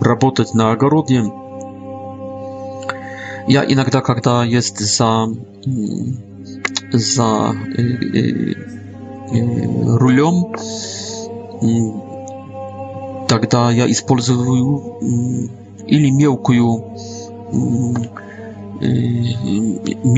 pracować 0.00 0.38
mm, 0.54 0.56
na 0.56 0.70
ogrodzie. 0.70 1.22
Ja 3.48 3.64
иногда, 3.64 4.02
kiedy 4.02 4.30
jest 4.48 4.80
za 4.80 5.26
mm, 5.66 6.16
za 6.92 7.54
y, 7.78 8.54
mm, 9.32 10.02
тогда 13.38 13.70
я 13.72 13.90
использую 13.90 15.48
или 15.86 16.10
мелкую 16.10 16.84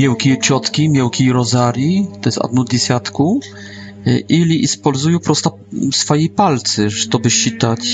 мелкие 0.01 0.37
четки, 0.41 0.81
мелкие 0.87 1.31
розарии, 1.31 2.09
то 2.21 2.27
есть 2.27 2.37
одну 2.37 2.65
десятку, 2.65 3.41
или 4.05 4.65
использую 4.65 5.21
просто 5.21 5.53
свои 5.93 6.27
пальцы, 6.27 6.89
чтобы 6.89 7.29
считать, 7.29 7.87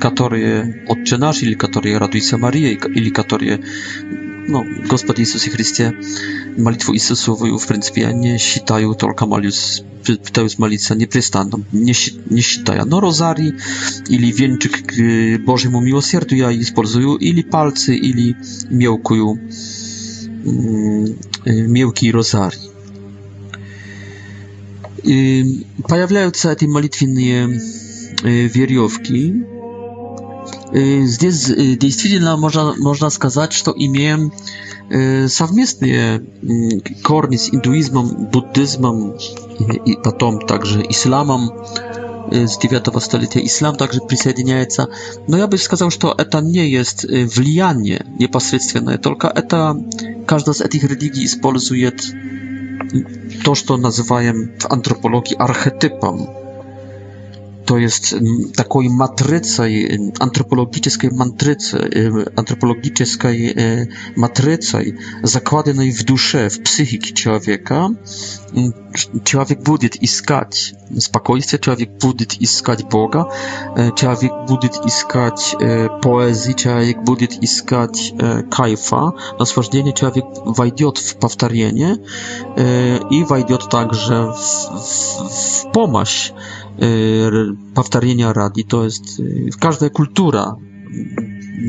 которые 0.00 0.84
Отче 0.88 1.18
наш, 1.18 1.42
или 1.42 1.54
которые 1.54 1.98
Радуйся 1.98 2.38
Мария, 2.38 2.70
или 2.72 3.10
которые 3.10 3.60
no, 4.48 4.64
Gospod 4.88 5.18
Jezus 5.18 5.46
i 5.46 5.50
Chrystie, 5.50 5.92
modlitwę 6.58 6.92
Jezusową 6.92 7.58
w 7.58 7.66
pryncypie 7.66 8.14
nie 8.14 8.38
считаю 8.38 8.94
tylko 8.94 9.28
pytają 10.06 10.48
z 10.48 10.58
malica 10.58 10.94
nie 10.94 11.06
przestaną, 11.06 11.62
nie 12.30 12.42
считаю. 12.42 12.86
No 12.86 13.00
rozarii, 13.00 13.52
ili 14.10 14.32
wieńczyk 14.34 14.94
Bożemu 15.46 15.80
miłosierdziu 15.80 16.36
ja 16.36 16.50
используję, 16.50 17.14
ili 17.20 17.44
palcy, 17.44 17.96
ili 17.96 18.34
miałkuju 18.70 19.38
mm, 20.46 21.04
y, 21.46 21.66
miłki 21.68 22.12
rozarii. 22.12 22.60
Y, 25.08 25.44
pojawiają 25.88 26.30
się 26.32 26.56
te 26.56 26.66
modlitwienne 26.68 27.48
y, 28.24 28.48
wieriówki 28.48 29.32
здесь 30.74 31.46
действительно 31.46 32.36
можно, 32.36 32.74
можно 32.76 33.08
сказать, 33.10 33.52
что 33.52 33.72
имеем 33.76 34.32
совместные 35.28 36.20
корни 37.04 37.36
с 37.36 37.50
индуизмом, 37.54 38.26
буддизмом 38.26 39.16
и 39.84 39.94
потом 39.94 40.40
также 40.40 40.82
исламом 40.88 41.50
с 42.30 42.58
9 42.58 43.02
столетия. 43.02 43.44
Ислам 43.46 43.76
также 43.76 44.00
присоединяется. 44.00 44.88
Но 45.28 45.36
я 45.38 45.46
бы 45.46 45.56
сказал, 45.58 45.90
что 45.90 46.12
это 46.16 46.40
не 46.40 46.68
есть 46.68 47.04
влияние 47.04 48.04
непосредственное, 48.18 48.98
только 48.98 49.28
это 49.28 49.76
каждая 50.26 50.54
из 50.54 50.60
этих 50.60 50.84
религий 50.84 51.24
использует 51.24 52.02
то, 53.44 53.54
что 53.54 53.76
называем 53.76 54.54
в 54.58 54.70
антропологии 54.70 55.34
архетипом 55.38 56.28
to 57.64 57.78
jest 57.78 58.12
mm, 58.12 58.52
takiej 58.56 58.90
matrycy 58.90 59.62
y, 59.62 59.98
antropologicznej 60.20 61.10
y, 61.10 61.14
y, 61.14 61.16
matrycy 61.16 61.76
antropologicznej 62.36 63.54
matrycy 64.16 64.94
zakładanej 65.22 65.92
w 65.92 66.02
duszę 66.02 66.50
w 66.50 66.58
psychiki 66.60 67.12
człowieka 67.12 67.88
mm, 68.56 68.72
człowiek 69.24 69.62
budyt 69.62 70.02
i 70.02 70.08
szukać 70.08 70.74
spokojstwa 70.98 71.58
człowiek 71.58 71.90
budyt 72.00 72.40
i 72.42 72.46
szukać 72.46 72.82
Boga 72.82 73.24
człowiek 73.96 74.32
budyt 74.48 74.86
i 74.86 74.90
szukać 74.90 75.56
poezji 76.02 76.54
człowiek 76.54 77.04
budyt 77.04 77.42
i 77.42 77.48
szukać 77.48 78.14
kajfa 78.50 79.12
naszłożenie 79.40 79.92
człowiek 79.92 80.24
wejdzie 80.58 80.84
w 81.06 81.14
powtarzanie 81.14 81.96
i 83.10 83.24
wejdzie 83.24 83.58
także 83.70 84.26
w, 84.26 84.68
w, 84.88 85.34
w 85.60 85.66
pomoc 85.72 86.30
повторения 86.76 88.32
ради. 88.32 88.62
То 88.64 88.84
есть 88.84 89.20
каждая 89.60 89.90
культура, 89.90 90.56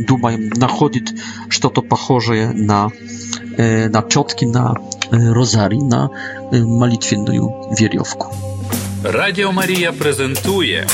думаем, 0.07 0.49
находит 0.55 1.09
что-то 1.49 1.81
похожее 1.81 2.51
на, 2.51 2.89
на 3.57 4.01
четки, 4.03 4.45
на 4.45 4.75
розарий, 5.11 5.81
на 5.81 6.09
молитвенную 6.51 7.53
веревку. 7.79 8.27
Радіо 9.03 9.51
Марія 9.51 9.91
презентує 9.91 10.87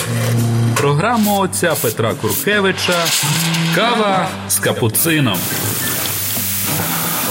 програму 0.76 1.40
отця 1.40 1.76
Петра 1.82 2.14
Куркевича 2.14 3.06
Кава 3.76 4.28
з 4.50 4.60
капуцином. 4.60 5.38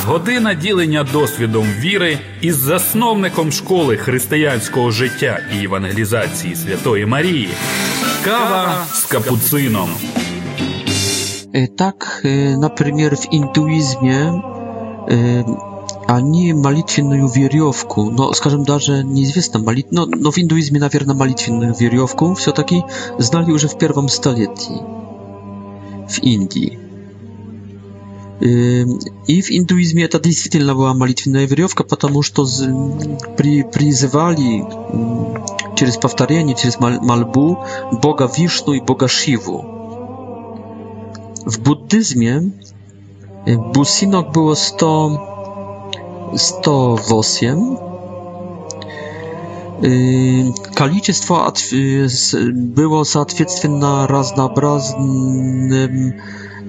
Година 0.07 0.55
ділення 0.55 1.07
досвідом 1.13 1.65
віри 1.81 2.19
із 2.41 2.57
засновником 2.57 3.53
школи 3.53 3.97
християнського 3.97 4.91
життя 4.91 5.39
і 5.61 5.65
евангелізації 5.65 6.55
Святої 6.55 7.07
Марії. 7.07 7.49
Кава 8.25 8.85
з 8.93 9.05
капуцином. 9.05 9.89
Так, 11.79 12.21
например, 12.59 13.15
в 13.15 13.25
индуизме 13.33 14.43
они 16.09 16.55
молитвенную 16.55 17.27
веревку, 17.27 18.15
Ну, 18.19 18.35
скажем, 18.35 18.65
даже 18.65 19.05
неизвестно, 19.05 19.61
молит... 19.61 19.87
Ну, 19.93 20.07
но 20.07 20.17
ну, 20.21 20.31
в 20.31 20.39
индуизме, 20.39 20.79
наверное, 20.79 21.17
молитвенную 21.17 21.75
веревку 21.81 22.33
все-таки 22.33 22.83
знали 23.19 23.53
уже 23.53 23.67
в 23.67 23.79
первом 23.79 24.09
столетии 24.09 24.81
в 26.09 26.19
Индии. 26.23 26.79
И 28.41 29.37
в 29.43 29.51
индуизме 29.51 30.05
это 30.05 30.19
действительно 30.19 30.75
была 30.75 30.95
молитвенная 30.95 31.47
веревка, 31.47 31.85
потому 31.85 32.23
что 32.23 32.47
при, 33.37 33.63
призывали 33.63 34.65
через 35.77 35.99
повторение, 35.99 36.57
через 36.57 36.81
мольбу 36.81 37.63
Бога 38.01 38.33
Вишну 38.35 38.73
и 38.73 38.81
Бога 38.81 39.09
Шиву. 39.09 39.77
W 41.47 41.59
buddyzmie 41.63 42.43
businok 43.75 44.33
było 44.33 44.55
100, 44.57 46.33
108. 46.37 47.77
Количество 50.75 51.53
było 52.77 53.05
соответственно 53.05 54.07
разнообразным 54.07 56.13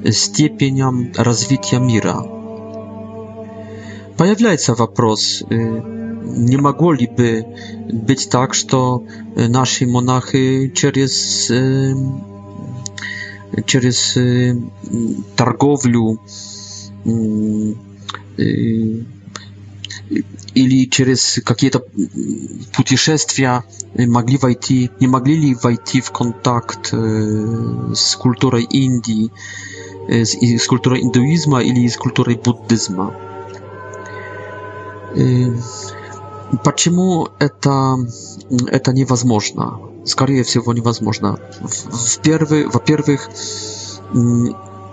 степеням 0.10 1.08
развития 1.16 1.80
мира. 1.80 2.24
Появляется 4.18 4.74
вопрос, 4.76 5.44
не 5.50 6.58
могло 6.58 6.92
ли 6.94 7.08
бы 7.08 7.46
быть 7.92 8.30
так, 8.30 8.54
что 8.54 9.04
наши 9.36 9.88
монахи 9.88 10.70
через, 10.76 11.52
через 13.66 14.18
торговлю 15.36 16.20
или 20.54 20.90
через 20.90 21.40
какие-то 21.44 21.84
путешествия 22.76 23.64
могли 23.98 24.38
войти, 24.38 24.92
не 25.00 25.08
могли 25.08 25.36
ли 25.38 25.56
войти 25.64 26.00
в 26.02 26.12
контакт 26.12 26.94
с 26.94 28.16
культурой 28.18 28.64
Индии, 28.64 29.32
z, 30.24 30.62
z 30.64 30.68
kultury 30.68 31.00
hinduizmu 31.00 31.60
ili 31.60 31.90
z 31.90 31.98
kultury 31.98 32.36
buddyzmu. 32.44 33.08
Почему 36.64 37.28
это, 37.40 37.96
это 38.72 38.94
невозможно? 38.94 39.80
Скорее 40.06 40.44
всего, 40.44 40.74
невозможно. 40.74 41.38
В, 41.62 41.74
в 41.98 42.20
первый, 42.22 42.66
во-первых, 42.68 43.30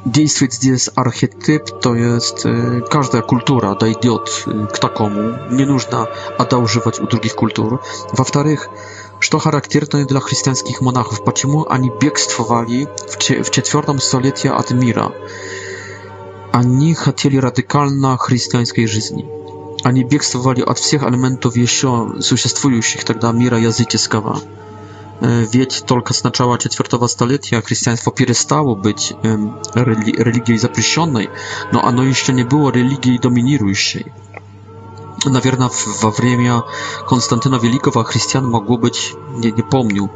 действует 0.07 0.53
здесь 0.55 0.91
архетип, 0.95 1.63
то 1.83 1.95
есть 1.95 2.47
каждая 2.91 3.23
культура 3.23 3.75
дойдет 3.75 4.45
к 4.73 4.79
такому, 4.79 5.33
не 5.51 5.65
нужно 5.65 6.07
одалживать 6.39 7.01
у 7.01 7.07
других 7.07 7.35
культур. 7.35 7.81
Во-вторых, 8.13 8.69
что 9.21 9.39
характерно 9.39 10.07
для 10.07 10.21
христианских 10.21 10.81
монахов, 10.81 11.25
почему 11.25 11.67
они 11.69 11.91
бегствовали 12.01 12.89
в 13.09 13.51
четвертом 13.51 13.99
столетии 14.01 14.49
от 14.49 14.71
мира. 14.71 15.13
Они 16.53 16.95
хотели 16.95 17.37
радикально 17.37 18.17
христианской 18.17 18.87
жизни. 18.87 19.29
Они 19.85 20.03
бегствовали 20.03 20.61
от 20.61 20.79
всех 20.79 21.03
элементов 21.05 21.57
еще 21.57 22.17
существующих 22.21 23.05
тогда 23.05 23.33
мира 23.33 23.59
языческого. 23.59 24.41
Ведь 25.21 25.83
только 25.87 26.15
с 26.15 26.23
начала 26.23 26.57
IV 26.57 27.09
столетия 27.09 27.61
христианство 27.61 28.13
перестало 28.13 28.77
быть 28.77 29.15
религией 29.75 30.59
запрещенной, 30.59 31.29
но 31.73 31.85
оно 31.85 32.05
еще 32.05 32.33
не 32.33 32.45
было 32.45 32.71
религией 32.71 33.19
доминирующей 33.19 34.07
наверное, 35.25 35.71
во 36.03 36.11
время 36.11 36.65
Константина 37.07 37.55
Великого 37.57 38.05
христиан 38.05 38.47
могло 38.49 38.77
быть, 38.79 39.15
не, 39.31 39.51
не 39.53 39.63
помню, 39.63 40.11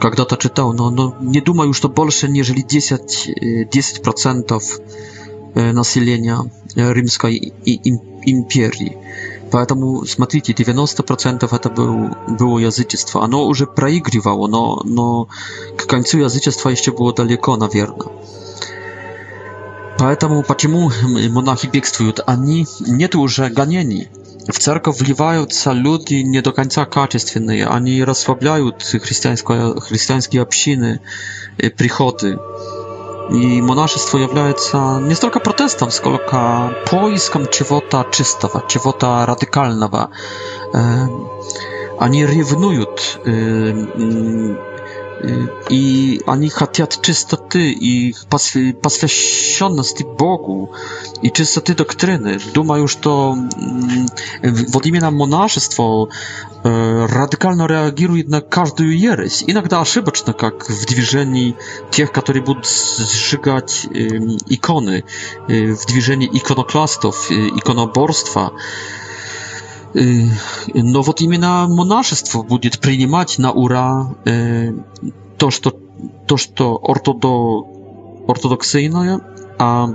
когда-то 0.00 0.36
читал, 0.36 0.72
но, 0.72 0.88
но 0.90 1.14
не 1.20 1.40
думаю, 1.40 1.72
что 1.72 1.88
больше, 1.88 2.28
нежели 2.28 2.64
10%, 2.64 3.64
10 3.70 4.06
населения 5.74 6.38
Римской 6.74 7.52
империи. 8.26 8.96
Поэтому, 9.50 10.04
смотрите, 10.06 10.52
90% 10.52 11.48
это 11.54 11.68
был, 11.70 12.10
было 12.36 12.58
язычество. 12.58 13.22
Оно 13.22 13.46
уже 13.46 13.66
проигрывало, 13.66 14.48
но, 14.48 14.82
но 14.84 15.28
к 15.76 15.86
концу 15.86 16.18
язычества 16.18 16.70
еще 16.70 16.90
было 16.92 17.14
далеко, 17.14 17.56
наверное. 17.56 18.08
Поэтому 19.98 20.42
почему 20.42 20.90
монахи 21.30 21.66
бегствуют? 21.68 22.20
Они 22.26 22.66
нет 22.80 23.14
уже 23.14 23.48
гонений. 23.48 24.08
В 24.46 24.58
церковь 24.58 25.00
вливаются 25.00 25.72
люди 25.72 26.14
не 26.16 26.40
до 26.40 26.52
конца 26.52 26.84
качественные, 26.84 27.66
они 27.66 28.04
расслабляют 28.04 28.82
христианские 28.82 30.42
общины, 30.42 31.00
приходы. 31.76 32.38
И 33.30 33.60
монашество 33.60 34.18
является 34.18 35.00
не 35.00 35.14
столько 35.14 35.40
протестом, 35.40 35.90
сколько 35.90 36.76
поиском 36.90 37.48
чего-то 37.48 38.06
чистого, 38.12 38.62
чего-то 38.68 39.24
радикального. 39.26 40.10
Они 41.98 42.24
ревнуют 42.24 43.18
i 45.70 46.20
ani 46.26 46.50
czysto 47.02 47.36
ty 47.36 47.74
i 47.80 48.12
paswiesionosti 48.82 50.04
Bogu 50.18 50.68
i 51.22 51.30
czysto 51.32 51.36
czystoty 51.46 51.74
doktryny. 51.74 52.36
Duma 52.54 52.78
już 52.78 52.96
to 52.96 53.36
mm, 54.42 54.64
w 54.68 54.86
imię 54.86 55.00
na 55.00 55.10
monaszestwo 55.10 56.08
e, 56.64 57.06
radykalnie 57.06 57.66
reaguje 57.66 58.24
na 58.28 58.40
każdą 58.40 58.84
jereś. 58.84 59.42
Inakda 59.42 59.80
ażyboczna, 59.80 60.32
tak 60.32 60.42
jak 60.42 60.64
w 60.72 60.84
dwieżeni 60.84 61.54
tych, 61.90 62.12
którzy 62.12 62.42
będą 62.42 62.60
zżygać 62.64 63.88
ikony, 64.50 65.02
e, 65.48 65.74
w 65.76 65.86
dwieżeni 65.86 66.36
ikonoklastów, 66.36 67.28
e, 67.30 67.34
ikonoborstwa. 67.48 68.50
Но 69.94 71.02
вот 71.02 71.20
именно 71.20 71.66
монашество 71.68 72.42
будет 72.42 72.80
принимать 72.80 73.38
на 73.38 73.52
ура 73.52 74.14
то, 74.24 75.50
что, 75.50 75.74
то, 76.26 76.36
что 76.36 76.78
ортодо, 76.82 77.66
ортодоксийное, 78.26 79.20
а 79.58 79.88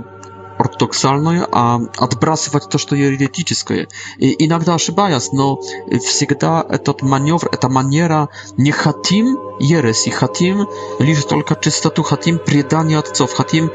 ортодоксальное, 0.58 1.46
а 1.50 1.80
отбрасывать 1.96 2.68
то, 2.70 2.78
что 2.78 2.94
еретическое. 2.94 3.88
И 4.18 4.44
иногда 4.44 4.74
ошибаясь, 4.74 5.32
но 5.32 5.60
всегда 6.00 6.64
этот 6.68 7.02
маневр, 7.02 7.48
эта 7.50 7.68
манера 7.68 8.28
не 8.56 8.70
хотим 8.70 9.38
ереси, 9.58 10.10
хотим 10.10 10.68
лишь 11.00 11.24
только 11.24 11.56
чистоту, 11.60 12.02
хотим 12.02 12.38
предание 12.38 12.98
отцов, 12.98 13.32
хотим 13.32 13.70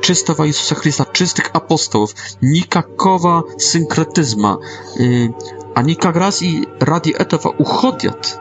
czystowa 0.00 0.46
Jezusa 0.46 0.74
Chrysta, 0.74 1.04
czystych 1.04 1.50
apostołów, 1.52 2.14
nikakowa 2.42 3.42
synkretyzma, 3.58 4.58
y, 5.00 5.32
a 5.74 5.82
nikak 5.82 6.16
raz 6.16 6.42
i 6.42 6.66
radi 6.80 7.22
etowa 7.22 7.50
uchodят 7.58 8.40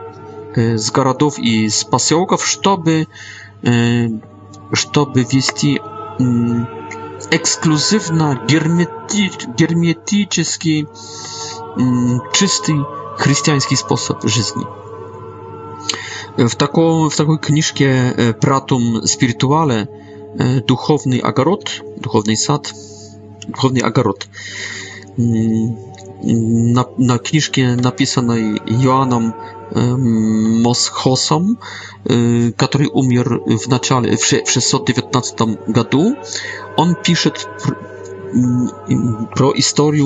y, 0.57 0.79
z 0.79 0.91
garadów 0.91 1.39
i 1.39 1.71
z 1.71 1.85
żeby, 2.09 2.35
чтобы, 2.37 3.05
y, 3.67 4.09
чтобы 4.73 5.25
mm, 6.19 6.65
ekskluzywna, 7.31 8.39
эксклюзивно 8.39 8.47
герметический 9.57 10.85
mm, 11.77 12.19
czysty 12.31 12.71
chrześcijański 13.17 13.77
sposób 13.77 14.17
żyzni. 14.23 14.65
W, 16.37 16.55
taką, 16.55 17.09
w 17.09 17.15
takiej 17.15 17.39
kniżce 17.39 17.85
Pratum 18.39 19.01
Spirituale 19.07 19.87
E, 20.37 20.61
duchowny 20.67 21.21
agarot, 21.23 21.71
duchowny 21.97 22.37
sad, 22.37 22.73
duchowny 23.47 23.83
agarot. 23.83 24.27
Mm, 25.19 25.75
na, 26.73 26.85
na 26.97 27.19
kniżkę 27.19 27.75
napisanej 27.75 28.57
Joannem 28.81 29.31
Moschosom, 30.63 31.57
e, 32.09 32.13
który 32.57 32.89
umier 32.89 33.39
w, 33.63 33.67
начале, 33.67 34.17
w 34.17 34.25
619 34.25 35.35
roku, 35.75 36.13
on 36.77 36.95
pisze 37.03 37.31
mm, 38.33 38.67
pro 39.35 39.53
historię 39.53 40.03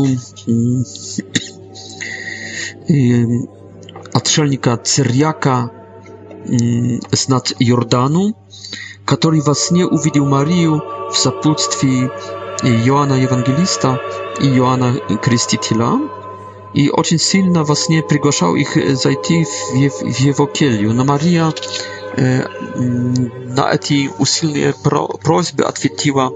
отшельника 4.14 4.78
Цирьяка 4.78 5.70
z 7.16 7.30
nad 7.30 7.54
Jordanu, 7.60 8.34
который 9.06 9.42
во 9.42 9.54
сне 9.56 9.86
увидел 9.86 10.26
Марию 10.26 10.82
в 11.12 11.18
сопутствии 11.18 12.10
Иоанна 12.64 13.14
Евангелиста 13.14 14.00
и 14.40 14.48
Иоанна 14.58 14.96
Крестителя, 15.18 16.00
и 16.74 16.90
очень 16.90 17.20
сильно 17.20 17.64
во 17.64 17.76
сне 17.76 18.02
приглашал 18.02 18.56
их 18.56 18.76
зайти 18.98 19.46
в, 19.46 19.76
Ев 19.76 19.94
в 20.02 20.20
Евангелию. 20.20 20.94
Но 20.94 21.04
Мария 21.06 21.54
э, 22.18 22.48
на 22.78 23.72
эти 23.72 24.10
усильные 24.18 24.74
про 24.84 25.08
просьбы 25.08 25.64
ответила 25.66 26.32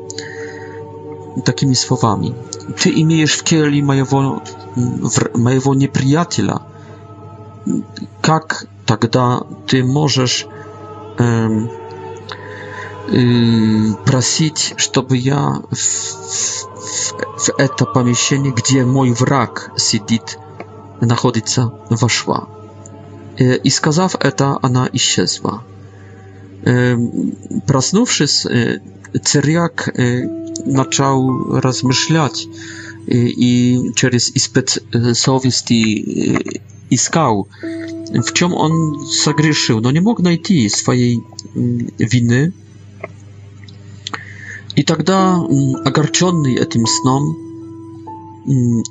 такими 1.46 1.74
словами. 1.74 2.36
«Ты 2.80 2.90
имеешь 3.02 3.36
в 3.38 3.44
келье 3.44 3.82
моего, 3.84 4.44
в, 4.76 5.38
моего 5.38 5.74
неприятеля. 5.74 6.60
Как 8.22 8.66
тогда 8.86 9.42
ты 9.68 9.84
можешь... 9.84 10.46
Э, 11.18 11.48
просить, 14.06 14.74
чтобы 14.78 15.16
я 15.18 15.62
в, 15.72 15.76
в, 15.76 17.14
в 17.38 17.54
это 17.58 17.86
помещение, 17.86 18.54
где 18.54 18.84
мой 18.86 19.12
враг 19.12 19.72
сидит, 19.78 20.38
находится, 21.02 21.72
вошла. 21.90 22.48
И 23.40 23.70
сказав 23.70 24.16
это, 24.20 24.58
она 24.62 24.90
исчезла. 24.94 25.64
Проснувшись, 27.68 28.46
Церьяк 29.24 29.90
начал 30.66 31.60
размышлять 31.60 32.46
и 33.10 33.94
через 33.96 34.30
испыт 34.36 34.84
совести 35.14 36.62
искал, 36.90 37.48
в 37.62 38.34
чем 38.34 38.54
он 38.54 39.08
согрешил, 39.08 39.80
но 39.80 39.92
не 39.92 40.02
мог 40.02 40.20
найти 40.20 40.68
своей 40.68 41.22
вины, 41.56 42.52
И 44.78 44.84
тогда, 44.84 45.38
огорченный 45.86 46.56
этим 46.56 46.86
сном 46.86 47.26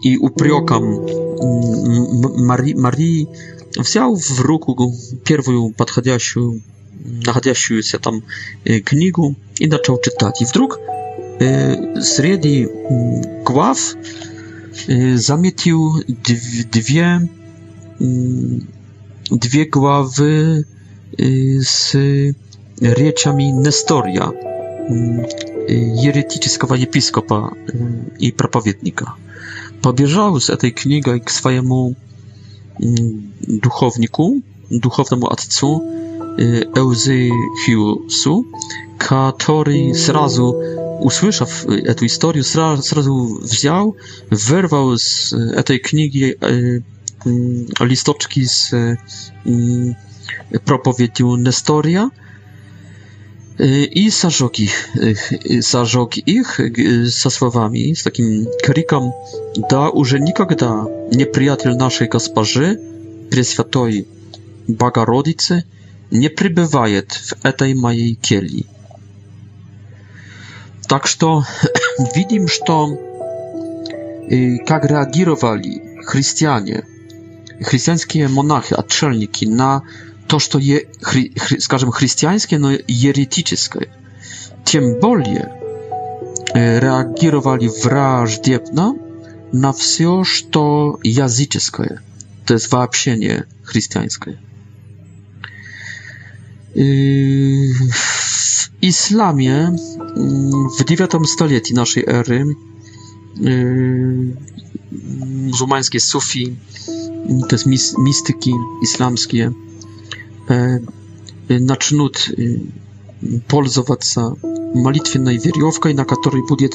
и 0.02 0.16
упреком 0.16 0.98
Мари, 2.44 2.72
Мари 2.74 3.28
взял 3.78 4.16
в 4.16 4.40
руку 4.40 4.92
первую 5.24 5.72
подходящую, 5.74 6.60
находящуюся 7.24 8.00
там 8.00 8.24
книгу 8.84 9.36
и 9.60 9.68
начал 9.68 10.00
читать. 10.00 10.42
И 10.42 10.44
вдруг 10.44 10.80
среди 11.38 12.66
глав 13.44 13.78
заметил 14.88 16.02
две, 16.68 17.20
две 19.38 19.64
главы 19.66 20.64
с 21.16 21.94
речами 21.96 23.44
Нестория 23.44 24.32
еретического 25.68 26.74
епископа 26.74 27.52
и 28.18 28.32
проповедника. 28.32 29.14
Побежал 29.82 30.40
с 30.40 30.50
этой 30.50 30.70
книгой 30.70 31.20
к 31.20 31.30
своему 31.30 31.94
духовнику, 32.78 34.42
духовному 34.70 35.28
отцу 35.30 35.80
Элзи 36.38 37.30
Хьюсу, 37.64 38.46
который 38.98 39.94
сразу, 39.94 40.52
услышав 41.00 41.66
эту 41.66 42.06
историю, 42.06 42.44
сразу 42.44 43.38
взял, 43.42 43.96
вырвал 44.30 44.96
с 44.98 45.32
этой 45.32 45.78
книги 45.78 46.36
листочки 47.24 48.44
с 48.44 48.98
проповедью 50.64 51.34
Нестория, 51.36 52.10
Y, 53.60 53.84
i 53.92 54.10
zażog 54.10 54.58
ich, 54.58 54.88
y, 54.96 55.14
y, 55.50 55.62
zażog 55.62 56.16
ich 56.28 56.58
ze 57.04 57.30
słowami, 57.30 57.96
z 57.96 58.02
takim 58.02 58.46
krikiem, 58.62 59.10
da, 59.70 59.90
że 60.04 60.20
nigdy 60.20 60.54
nieprzyjaciel 61.12 61.76
naszej 61.76 62.08
gospodarzy, 62.08 62.78
Preświętej 63.30 64.04
Bogorodicy, 64.68 65.62
nie 66.12 66.30
przybywaje 66.30 67.02
w 67.42 67.52
tej 67.56 67.74
mojej 67.74 68.16
kieli. 68.16 68.64
Tak, 70.88 71.06
że 71.06 71.26
widzimy, 72.16 72.48
że 72.48 72.74
jak 74.68 74.84
reagowali 74.84 75.80
chrześcijanie, 76.08 76.82
chrześcijańskie 77.64 78.28
monachy, 78.28 78.76
aczelniki 78.76 79.48
na 79.48 79.80
то, 80.26 80.38
что, 80.38 80.58
е, 80.58 80.86
хри, 81.00 81.32
хри, 81.38 81.60
скажем, 81.60 81.90
христианское, 81.90 82.58
но 82.58 82.72
еретическое. 82.72 83.88
Тем 84.64 84.98
более 85.00 85.52
реагировали 86.54 87.70
враждебно 87.84 88.96
на 89.52 89.72
все, 89.72 90.24
что 90.24 90.98
языческое, 91.02 92.00
то 92.46 92.54
есть 92.54 92.70
вообще 92.72 93.16
не 93.16 93.44
христианское. 93.64 94.38
W 96.74 97.72
islamie 98.88 99.74
w 100.78 100.90
IX 100.90 101.16
stuleciu 101.26 101.74
naszej 101.76 102.04
ery 102.06 102.44
muzułmańskie 105.26 106.00
sufi, 106.00 106.56
to 107.48 107.54
jest 107.56 107.66
mistyki 107.98 108.52
islamskie, 108.82 109.52
начнут 111.48 112.28
пользоваться 113.48 114.34
молитвенной 114.74 115.36
веревкой, 115.38 115.94
на 115.94 116.04
которой 116.04 116.46
будет 116.46 116.74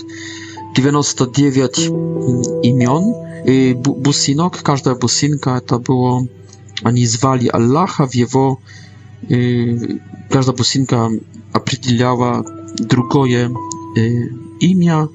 99 0.76 1.80
имен, 2.66 3.28
и 3.46 3.74
бусинок, 3.74 4.62
каждая 4.64 4.96
бусинка 4.96 5.52
это 5.58 5.80
было, 5.80 6.28
они 6.84 7.06
звали 7.06 7.48
Аллаха 7.48 8.08
в 8.08 8.14
его, 8.16 8.60
каждая 9.28 10.56
бусинка 10.56 11.10
определяла 11.52 12.46
другое 12.80 13.52
имя 14.60 15.10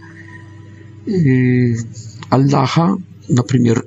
Аллаха, 2.28 2.98
например, 3.28 3.86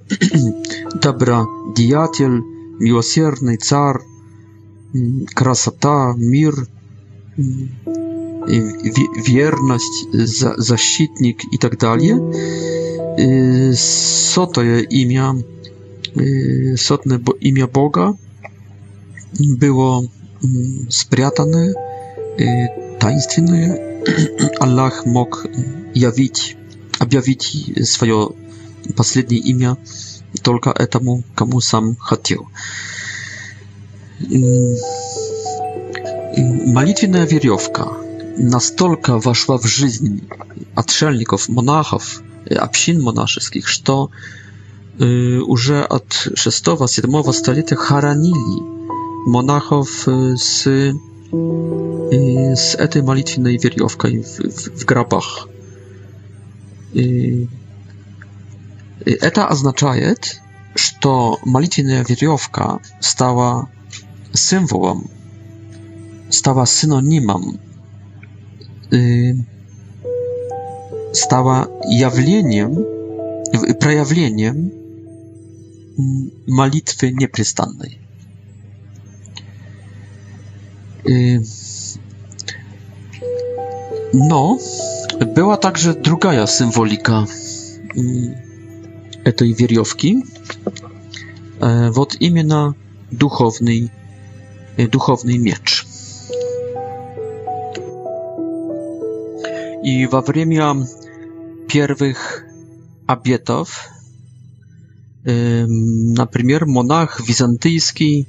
добродеятель, 1.02 2.42
милосердный 2.80 3.58
царь, 3.58 4.00
красота, 5.34 6.14
мир, 6.18 6.54
mm, 7.38 7.68
wierność, 9.26 10.06
za, 10.24 10.56
i 11.52 11.58
tak 11.60 11.78
dalej. 11.78 12.12
Y, 13.20 13.74
co 14.34 14.48
to 14.48 14.64
jest 14.64 14.92
imię, 14.92 15.34
y, 16.18 16.74
sotne 16.78 17.20
bo, 17.20 17.34
imię 17.42 17.68
Boga 17.68 18.14
było 19.40 20.02
mm, 20.44 20.86
spрятane, 20.90 21.74
y, 22.40 22.68
tainstwienne. 23.00 23.90
Allah 24.64 25.06
mógł 25.06 25.38
jawić, 25.96 26.58
objawić 27.00 27.72
swoje 27.84 28.14
последнее 28.96 29.40
imię 29.40 29.76
tylko 30.44 30.76
etemu, 30.76 31.24
komu 31.36 31.62
sam 31.62 31.96
chciał. 32.12 32.46
Молитвенная 34.28 37.26
веревка 37.26 37.88
настолько 38.38 39.18
вошла 39.18 39.58
в 39.58 39.66
жизнь 39.66 40.28
отшельников, 40.76 41.48
монахов, 41.50 42.22
общин 42.50 43.02
монашеских, 43.02 43.68
что 43.70 44.12
уже 45.00 45.84
от 45.84 46.08
6-7 46.34 47.32
столетия 47.34 47.76
хоронили 47.78 49.30
монахов 49.30 50.06
с, 50.08 50.68
с 50.68 52.68
этой 52.76 53.02
молитвенной 53.02 53.56
веревкой 53.58 54.22
в, 54.24 54.38
в, 54.40 54.80
в 54.82 54.86
гробах. 54.86 55.48
И 56.92 57.48
это 59.06 59.48
означает, 59.48 60.42
что 60.76 61.40
молитвенная 61.46 62.04
веревка 62.04 62.80
стала 63.00 63.70
символом, 64.34 65.10
стала 66.30 66.66
синонимом, 66.66 67.60
стала 71.14 71.68
явлением, 71.90 72.76
проявлением 73.80 74.72
молитwy 76.48 77.14
nieprzystannej. 77.14 78.00
No, 84.14 84.58
była 85.36 85.58
także 85.58 85.94
druga 85.94 86.48
symbolika 86.48 87.26
tej 89.36 89.56
wierjowki, 89.56 90.24
вот 91.96 92.16
именно 92.22 92.74
духовный 93.12 93.90
духовный 94.88 95.38
меч. 95.38 95.86
И 99.84 100.06
во 100.08 100.22
время 100.22 100.88
первых 101.68 102.44
обетов, 103.08 103.88
например, 105.24 106.66
монах 106.66 107.20
византийский 107.26 108.28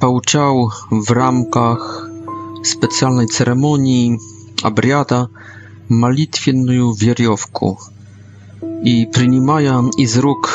получал 0.00 0.72
в 0.90 1.10
рамках 1.10 2.08
специальной 2.64 3.26
церемонии 3.26 4.18
обряда 4.62 5.30
молитвенную 5.88 6.92
веревку 6.92 7.78
и, 8.84 9.06
принимая 9.06 9.82
из 9.96 10.16
рук 10.18 10.50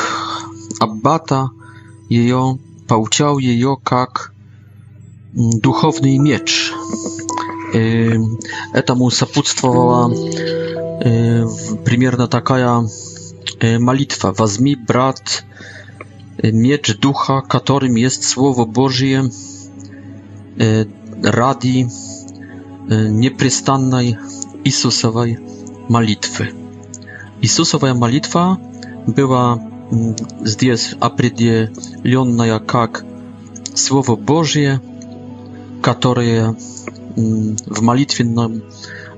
аббата 0.80 1.50
ее, 2.08 2.58
получал 2.88 3.38
ее 3.38 3.76
как 3.82 4.33
duchowny 5.36 6.18
miecz. 6.20 6.72
Etamu 8.72 9.10
sapudstwowała 9.10 10.08
примерно 11.84 12.28
taka 12.28 12.82
malitwa. 13.80 14.32
Wazmi 14.32 14.76
brat 14.76 15.44
miecz 16.52 16.96
ducha, 16.98 17.42
którym 17.48 17.98
jest 17.98 18.24
Słowo 18.26 18.66
Bożie, 18.66 19.22
radi 21.22 21.86
nieprzystannej 23.10 24.16
Jezusowej 24.64 25.36
malitwy. 25.88 26.46
Jezusowa 27.42 27.94
malitwa 27.94 28.56
była 29.08 29.58
zdjęta, 30.44 31.08
a 32.38 32.46
jak 32.46 33.04
Słowo 33.74 34.16
Bożie 34.16 34.78
которые 35.84 36.56
в 37.16 37.82
молитвенном 37.82 38.62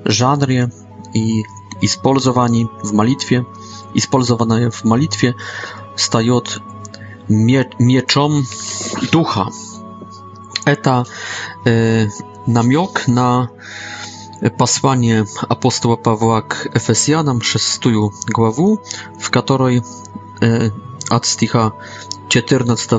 жанре 0.04 0.72
и 1.14 1.44
использовании 1.80 2.68
в 2.82 2.92
молитве, 2.92 3.46
использованное 3.94 4.70
в 4.72 4.82
молитве, 4.82 5.36
стает 5.94 6.60
мечом 7.28 8.44
духа. 9.12 9.46
Это 10.64 11.06
э, 11.64 12.06
намек 12.48 13.06
на 13.06 13.48
послание 14.58 15.24
апостола 15.42 15.94
Павла 15.94 16.40
к 16.40 16.66
Ефесянам, 16.74 17.42
6 17.42 17.86
главу, 18.26 18.80
в 19.20 19.30
которой 19.30 19.84
э, 20.40 20.70
от 21.10 21.26
стиха 21.26 21.74
14 22.28 22.90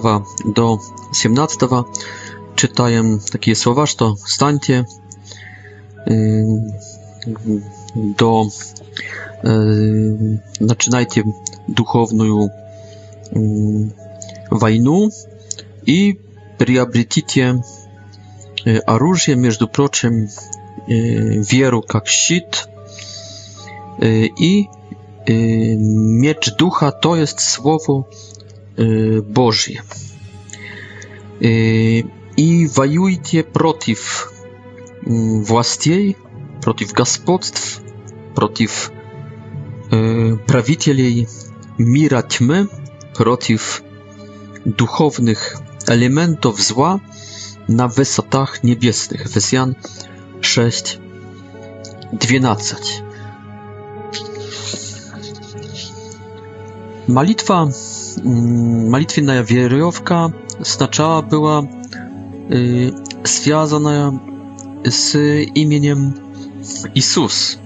до 0.46 0.80
17 1.12 1.62
Czytajem 2.58 3.20
takie 3.32 3.56
słowa, 3.56 3.86
że 3.86 3.96
to 3.96 4.16
stańcie 4.26 4.86
yy, 6.08 6.16
do 8.18 8.44
zaczynajcie 10.62 11.22
yy, 11.22 11.28
duchowną 11.68 12.26
yy, 12.44 12.50
wojnę 14.52 15.08
i 15.88 16.16
przyobrzycicie 16.58 17.60
oruzie, 18.88 19.36
między 19.36 19.68
prochem 19.68 20.28
wieru 21.52 21.84
jak 21.94 22.06
щит 22.08 22.68
i 24.40 24.66
miecz 26.26 26.56
ducha 26.58 26.92
to 26.92 27.16
jest 27.16 27.42
słowo 27.42 28.04
Bożie 29.34 29.82
i 32.38 32.68
wajujcie 32.68 33.44
protiv 33.44 34.00
mm, 35.08 35.44
własnej, 35.44 36.16
protiv 36.62 36.94
gospodstw, 36.94 37.82
protiv 38.36 38.70
e, 40.34 40.38
prawicieli 40.38 41.28
mira 41.80 42.22
tmy, 42.22 42.66
protiv 43.16 43.82
duchownych 44.66 45.58
elementów 45.88 46.64
zła 46.64 47.00
na 47.70 47.88
wysotach 47.88 48.64
niebieskich. 48.64 49.26
Efezjan 49.26 49.76
6, 50.42 51.00
12. 52.14 52.76
Malitwa, 57.08 57.68
mm, 58.26 58.90
malitwienna 58.90 59.44
wieryjowka 59.44 60.30
znaczała 60.62 61.22
była 61.22 61.62
związana 63.24 64.12
z 64.86 65.18
imieniem 65.56 66.14
Isus. 66.96 67.58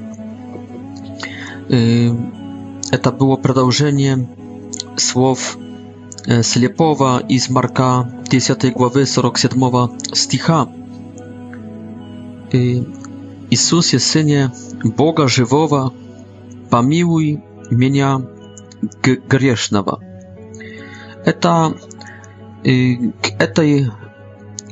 Это 2.91 3.11
было 3.11 3.35
продолжение 3.35 4.27
слов 4.97 5.57
Слепого 6.43 7.19
из 7.19 7.49
Марка 7.49 8.09
10 8.29 8.73
главы 8.73 9.05
47 9.05 10.13
стиха. 10.13 10.67
Иисусе, 13.49 13.97
Сыне 13.99 14.51
Бога 14.83 15.27
Живого, 15.27 15.93
помилуй 16.69 17.41
меня 17.71 18.21
грешного. 19.29 19.99
Это 21.25 21.73
к 22.63 23.41
этой 23.41 23.87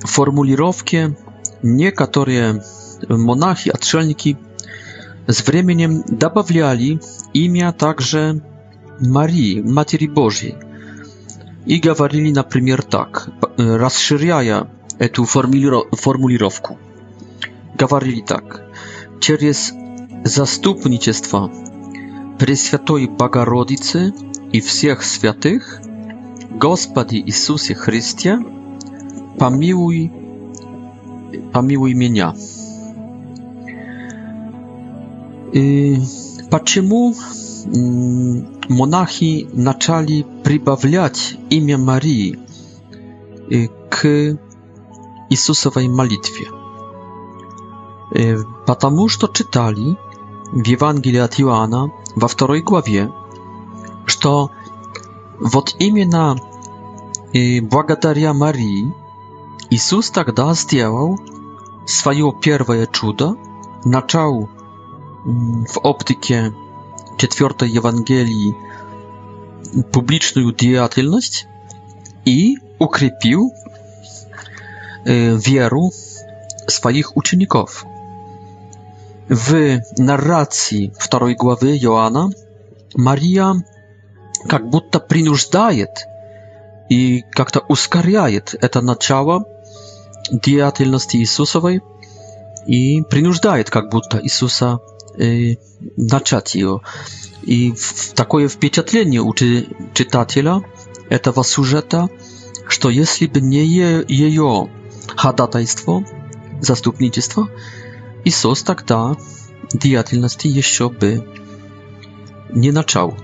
формулировки 0.04 1.16
некоторые 1.64 2.64
монахи, 3.08 3.70
отшельники 3.70 4.38
с 5.28 5.46
временем 5.48 6.04
добавляли 6.08 7.00
имя 7.34 7.72
также 7.74 8.42
Марии, 9.00 9.62
Матери 9.62 10.08
Божьей, 10.08 10.56
и 11.66 11.80
говорили, 11.80 12.32
например, 12.32 12.82
так, 12.82 13.30
расширяя 13.58 14.70
эту 14.98 15.26
формулировку. 15.26 16.78
Говорили 17.78 18.22
так, 18.22 18.64
через 19.20 19.72
заступничество 20.26 21.52
Пресвятой 22.40 23.08
Богородицы 23.08 24.14
и 24.52 24.62
всех 24.62 25.04
святых, 25.04 25.82
Господи 26.52 27.18
Иисусе 27.18 27.76
Христе, 27.76 28.40
pamiłuj, 29.40 30.10
pamiłuj 31.52 31.96
mnie. 31.96 32.32
I 35.54 35.96
y, 35.98 36.46
dlaczego 36.50 36.96
mm, 37.76 38.46
monachi 38.70 39.48
zaczęli 39.58 40.24
przybawiać 40.44 41.38
imię 41.50 41.78
Marii 41.78 42.36
y, 43.52 43.70
k 43.90 43.98
Jezusowej 45.30 45.90
modlitwie? 45.90 46.46
Потому 48.66 49.08
что 49.08 49.28
читали 49.28 49.86
в 50.52 50.66
Евангелии 50.68 51.20
от 51.20 51.36
w 51.38 51.92
во 52.20 52.28
второй 52.28 52.64
главе, 52.64 53.08
что 54.08 54.50
вот 55.40 55.76
именно 55.78 56.36
благодаря 57.70 58.34
Марии 58.34 58.92
Иисус 59.72 60.10
тогда 60.10 60.54
сделал 60.56 61.20
свое 61.86 62.34
первое 62.42 62.88
чудо, 62.88 63.36
начал 63.86 64.50
в 65.26 65.78
оптике 65.84 66.54
четвертой 67.18 67.70
Евангелии 67.70 68.58
публичную 69.92 70.54
деятельность 70.56 71.46
и 72.26 72.58
укрепил 72.80 73.54
э, 75.06 75.36
веру 75.36 75.92
своих 76.68 77.16
учеников. 77.16 77.86
В 79.28 79.82
наррации 80.02 80.92
второй 80.98 81.36
главы 81.36 81.78
Иоанна 81.78 82.32
Мария 82.96 83.54
как 84.48 84.68
будто 84.68 85.00
принуждает 85.00 86.08
и 86.90 87.22
как-то 87.34 87.60
ускоряет 87.68 88.56
это 88.60 88.82
начало 88.82 89.46
деятельности 90.30 91.18
Иисусовой 91.18 91.82
и 92.66 93.02
принуждает 93.04 93.70
как 93.70 93.90
будто 93.90 94.20
Иисуса 94.22 94.80
э, 95.18 95.56
начать 95.98 96.56
ее. 96.56 96.82
И 97.44 97.72
в, 97.72 98.14
такое 98.14 98.48
впечатление 98.48 99.22
у 99.22 99.34
читателя 99.94 100.64
этого 101.10 101.44
сюжета, 101.44 102.10
что 102.68 102.90
если 102.90 103.26
бы 103.28 103.42
не 103.42 103.66
ее 103.66 104.70
ходатайство, 105.16 106.06
заступничество, 106.62 107.50
Иисус 108.26 108.64
тогда 108.64 109.16
деятельности 109.74 110.48
еще 110.48 110.90
бы 110.90 111.26
не 112.52 112.72
начал. 112.72 113.18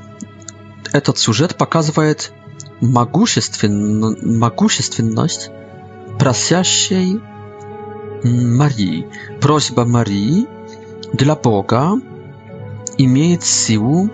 Этот 0.94 1.18
сюжет 1.20 1.56
показывает 1.58 2.32
могуществен... 2.82 4.40
могущественность 4.40 5.50
prosiaścej 6.18 7.20
Marii. 8.46 9.04
Prośba 9.40 9.86
Marii 9.86 10.48
dla 11.14 11.36
Boga 11.36 11.92
имеет 12.98 13.44
силу 13.44 14.10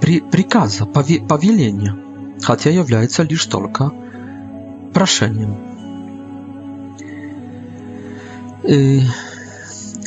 при, 0.00 0.20
приказа, 0.20 0.86
повеления, 1.28 1.96
хотя 2.42 2.70
является 2.70 3.22
лишь 3.22 3.46
только 3.46 3.90
прошением. 4.92 5.56
И, 8.68 9.02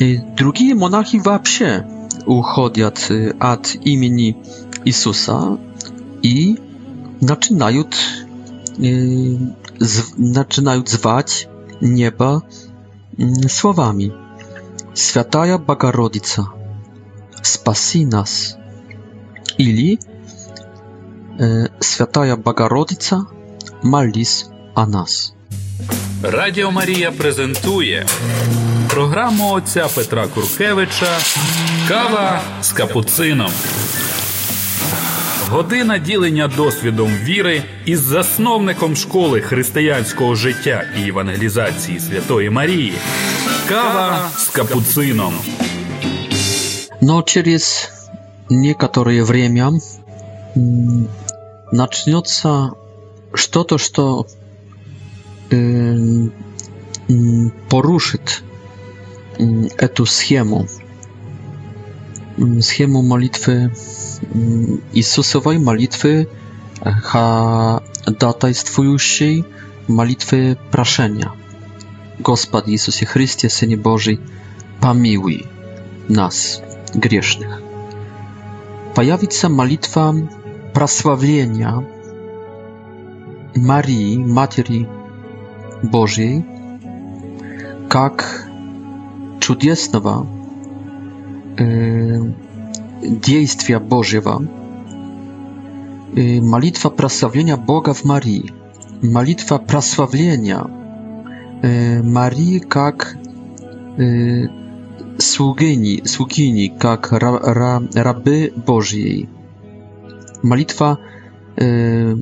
и 0.00 0.18
другие 0.36 0.74
монахи 0.74 1.16
вообще 1.18 1.84
уходят 2.26 3.10
от 3.38 3.74
имени 3.84 4.36
Иисуса 4.84 5.58
и 6.22 6.58
zaczynają 7.20 7.84
yy, 8.78 9.38
zaczynają 10.18 10.82
zwać 10.86 11.48
nieba 11.82 12.40
mm, 13.18 13.34
słowami 13.48 14.10
Świataja 14.94 15.58
Bogorodica 15.58 16.42
spasi 17.42 18.06
nas 18.06 18.56
ili 19.58 19.98
yy, 21.38 21.68
Świataja 21.84 22.36
Bogorodica 22.36 23.24
malis 23.82 24.50
a 24.74 24.86
nas 24.86 25.34
Radio 26.22 26.70
Maria 26.70 27.12
prezentuje 27.12 28.04
program 28.88 29.40
ojca 29.40 29.88
Petra 29.88 30.26
Kurkiewicza 30.28 31.16
Kawa 31.88 32.40
z 32.60 32.72
kapucyną 32.72 33.46
Година 35.50 35.98
ділення 35.98 36.48
досвідом 36.48 37.08
віри 37.22 37.62
із 37.84 38.00
засновником 38.00 38.96
школи 38.96 39.40
християнського 39.40 40.34
життя 40.34 40.84
і 41.04 41.08
евангелізації 41.08 42.00
Святої 42.00 42.50
Марії. 42.50 42.92
Кава 43.68 44.28
с 44.36 44.48
капуцином. 44.48 45.32
Но 47.00 47.22
через 47.22 47.90
некоторое 48.50 49.22
время 49.22 49.72
начнется 51.72 52.70
что-то, 53.34 53.78
что 53.78 54.26
э, 55.50 56.28
порушит 57.68 58.42
эту 59.78 60.06
схему. 60.06 60.66
Mm, 62.38 62.62
schemu 62.62 63.02
modlitwy 63.02 63.70
Jezusowej 64.94 65.56
mm, 65.56 65.64
modlitwy 65.66 66.26
ha 67.02 67.80
data 68.20 68.48
istwującej 68.48 69.44
modlitwy 69.88 70.56
proszenia. 70.70 71.30
Gospod 72.20 72.68
Jezusie 72.68 73.06
Chrystie, 73.06 73.50
Synie 73.50 73.76
Boży, 73.76 74.18
pamiłuj 74.80 75.44
nas 76.08 76.62
grzesznych. 76.94 77.62
Pojawi 78.94 79.26
się 79.30 79.48
modlitwa 79.48 80.12
prosławienia 80.72 81.82
Marii, 83.56 84.18
Matki 84.18 84.86
Bożej, 85.82 86.42
jak 87.94 88.46
cudownego 89.40 90.26
действия 91.56 93.78
Божьего, 93.78 94.40
молитва 96.12 96.90
прославления 96.90 97.56
Бога 97.56 97.94
в 97.94 98.04
Марии, 98.04 98.52
молитва 99.02 99.56
прославления 99.58 100.62
Марии 101.62 102.58
как 102.58 103.16
sługini, 105.18 106.02
sługini 106.06 106.70
jak 106.84 107.12
ra, 107.12 107.38
ra, 107.42 107.80
raby 107.94 108.52
Bożej. 108.66 109.28
Malitwa 110.42 110.96
e, 111.58 111.64
y, 111.64 112.16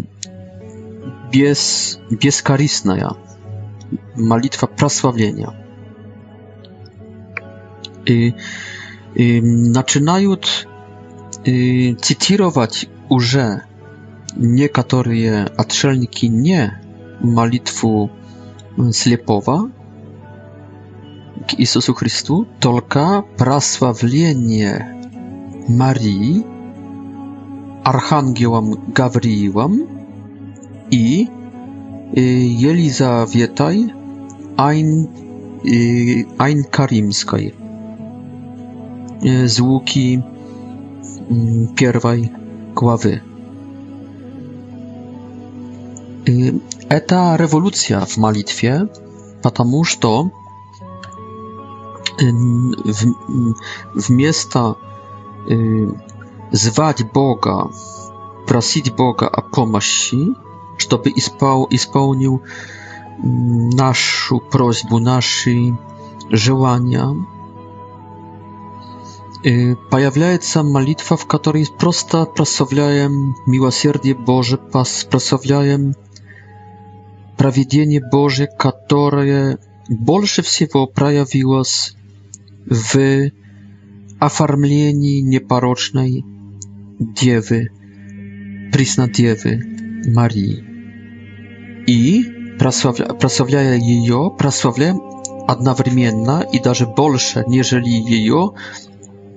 bez, 1.33 1.99
bezkaristna, 2.25 3.15
malitwa 4.17 4.67
prasławienia 4.69 5.53
I 8.07 8.13
y, 8.13 8.33
znaczy 9.15 9.43
y, 9.99 10.03
zaczynają 10.03 10.33
y, 11.49 11.97
cytować 12.01 12.87
już 13.11 13.37
niektóre 14.37 15.45
atrzelniki 15.57 16.31
nie 16.31 16.79
malitwu 17.21 18.09
Slepowa 18.93 19.67
k 21.47 21.57
Jezusu 21.59 21.95
Chrystu, 21.95 22.47
tylko 22.61 23.23
prasławlenie 23.37 24.95
Marii 25.69 26.43
Archangiołam 27.85 28.71
Gawriłam 28.95 29.79
i 30.91 31.29
y, 32.19 32.21
Jelizawietaj 32.59 33.87
Ein, 34.57 35.07
Ein 36.39 36.61
y, 36.61 36.65
Karimskiej. 36.65 37.64
Y, 39.23 39.49
z 39.49 39.61
łuki 39.61 40.23
y, 41.33 41.75
pierwszej 41.75 42.31
głowy. 42.75 43.21
Y, 46.29 46.55
eta 46.89 47.37
rewolucja 47.37 48.05
w 48.07 48.19
malitwie, 48.19 48.87
ponieważ 49.43 49.97
to 49.99 50.29
w, 52.87 53.05
w 54.03 54.11
miejsca 54.11 54.75
zwać 56.53 57.05
Boga, 57.05 57.69
prosić 58.47 58.91
Boga 58.91 59.31
o 59.33 59.43
pomocy, 59.43 60.17
żeby 60.91 61.11
spełnił 61.79 62.39
naszą 63.77 64.41
prośbę, 64.41 65.01
nasze 65.01 65.51
życzenia, 66.33 67.13
Появляется 69.91 70.63
молитва, 70.63 71.19
в 71.19 71.27
которой 71.27 71.69
просто 71.79 72.25
прославляем 72.25 73.37
милосердие 73.45 74.15
Божие, 74.15 74.59
прославляем 74.59 75.93
проведение 77.37 78.01
Божие, 78.11 78.49
которое 78.59 79.59
больше 79.91 80.41
всего 80.41 80.87
проявилось 80.87 81.95
в 82.65 83.31
оформлении 84.19 85.21
непорочной 85.21 86.25
Девы, 86.99 87.69
Преснодевы 88.73 89.61
Марии. 90.07 90.65
И, 91.87 92.25
прославляя 92.59 93.77
ее, 93.79 94.35
прославляем 94.39 95.03
одновременно 95.47 96.47
и 96.51 96.59
даже 96.61 96.87
больше, 96.87 97.45
нежели 97.47 97.89
ее, 97.91 98.53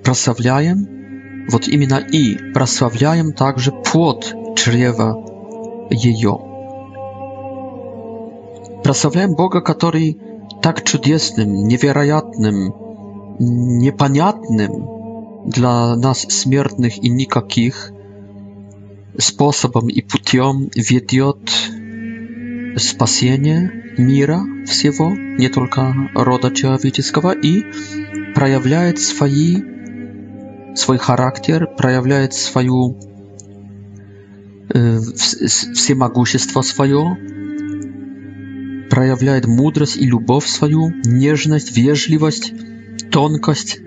прославляем, 0.08 1.46
вот 1.50 1.68
именно 1.68 1.96
и 1.96 2.52
прославляем 2.54 3.34
также 3.34 3.72
плод 3.72 4.32
чрева 4.56 5.88
ее. 5.90 6.40
Прославляем 8.82 9.34
Бога, 9.34 9.60
который 9.60 10.18
так 10.62 10.82
чудесным, 10.84 11.68
невероятным, 11.68 12.74
непонятным 13.38 15.44
для 15.50 15.94
нас 15.96 16.20
смертных 16.22 17.04
и 17.04 17.10
никаких 17.10 17.92
способом 19.18 19.90
и 19.90 20.00
путем 20.00 20.70
ведет 20.74 21.50
спасение 22.80 23.70
мира 23.98 24.40
всего, 24.66 25.10
не 25.10 25.50
только 25.50 25.94
рода 26.14 26.50
человеческого, 26.54 27.32
и 27.38 27.64
проявляет 28.34 28.98
свои 29.00 29.56
свой 30.78 30.98
характер, 30.98 31.66
проявляет 31.76 32.32
свою 32.32 32.96
э, 34.72 34.98
всемогущество 35.16 36.62
свое, 36.62 37.16
проявляет 38.88 39.46
мудрость 39.46 39.96
и 39.96 40.06
любовь 40.06 40.46
свою, 40.46 40.90
нежность, 41.04 41.76
вежливость, 41.76 42.52
тонкость 43.10 43.78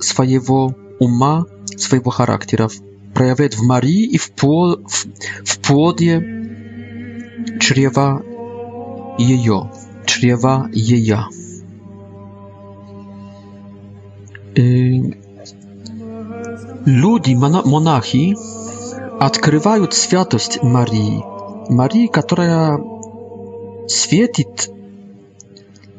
своего 0.00 0.74
ума, 1.00 1.46
своего 1.76 2.10
характера, 2.10 2.68
проявляет 3.14 3.54
в 3.56 3.64
Марии 3.66 4.04
и 4.06 4.18
в, 4.18 4.30
по, 4.32 4.76
в, 4.76 5.06
в 5.44 5.58
плоде 5.60 6.18
чрева 7.60 8.22
ее, 9.18 9.72
чрева 10.06 10.68
ее 10.72 11.26
Ludzie, 16.86 17.36
monachi, 17.64 18.34
odkrywają 19.20 19.86
świętość 19.94 20.62
Marii. 20.62 21.20
Marii, 21.70 22.08
która 22.12 22.78
świeci 23.90 24.44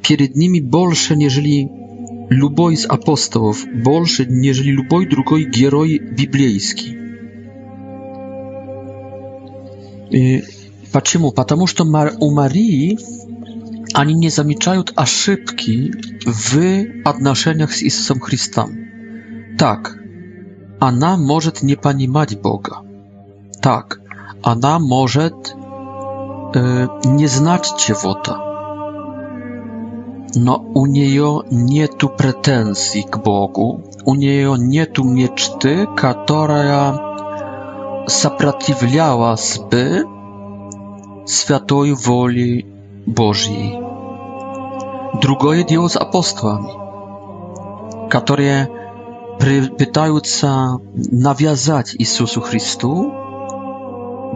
przed 0.02 0.36
nimi 0.36 0.62
больше, 0.64 1.18
niż 1.18 1.40
luboj 2.30 2.78
z 2.78 2.86
apostołów, 2.90 3.66
bolsze 3.84 4.24
niż 4.30 4.66
luboj 4.66 5.08
drugi 5.10 5.46
heroj 5.62 6.02
biblijski. 6.16 6.94
I 10.12 10.42
dlaczego? 10.92 11.32
to 11.32 11.68
u 12.20 12.32
Marii 12.36 12.98
ani 13.94 14.16
nie 14.16 14.32
zamieczają 14.32 14.84
aszybki 14.96 15.92
w 16.28 16.56
odnoszeniach 17.06 17.74
z 17.76 17.82
Jezusem 17.82 18.20
Chrystusem. 18.20 18.86
Tak, 19.58 20.05
она 20.80 21.18
может 21.18 21.62
не 21.62 21.76
понимать 21.76 22.40
Бога. 22.42 22.78
Так, 23.62 24.00
она 24.44 24.80
может 24.80 25.56
э, 26.54 26.88
не 27.06 27.28
знать 27.28 27.76
чего-то. 27.78 28.42
Но 30.36 30.58
у 30.76 30.86
нее 30.86 31.44
нету 31.50 32.10
претензий 32.10 33.04
к 33.04 33.18
Богу, 33.18 33.84
у 34.04 34.16
нее 34.16 34.56
нету 34.58 35.06
мечты, 35.06 35.88
которая 35.88 38.06
сопротивлялась 38.08 39.60
бы 39.60 40.04
святой 41.26 41.94
воле 41.94 42.66
Божьей. 43.06 43.80
Другое 45.22 45.64
дело 45.64 45.88
с 45.88 45.96
апостолами, 45.98 48.10
которые 48.10 48.70
пытаются 49.40 50.78
навязать 50.96 51.96
Иисусу 51.98 52.42
Христу 52.42 53.12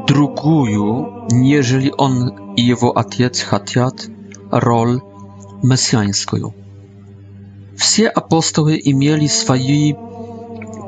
другую, 0.08 1.26
нежели 1.32 1.94
Он 1.98 2.56
и 2.56 2.62
Его 2.62 2.98
Отец 2.98 3.42
хотят, 3.42 4.06
роль 4.52 5.02
мессианскую. 5.62 6.54
Все 7.78 8.08
апостолы 8.08 8.80
имели 8.84 9.28
свои 9.28 9.94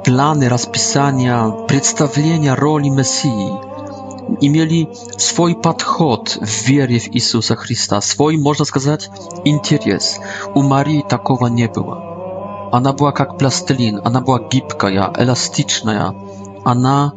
планы 0.03 0.49
расписания, 0.49 1.65
представления 1.67 2.53
роли 2.53 2.89
Мессии– 2.89 3.71
имели 4.39 4.87
свой 5.17 5.55
подход 5.55 6.37
в 6.39 6.63
вере 6.69 6.99
в 6.99 7.07
Иисуса 7.13 7.55
Христа, 7.57 7.99
свой, 8.01 8.37
можно 8.37 8.63
сказать, 8.63 9.09
интерес. 9.43 10.19
У 10.55 10.61
Марии 10.61 11.03
такого 11.07 11.47
не 11.47 11.67
было. 11.67 12.10
Ona 12.71 12.93
była 12.93 13.13
jak 13.19 13.37
plastelin, 13.37 13.99
ona 14.03 14.21
była 14.21 14.39
gibka, 14.49 14.89
ja, 14.89 15.11
elastyczna, 15.11 15.93
ja. 15.93 16.13
Ona 16.65 17.11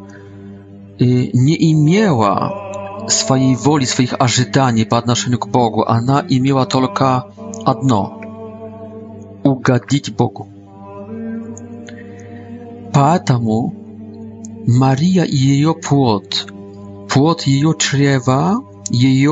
y, 1.01 1.31
nie 1.33 1.75
miała 1.75 2.59
swojej 3.07 3.55
woli, 3.55 3.85
swoich 3.85 4.21
ażytań 4.21 4.85
po 4.85 5.01
do 5.01 5.13
Bogu. 5.51 5.83
Ona 5.87 6.23
miała 6.41 6.65
tylko 6.65 7.21
jedno: 7.67 8.19
ugadzić 9.43 10.11
Bogu. 10.11 10.45
Dlatego 12.93 13.69
Maria 14.67 15.25
i 15.25 15.39
jej 15.39 15.65
płot, 15.87 16.45
płot 17.09 17.47
jej 17.47 17.63
czrewa, 17.77 18.59
jej 18.91 19.27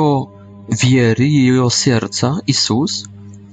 wiery, 0.84 1.30
jej 1.30 1.70
serca, 1.70 2.36
Jezus, 2.48 3.04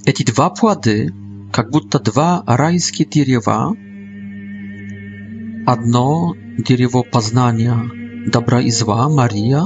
te 0.05 0.23
dwa 0.23 0.49
płody, 0.49 1.13
как 1.51 1.69
будто 1.69 1.99
два 1.99 2.43
райские 2.47 3.05
дерева, 3.05 3.75
одно 5.67 6.33
дерево 6.57 7.03
познания 7.03 7.77
добра 8.27 8.61
и 8.61 8.71
зла 8.71 9.09
Мария, 9.09 9.63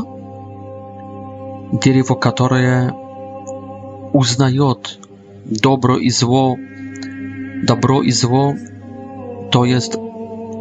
дерево, 1.79 2.15
которое 2.15 2.91
узнает 4.13 4.99
добро 5.45 5.97
и 5.97 6.09
зло, 6.09 6.55
добро 7.67 8.01
и 8.01 8.09
зло, 8.09 8.55
то 9.51 9.63
есть 9.63 9.95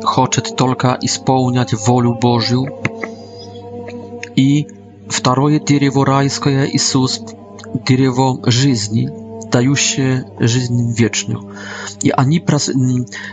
хочет 0.05 0.57
только 0.57 0.99
исполнять 1.01 1.73
волю 1.87 2.19
Божью. 2.21 2.67
И 4.37 4.67
второе 5.09 5.59
дерево 5.59 6.05
райское 6.05 6.67
Иисус, 6.67 7.23
дерево 7.87 8.39
жизни– 8.51 9.09
dающe 9.55 10.23
żyć 10.41 10.65
I 12.05 12.13
ani 12.13 12.45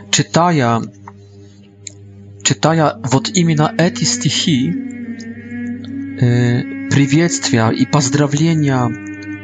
czytaja 0.09 0.79
czytaja 2.43 2.95
od 3.11 3.35
imienia 3.37 3.69
eti 3.77 4.05
stichi 4.05 4.73
y, 6.21 6.63
e 7.57 7.73
i 7.73 7.87
pozdrowienia 7.87 8.89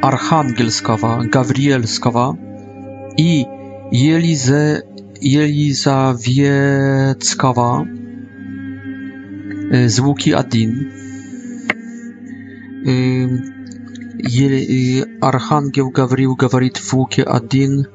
archangelskowa 0.01 1.23
gawrielskowa 1.25 2.33
i 3.17 3.45
jelize 3.91 4.81
jelizawieckawa 5.21 7.85
y, 9.73 9.89
z 9.89 9.99
łuki 9.99 10.33
adin 10.33 10.91
y, 12.87 13.56
je, 14.25 14.45
y, 14.59 15.03
Archangel 15.21 15.89
Gawrił 15.93 16.35
mówi 16.53 16.69
w 16.75 16.93
Łukie 16.93 17.25
1 17.53 17.85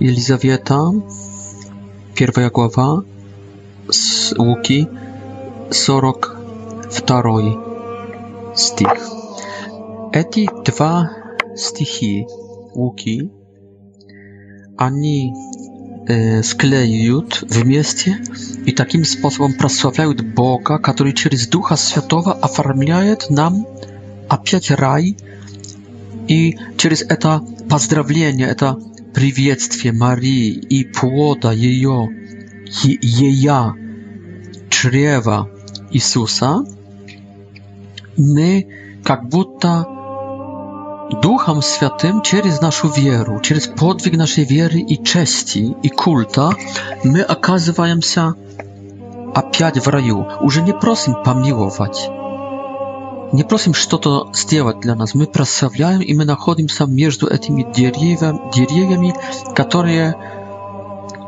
Elizaweta 0.00 0.80
pierwsza 2.14 2.50
głowa 2.50 3.02
z 3.90 4.34
Łuki 4.38 4.86
42 5.70 7.22
stich 8.54 8.90
Eti 10.12 10.48
dwa 10.64 11.08
stichy 11.56 12.24
Łuki 12.74 13.28
ani 14.76 15.32
E, 16.08 16.42
skleją 16.42 17.20
w 17.48 17.64
mieście 17.64 18.18
i 18.66 18.74
takim 18.74 19.04
sposobem 19.04 19.52
prosławiają 19.54 20.12
Boga, 20.34 20.78
który 20.78 21.12
przez 21.12 21.46
Ducha 21.48 21.76
Świętego 21.76 22.38
oformiaje 22.40 23.16
nam 23.30 23.64
a 24.28 24.38
opiać 24.38 24.70
raj 24.70 25.14
i 26.28 26.54
przez 26.76 27.04
to 27.20 27.40
pozdrowienie, 27.68 28.54
to 28.54 28.76
przywiectwie 29.14 29.92
Marii 29.92 30.60
i 30.80 30.84
płoda 30.84 31.52
jej, 31.52 31.80
jej 33.02 33.46
czrewa 34.68 35.46
Jezusa, 35.92 36.62
my 38.18 38.62
jakby 39.08 39.36
Duchom 41.12 41.62
Świętym, 41.62 42.20
przez 42.20 42.60
naszą 42.62 42.90
wierę, 42.90 43.38
przez 43.42 43.68
podwig 43.68 44.16
naszej 44.16 44.46
wiery 44.46 44.80
i 44.80 44.98
czci 45.02 45.74
i 45.82 45.90
kulta, 45.90 46.48
my 47.04 47.26
okazujemy 47.26 48.02
się 48.02 48.32
a 49.34 49.38
opiąć 49.42 49.80
w 49.80 49.86
raju. 49.86 50.24
Uże 50.42 50.62
nie 50.62 50.74
prosim 50.74 51.14
pamiłować. 51.24 52.10
Nie 53.32 53.44
prosim, 53.44 53.72
co 53.74 53.98
to 53.98 54.26
zrobić 54.32 54.82
dla 54.82 54.94
nas. 54.94 55.14
My 55.14 55.26
przedstawiamy 55.26 56.04
i 56.04 56.14
my 56.14 56.24
znajdujemy 56.24 56.68
się 56.68 56.86
między 56.88 57.38
tymi 57.38 57.64
drzewami, 57.74 59.12
które 59.54 60.12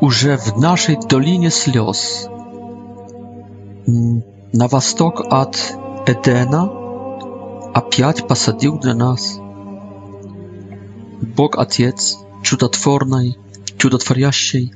uże 0.00 0.38
w 0.38 0.56
naszej 0.56 0.96
dolinie 1.08 1.50
słез. 1.50 2.28
Na 4.54 4.68
wschód 4.80 5.14
od 5.30 5.76
Edena 6.06 6.68
a 7.74 7.78
opiąć 7.82 8.22
posadził 8.22 8.76
dla 8.78 8.94
nas. 8.94 9.40
Бог 11.20 11.58
Отец 11.58 12.16
чудотворной, 12.42 13.36
чудотворящей 13.76 14.72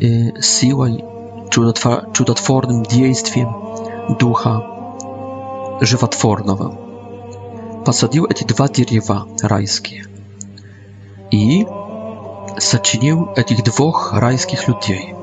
э, 0.00 0.40
силой, 0.40 1.04
чудотвор, 1.50 2.12
чудотворным 2.12 2.84
действием 2.84 3.48
Духа 4.18 4.70
животворного 5.80 6.78
посадил 7.84 8.26
эти 8.26 8.44
два 8.44 8.68
дерева 8.68 9.26
райские 9.42 10.06
и 11.32 11.66
сочинил 12.58 13.30
этих 13.34 13.64
двух 13.64 14.12
райских 14.12 14.68
людей, 14.68 15.14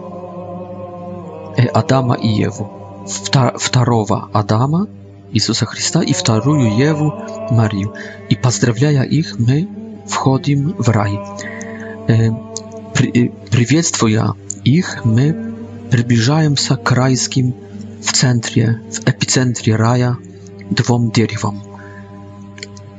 Адама 1.73 2.15
и 2.15 2.27
Еву, 2.27 3.05
второго 3.07 4.29
Адама, 4.33 4.87
Иисуса 5.31 5.65
Христа, 5.65 6.01
и 6.03 6.11
вторую 6.11 6.75
Еву, 6.75 7.13
Марию. 7.51 7.93
И 8.29 8.35
поздравляя 8.35 9.03
их, 9.03 9.39
мы 9.39 9.65
wchodzimy 10.07 10.73
w 10.79 10.87
raj. 10.87 11.13
E, 11.13 11.19
Przywiedztwuję 13.49 14.21
e, 14.23 14.31
ich, 14.65 15.05
my 15.05 15.51
przybliżamy 15.91 16.57
się 16.57 16.77
krajskim 16.77 17.53
w 18.01 18.11
centrum, 18.11 18.65
w 18.91 18.99
epicentri 19.07 19.73
raja 19.77 20.15
dwom 20.71 21.09
drzewom. 21.11 21.61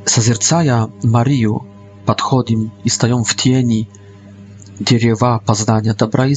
Zazercaja 0.07 0.87
Mariu 1.05 1.61
podchodzimy 2.07 2.69
i 2.85 2.91
stają 2.91 3.25
w 3.25 3.35
tieni 3.35 3.87
drzewa 4.81 5.39
poznania 5.39 5.95
dobra 5.95 6.27
i 6.29 6.35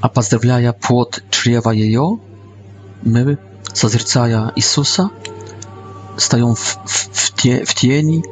a 0.00 0.08
pozdrawiając 0.08 0.76
płot 0.80 1.20
drzewa 1.30 1.74
jej, 1.74 1.96
my 3.02 3.36
zazercaja 3.74 4.52
Jezusa 4.56 5.10
stają 6.16 6.54
w 7.66 7.74
tieni 7.74 8.22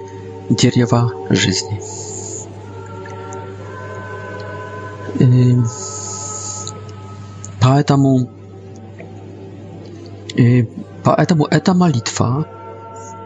дерева 0.49 1.13
жизни. 1.31 1.81
И 5.21 5.57
поэтому, 7.61 8.31
и 10.35 10.69
поэтому 11.05 11.45
эта 11.47 11.75
молитва, 11.75 12.47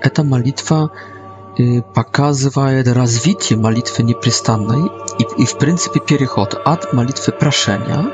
эта 0.02 0.22
молитва 0.24 0.90
показывает 1.94 2.86
развитие 2.88 3.58
молитвы 3.58 4.04
непрестанной 4.04 4.90
и, 5.18 5.42
и 5.42 5.46
в 5.46 5.56
принципе 5.58 6.00
переход 6.00 6.52
от 6.64 6.92
молитвы 6.92 7.32
прошения 7.32 8.04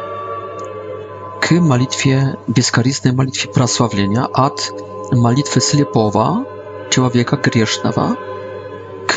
к 1.40 1.50
молитве, 1.56 2.36
бескорыстной 2.46 3.10
молитве 3.12 3.50
прославления, 3.52 4.26
от 4.32 4.70
молитвы 5.10 5.60
слепого 5.60 6.46
человека 6.90 7.34
грешного– 7.36 8.16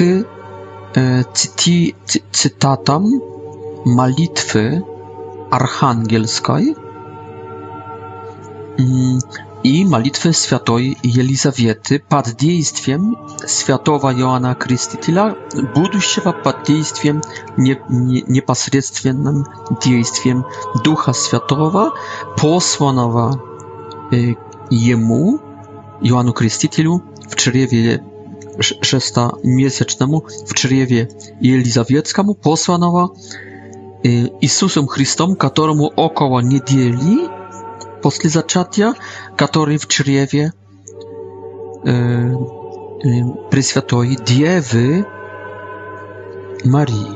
E, 0.02 0.24
ci 1.60 1.96
cytatom 2.32 3.04
malitwy 3.96 4.82
archangielskiej 5.52 6.76
mm, 8.80 9.20
i 9.64 9.86
malitwy 9.86 10.34
świętej 10.34 10.96
Elizawiety 11.20 12.00
pod 12.00 12.30
dziejstwem 12.30 13.16
świętowa 13.48 14.12
Joanna 14.14 14.56
Chrystitila, 14.60 15.34
buduszego 15.76 16.34
pod 16.34 16.56
dziejstwem 16.68 17.22
niepośrednim 18.28 19.44
dziejstwem 19.84 20.44
Ducha 20.84 21.14
Świętego 21.14 21.94
posłanego 22.38 23.32
jemu 24.72 25.40
Joanu 26.02 26.34
Chrystitilu 26.34 27.00
w 27.30 27.36
czerwie 27.36 28.00
6 28.62 29.14
miesięcznemu 29.44 30.22
w 30.48 30.54
czerwie 30.54 31.08
Jelizawieckiemu 31.42 32.36
posłanoła 32.36 33.10
Jezusem 34.42 34.84
y, 34.84 34.88
Chrystom, 34.88 35.36
któremu 35.36 35.90
około 35.96 36.42
niedzieli 36.42 37.18
po 38.02 38.10
zaczatia, 38.24 38.94
który 39.38 39.80
w 39.80 39.88
czerwie 39.88 40.52
y, 41.88 41.92
y, 43.06 43.24
przy 43.50 43.64
świętej 43.64 44.16
Diewy 44.26 45.04
Marii. 46.66 47.16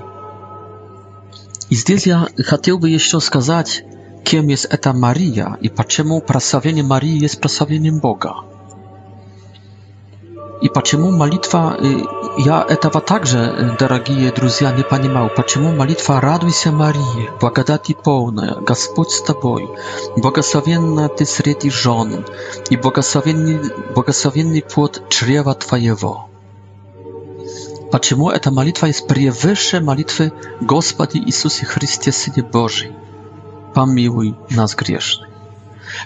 I 1.72 1.78
tutaj 1.78 1.98
ja 2.06 2.26
chciałbym 2.48 2.90
jeszcze 2.90 3.18
powiedzieć, 3.34 3.86
kim 4.24 4.50
jest 4.50 4.68
eta 4.74 4.94
Maria 4.94 5.56
i 5.62 5.70
dlaczego 5.70 6.22
prasowienie 6.22 6.84
Marii 6.84 7.20
jest 7.20 7.40
prasowieniem 7.40 8.00
Boga. 8.00 8.34
И 10.62 10.68
почему 10.68 11.12
молитва, 11.12 11.78
я 12.38 12.66
этого 12.68 13.00
также, 13.00 13.78
дорогие 13.80 14.30
друзья, 14.32 14.72
не 14.74 14.84
понимал, 14.84 15.30
почему 15.30 15.72
молитва 15.74 16.20
«Радуйся, 16.20 16.72
Мария, 16.72 17.32
благодати 17.40 17.96
полная, 18.04 18.56
Господь 18.56 19.10
с 19.12 19.22
тобой, 19.22 19.70
благословенна 20.18 21.08
ты 21.08 21.26
среди 21.26 21.70
жен, 21.70 22.26
и 22.70 22.76
благословенный, 22.76 23.72
благословенный 23.96 24.62
плод 24.62 25.04
чрева 25.10 25.54
твоего». 25.56 26.28
Почему 27.90 28.30
эта 28.30 28.52
молитва 28.52 28.88
есть 28.88 29.08
превыше 29.08 29.80
молитвы 29.80 30.34
Господи 30.60 31.18
Иисусе 31.20 31.66
Христе, 31.66 32.12
Сыне 32.12 32.44
Божий? 32.44 32.92
Помилуй 33.74 34.36
нас 34.52 34.76
грешных. 34.76 35.28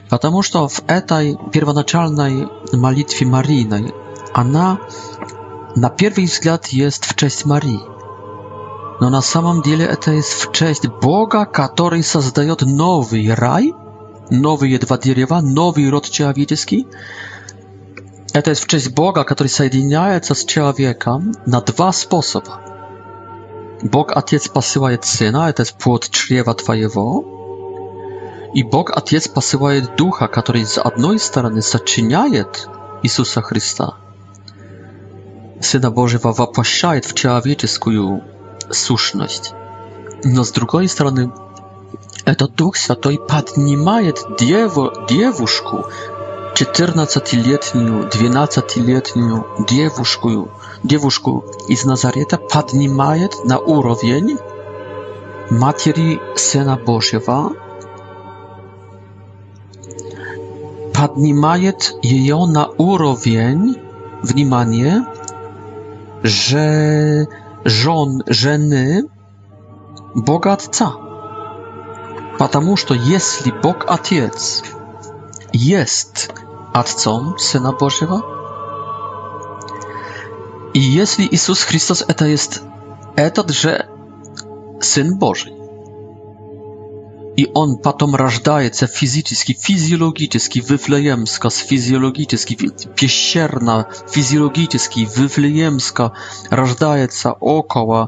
Потому 0.10 0.44
что 0.44 0.66
в 0.70 0.82
этой 0.88 1.38
первоначальной 1.52 2.48
молитве 2.72 3.28
Марийной 3.28 3.94
Она 4.34 4.80
на 5.76 5.90
первый 5.90 6.26
взгляд 6.26 6.68
есть 6.68 7.06
в 7.06 7.16
честь 7.16 7.46
Марии. 7.46 7.80
Но 9.00 9.10
на 9.10 9.22
самом 9.22 9.62
деле 9.62 9.86
это 9.86 10.12
есть 10.12 10.46
в 10.48 10.52
честь 10.54 10.88
Бога, 10.88 11.46
который 11.46 12.04
создает 12.04 12.62
новый 12.62 13.32
рай, 13.34 13.74
новые 14.32 14.80
два 14.80 14.98
дерева, 14.98 15.40
новый 15.42 15.88
род 15.90 16.10
человеческий. 16.10 16.88
Это 18.34 18.52
есть 18.52 18.64
в 18.64 18.68
честь 18.68 18.94
Бога, 18.96 19.24
который 19.24 19.50
соединяется 19.50 20.34
с 20.34 20.46
человеком 20.46 21.34
на 21.46 21.62
два 21.62 21.92
способа. 21.92 22.60
Бог 23.84 24.16
Отец 24.18 24.48
посылает 24.48 25.06
Сына, 25.06 25.50
это 25.50 25.62
есть 25.62 25.76
плод 25.78 26.10
чрева 26.10 26.54
Твоего, 26.56 27.24
и 28.56 28.64
Бог 28.64 28.92
Отец 28.98 29.28
посылает 29.28 29.96
Духа, 29.98 30.28
который 30.28 30.66
с 30.66 30.82
одной 30.82 31.20
стороны 31.20 31.62
сочиняет 31.62 32.68
Иисуса 33.04 33.42
Христа– 33.42 33.96
Сына 35.64 35.90
Божьего 35.92 36.34
воплощает 36.34 37.06
в 37.06 37.14
человеческую 37.16 38.24
сущность. 38.70 39.54
Но 40.24 40.44
с 40.44 40.52
другой 40.52 40.88
стороны, 40.88 41.32
этот 42.26 42.56
Дух 42.56 42.76
Святой 42.78 43.18
поднимает 43.18 44.20
деву, 44.40 44.92
девушку, 45.10 45.86
14-летнюю, 46.56 48.10
12-летнюю 48.10 49.46
девушку, 49.70 50.52
девушку 50.84 51.46
из 51.68 51.84
Назарета 51.86 52.38
поднимает 52.38 53.34
на 53.46 53.58
уровень 53.58 54.38
матери 55.50 56.20
Сына 56.36 56.78
Божьего, 56.78 57.54
поднимает 60.94 61.94
ее 62.02 62.46
на 62.46 62.68
уровень, 62.78 63.78
внимание, 64.22 65.06
że 66.24 66.68
żon, 67.66 68.20
żeny 68.28 69.04
Boga 70.16 70.52
Otca. 70.54 70.94
Patamu, 72.38 72.78
że 72.78 72.86
jeśli 73.06 73.52
Bóg 73.64 73.86
Ojciec 73.88 74.64
jest 75.54 76.34
Ojcem 76.74 77.32
Syna 77.38 77.74
Bożego 77.80 78.22
i 80.74 80.94
jeśli 80.94 81.30
Jezus 81.32 81.64
Chrystus 81.64 82.04
to 82.18 82.26
jest 82.26 82.64
этот 83.16 83.44
drze 83.46 83.88
Syn 84.80 85.18
Boży, 85.18 85.54
i 87.38 87.48
on 87.54 87.78
potem 87.78 88.16
rażdaje 88.16 88.74
się 88.74 88.88
fizycznie, 88.88 89.56
fizjologicznie, 89.56 90.62
wyflejemska, 90.62 91.50
fizjologicznie, 91.50 92.56
piesierna, 92.96 93.86
fizjologicznie, 94.10 95.06
wyflejemska, 95.08 96.12
rażdaje 96.52 97.08
się 97.24 97.40
około 97.40 98.08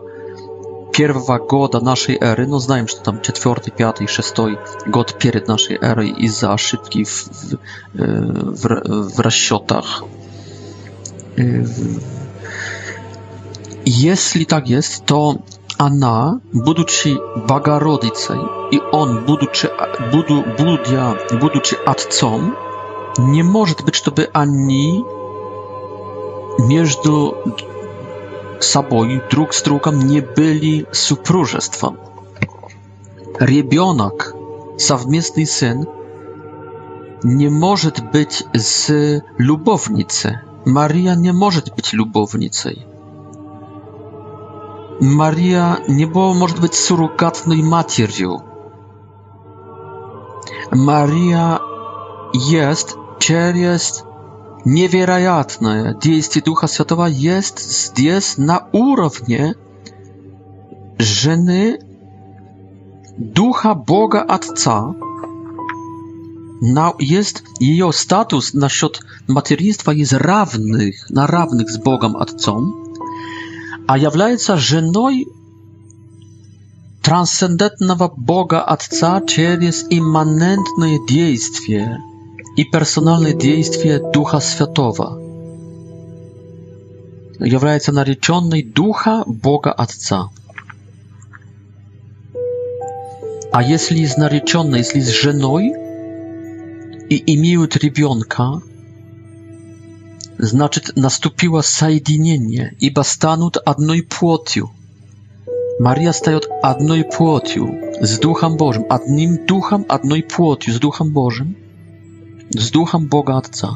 pierwszego 0.92 1.46
goda 1.46 1.80
naszej 1.80 2.18
ery, 2.22 2.48
no 2.48 2.60
znajem, 2.60 2.88
że 2.88 2.96
tam 2.98 3.22
czwarty, 3.22 3.72
piąty, 3.72 4.08
szósty 4.08 4.42
god 4.88 5.14
przed 5.14 5.48
naszej 5.48 5.78
ery 5.82 6.08
i 6.08 6.28
za 6.28 6.58
szybki 6.58 7.06
w, 7.06 7.10
w, 7.10 7.54
e, 7.54 7.58
w, 8.38 9.14
w, 9.16 9.20
e, 9.20 9.30
w 9.34 9.82
Jeśli 13.86 14.46
tak 14.46 14.70
jest, 14.70 15.06
to 15.06 15.36
она, 15.78 16.40
будучи 16.54 17.18
Богородицей, 17.48 18.40
и 18.72 18.80
он, 18.92 19.26
будучи, 19.26 19.68
буду, 20.12 20.44
будя, 20.58 21.16
будучи 21.40 21.76
Отцом, 21.86 22.56
не 23.18 23.44
может 23.44 23.84
быть, 23.84 23.96
чтобы 23.96 24.30
они 24.34 25.04
между 26.60 27.36
собой 28.60 29.22
друг 29.30 29.54
с 29.54 29.62
другом 29.64 30.00
не 30.00 30.22
были 30.22 30.86
супружеством. 30.92 31.98
Ребенок, 33.40 34.34
совместный 34.78 35.46
сын, 35.46 35.86
не 37.24 37.50
может 37.50 38.02
быть 38.14 38.46
с 38.56 39.22
любовницей. 39.38 40.38
Мария 40.66 41.16
не 41.16 41.32
может 41.34 41.76
быть 41.76 41.92
любовницей. 41.94 42.86
Maria 45.02 45.78
nie 45.90 46.08
była, 46.08 46.34
może 46.34 46.56
być, 46.58 46.76
surrogatną 46.76 47.56
matką. 47.56 48.40
Maria 50.76 51.60
jest 52.50 52.98
przez 53.20 54.04
niewiarygodne 54.66 55.94
działanie 56.04 56.42
Ducha 56.46 56.68
Świętego 56.68 57.08
jest 57.08 57.94
tutaj 57.96 58.22
na 58.38 58.60
poziomie 58.60 59.54
żony 61.00 61.78
Ducha 63.18 63.76
Boga 63.76 64.26
Ojca. 64.28 64.94
jest 67.00 67.44
jej 67.60 67.82
status 67.94 68.54
na 68.54 68.68
счёт 68.68 69.00
macierzyństwa 69.28 69.94
jest 69.94 70.14
równych, 70.14 71.10
na 71.10 71.28
równych 71.28 71.72
z 71.72 71.78
Bogiem 71.78 72.16
Ojcem. 72.16 72.85
а 73.88 73.98
является 73.98 74.58
женой 74.58 75.28
трансцендентного 77.04 78.12
Бога 78.16 78.62
Отца 78.62 79.22
через 79.28 79.86
имманентные 79.90 81.00
действия 81.08 82.00
и 82.58 82.64
персональные 82.64 83.38
действия 83.38 84.00
Духа 84.12 84.40
Святого. 84.40 85.22
Является 87.40 87.92
нареченной 87.92 88.64
Духа 88.64 89.24
Бога 89.28 89.72
Отца. 89.72 90.30
А 93.52 93.62
если 93.62 94.00
из 94.00 94.18
нареченной, 94.18 94.80
если 94.80 95.00
с 95.00 95.10
женой 95.10 95.66
и 97.10 97.36
имеют 97.36 97.76
ребенка, 97.78 98.62
znaczy 100.40 100.82
nastąpiło 100.96 101.62
sajdinienie, 101.62 102.76
iba 102.82 103.04
stanut 103.04 103.58
adnoj 103.66 104.04
płotiu. 104.04 104.70
Maria 105.80 106.14
staje 106.14 106.38
od 106.38 106.48
adnoj 106.64 107.04
płotiu, 107.18 107.68
z 108.02 108.20
duchem 108.20 108.58
Bożym, 108.58 108.84
adnim 108.90 109.38
duchem 109.46 109.86
adnoj 109.88 110.24
płotiu, 110.24 110.74
z 110.74 110.80
duchem 110.80 111.14
Bożym, 111.14 111.56
z 112.58 112.72
duchem 112.72 113.08
bogatca. 113.08 113.76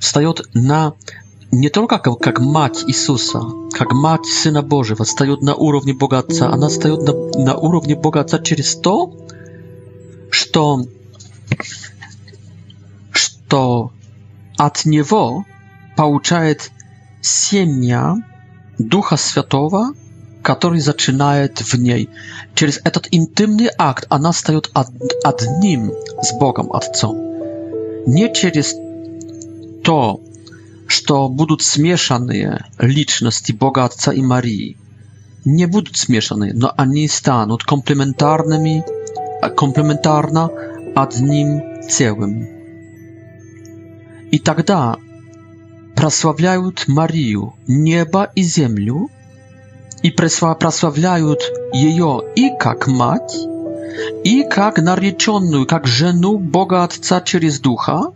Staje 0.00 0.28
od 0.28 0.42
na, 0.54 0.92
nie 1.52 1.70
tylko 1.70 1.94
jak, 1.96 2.26
jak 2.26 2.40
mać 2.40 2.74
Jezusa, 2.88 3.40
jak 3.80 3.94
mać 3.94 4.26
Syna 4.26 4.62
Bożego, 4.62 5.04
staje 5.04 5.32
od 5.32 5.42
na 5.42 5.54
urownie 5.54 5.94
bogatca, 5.94 6.50
a 6.50 6.70
staje 6.70 6.94
od 6.94 7.02
na, 7.06 7.44
na 7.44 7.54
urownie 7.54 7.96
bogatca 7.96 8.38
przez 8.38 8.80
to, 8.80 9.10
że 10.32 10.44
to, 13.48 13.90
от 14.58 14.84
получает 15.96 16.70
семя 17.20 18.22
Духа 18.78 19.16
Святого, 19.16 19.90
который 20.42 20.80
зачинает 20.80 21.58
в 21.60 21.74
ней. 21.74 22.08
Через 22.54 22.80
этот 22.84 23.08
интимный 23.10 23.68
акт 23.78 24.06
она 24.10 24.32
стает 24.32 24.70
одним 25.22 25.92
с 26.22 26.32
Богом 26.38 26.72
Отцом. 26.72 27.16
Не 28.06 28.32
через 28.32 28.74
то, 29.82 30.20
что 30.86 31.28
будут 31.28 31.62
смешанные 31.62 32.64
личности 32.78 33.52
Бога 33.52 33.84
Отца 33.84 34.12
и 34.12 34.22
Марии. 34.22 34.76
Не 35.44 35.66
будут 35.66 35.96
смешаны, 35.96 36.52
но 36.54 36.72
они 36.76 37.08
станут 37.08 37.64
комплементарными, 37.64 38.84
комплементарно 39.56 40.50
одним 40.94 41.62
целым. 41.88 42.55
И 44.32 44.38
тогда 44.38 44.98
прославляют 45.94 46.84
Марию, 46.88 47.54
небо 47.66 48.30
и 48.34 48.42
землю, 48.42 49.08
и 50.02 50.10
прославляют 50.10 51.42
ее 51.72 52.22
и 52.34 52.50
как 52.58 52.86
мать, 52.86 53.36
и 54.24 54.42
как 54.48 54.78
нареченную, 54.78 55.66
как 55.66 55.86
жену 55.86 56.38
Бога 56.38 56.84
Отца 56.84 57.20
через 57.20 57.60
Духа, 57.60 58.12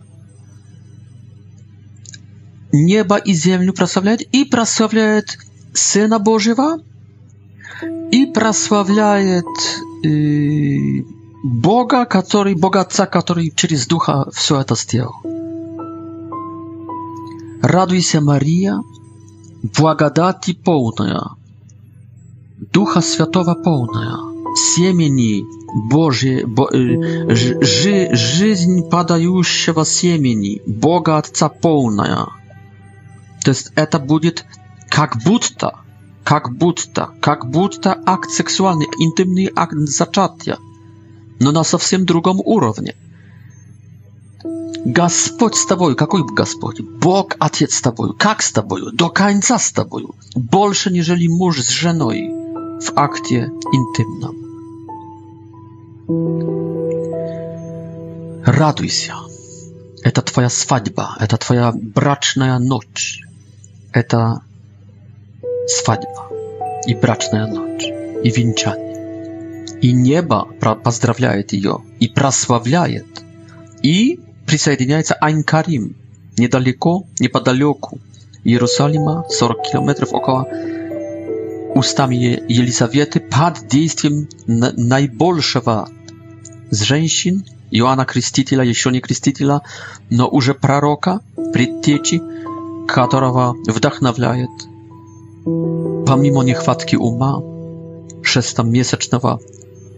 небо 2.71 3.17
и 3.17 3.33
землю 3.33 3.73
прославляет, 3.73 4.21
и 4.21 4.45
прославляет 4.45 5.37
Сына 5.73 6.19
Божьего, 6.19 6.79
и 8.11 8.25
прославляет 8.27 9.45
э, 10.05 11.03
Бога, 11.43 12.05
который, 12.05 12.53
Бога 12.53 12.81
Отца, 12.81 13.05
который 13.07 13.51
через 13.55 13.87
Духа 13.87 14.29
все 14.33 14.61
это 14.61 14.75
сделал. 14.75 15.13
raduj 17.61 18.01
się 18.01 18.21
Maria, 18.21 18.79
błagadati 19.63 20.55
pełna, 20.55 21.35
Ducha 22.73 23.01
Świętego 23.01 23.55
pełna, 23.63 24.17
siemieni 24.75 25.43
Boże, 25.89 26.27
bo, 26.47 26.73
y, 26.73 26.99
ży, 27.29 27.57
ży, 27.61 28.07
żyń 28.11 28.83
padającego 28.91 29.83
siemieni, 29.85 30.59
Boga 30.67 31.15
Ojca 31.15 31.49
pełna. 31.49 32.27
To 33.43 33.51
jest, 33.51 33.71
to 33.89 33.99
będzie 33.99 34.31
jak 34.97 35.17
budta, 35.25 35.71
jak 36.31 36.49
budta, 36.49 37.11
jak 37.27 37.45
budta 37.45 37.95
akt 38.05 38.31
seksualny, 38.31 38.85
intymny 38.99 39.47
akt 39.55 39.75
zaczatia, 39.79 40.57
no 41.41 41.51
na 41.51 41.63
zupełnie 41.63 42.05
drugim 42.05 42.37
poziomie. 42.43 42.93
Господь 44.85 45.55
с 45.55 45.65
тобою. 45.65 45.95
Какой 45.95 46.23
Господь? 46.25 46.81
Бог, 46.81 47.33
Отец 47.39 47.75
с 47.75 47.81
тобою. 47.81 48.13
Как 48.17 48.41
с 48.41 48.51
тобою? 48.51 48.91
До 48.91 49.09
конца 49.09 49.59
с 49.59 49.71
тобою. 49.71 50.15
Больше, 50.35 50.91
нежели 50.91 51.27
муж 51.27 51.61
с 51.61 51.69
женой 51.69 52.29
в 52.79 52.91
акте 52.95 53.47
интимном. 53.73 54.35
Радуйся. 58.43 59.15
Это 60.03 60.23
твоя 60.23 60.49
свадьба, 60.49 61.15
это 61.19 61.37
твоя 61.37 61.71
брачная 61.71 62.57
ночь. 62.57 63.19
Это 63.93 64.41
свадьба 65.67 66.27
и 66.87 66.95
брачная 66.95 67.45
ночь, 67.45 67.83
и 68.23 68.31
венчание. 68.31 69.67
И 69.83 69.91
небо 69.91 70.47
поздравляет 70.83 71.53
ее, 71.53 71.83
и 71.99 72.07
прославляет, 72.07 73.23
и 73.83 74.19
присоединяется 74.51 75.13
Айн-Карим, 75.21 75.95
недалеко, 76.37 77.05
неподалеку 77.19 77.99
Иерусалима, 78.43 79.25
40 79.29 79.61
километров 79.61 80.11
около 80.11 80.45
устами 81.73 82.43
Елизаветы, 82.51 83.21
под 83.21 83.65
действием 83.69 84.27
наибольшего 84.47 85.87
z 86.69 86.81
женщин, 86.83 87.45
Иоанна 87.71 88.03
Крестителя, 88.03 88.61
еще 88.65 88.91
не 88.91 88.99
Крестителя, 88.99 89.61
но 90.09 90.27
уже 90.27 90.53
пророка, 90.53 91.21
предтечи, 91.53 92.21
которого 92.89 93.55
вдохновляет, 93.67 94.51
помимо 95.45 96.43
нехватки 96.43 96.97
ума, 96.97 97.41
шестомесячного, 98.21 99.39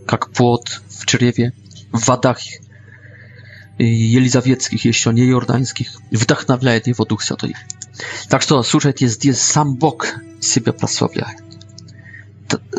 как 0.05 0.29
плод 0.29 0.83
в 0.89 1.07
чреве, 1.07 1.53
в 1.91 2.07
водах 2.07 2.37
Y, 3.82 3.84
jelizawieckich, 4.11 4.86
jeszcze 4.86 5.13
nie 5.13 5.26
jordańskich, 5.26 5.91
wdachnawiaje 6.11 6.82
jego 6.86 7.05
Duch 7.05 7.24
Święty. 7.24 7.51
Tak 8.30 8.45
to, 8.45 8.63
słuchajcie, 8.63 9.05
jest, 9.24 9.43
sam 9.43 9.76
Bóg 9.76 10.19
siebie 10.41 10.74
prosławia. 10.74 11.30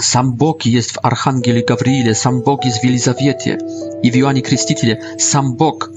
Sam 0.01 0.33
Bóg 0.33 0.67
jest 0.67 0.91
w 0.93 0.99
Archangeli 1.03 1.65
Gawrile, 1.65 2.15
sam 2.15 2.41
Bóg 2.43 2.65
jest 2.65 2.81
w 2.81 2.85
Elizawiecie 2.85 3.59
i 4.03 4.11
w 4.13 4.15
Joanie 4.15 4.43
Chrystitile, 4.43 5.01
sam 5.19 5.57
Bóg 5.57 5.91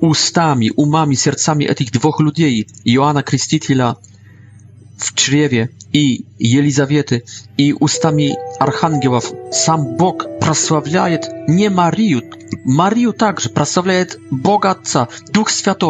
ustami, 0.00 0.70
umami, 0.70 1.16
sercami 1.16 1.66
tych 1.76 1.90
dwóch 1.90 2.20
ludzi, 2.20 2.66
Joana 2.84 3.22
Chrystitila 3.22 3.96
w 5.00 5.14
czriewie 5.14 5.68
i 5.92 6.24
Jelizawiety 6.40 7.22
i 7.58 7.72
ustami 7.72 8.34
archangiełów 8.60 9.32
sam 9.52 9.96
Bóg 9.96 10.28
prosławiaje 10.40 11.18
nie 11.48 11.70
Mariu, 11.70 12.20
Mariu 12.66 13.12
także 13.12 13.48
prosławiaje 13.48 14.06
Boga 14.30 14.74
Ojca, 14.78 15.06
Duch 15.32 15.50
Święty 15.50 15.86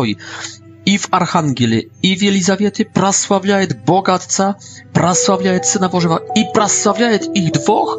i 0.86 0.98
w 0.98 1.06
archangeli 1.10 1.86
i 2.02 2.16
w 2.16 2.22
Jelizawiety 2.22 2.84
prosławiaje 2.84 3.66
Boga 3.86 4.12
Ojca, 4.14 4.54
prosławiaje 4.92 5.64
Syna 5.64 5.88
Bożego 5.88 6.20
i 6.34 6.44
prosławiaje 6.54 7.18
ich 7.34 7.50
dwóch 7.50 7.98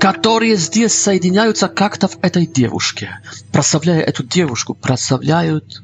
Katorie 0.00 0.56
zdjęs 0.56 0.94
sajdiniajuca 0.94 1.68
kakta 1.68 2.08
w 2.08 2.16
etej 2.22 2.48
dziewuszkie. 2.56 3.08
Prasawiaje 3.52 4.06
etu 4.06 4.22
dziewuszku. 4.30 4.74
Prasawiajut. 4.74 5.82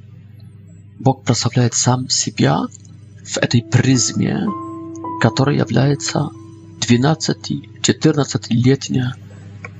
Bóg 1.01 1.23
prasawiajut 1.23 1.75
sam 1.75 2.07
siebie 2.11 2.55
в 3.25 3.39
этой 3.39 3.63
призме, 3.63 4.41
которой 5.21 5.57
является 5.59 6.29
12-14-летняя 6.81 9.15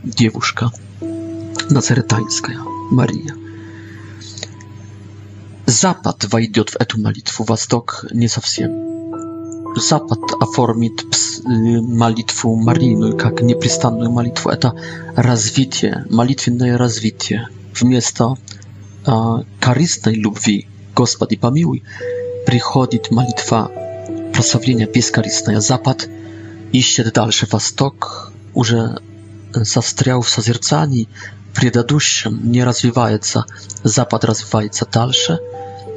девушка 0.03 0.71
нацаретанская 1.71 2.59
Мария. 2.91 3.35
Запад 5.67 6.25
войдет 6.33 6.71
в 6.71 6.77
эту 6.81 6.99
молитву, 7.01 7.45
Восток 7.45 8.07
не 8.11 8.27
совсем. 8.29 8.93
Запад 9.77 10.21
оформит 10.41 11.05
молитву 11.45 12.55
Марийную 12.55 13.17
как 13.19 13.41
непрестанную 13.43 14.09
молитву. 14.11 14.51
Это 14.51 14.75
развитие, 15.17 16.07
молитвенное 16.11 16.79
развитие. 16.79 17.49
Вместо 17.75 18.37
э, 19.07 19.11
корыстной 19.61 20.15
любви, 20.15 20.69
Господи 20.95 21.37
помилуй, 21.37 21.83
приходит 22.45 23.11
молитва 23.11 23.71
прославления 24.33 24.87
бескорыстная. 24.87 25.61
Запад 25.61 26.09
ищет 26.73 27.13
дальше. 27.13 27.47
Восток 27.51 28.33
уже 28.53 29.01
застрял 29.53 30.21
в 30.23 30.29
созерцании 30.29 31.09
предыдущем, 31.55 32.51
не 32.51 32.63
развивается. 32.65 33.47
Запад 33.83 34.25
развивается 34.25 34.87
дальше. 34.91 35.39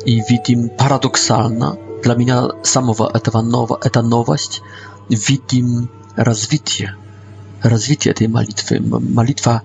И 0.06 0.22
видим 0.30 0.70
парадоксально, 0.70 1.78
для 2.04 2.14
меня 2.16 2.50
самого 2.64 3.10
этого 3.14 3.42
нового, 3.42 3.80
это 3.84 4.02
новость, 4.02 4.62
видим 5.10 5.90
развитие, 6.16 6.96
развитие 7.62 8.14
этой 8.14 8.28
молитвы. 8.28 8.80
Молитва 8.80 9.64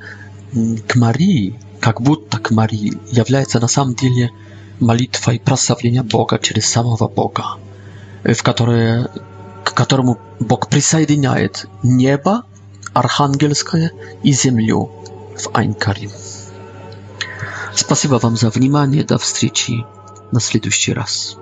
к 0.89 0.97
Марии, 0.97 1.61
как 1.81 2.01
будто 2.01 2.39
к 2.39 2.51
Марии, 2.51 2.99
является 3.17 3.61
на 3.61 3.69
самом 3.69 3.95
деле 3.95 4.31
молитва 4.83 5.33
и 5.35 5.39
прославление 5.39 6.03
Бога 6.03 6.39
через 6.39 6.67
самого 6.69 7.09
Бога, 7.09 7.57
в 8.25 8.43
которое, 8.43 9.09
к 9.65 9.75
которому 9.75 10.19
Бог 10.41 10.69
присоединяет 10.69 11.67
небо 11.83 12.45
архангельское 12.93 13.93
и 14.23 14.33
землю 14.33 14.91
в 15.39 15.57
Айнкаре. 15.57 16.11
Спасибо 17.75 18.17
вам 18.17 18.37
за 18.37 18.51
внимание. 18.51 19.05
До 19.05 19.17
встречи 19.19 19.85
на 20.33 20.41
следующий 20.41 20.93
раз. 20.93 21.42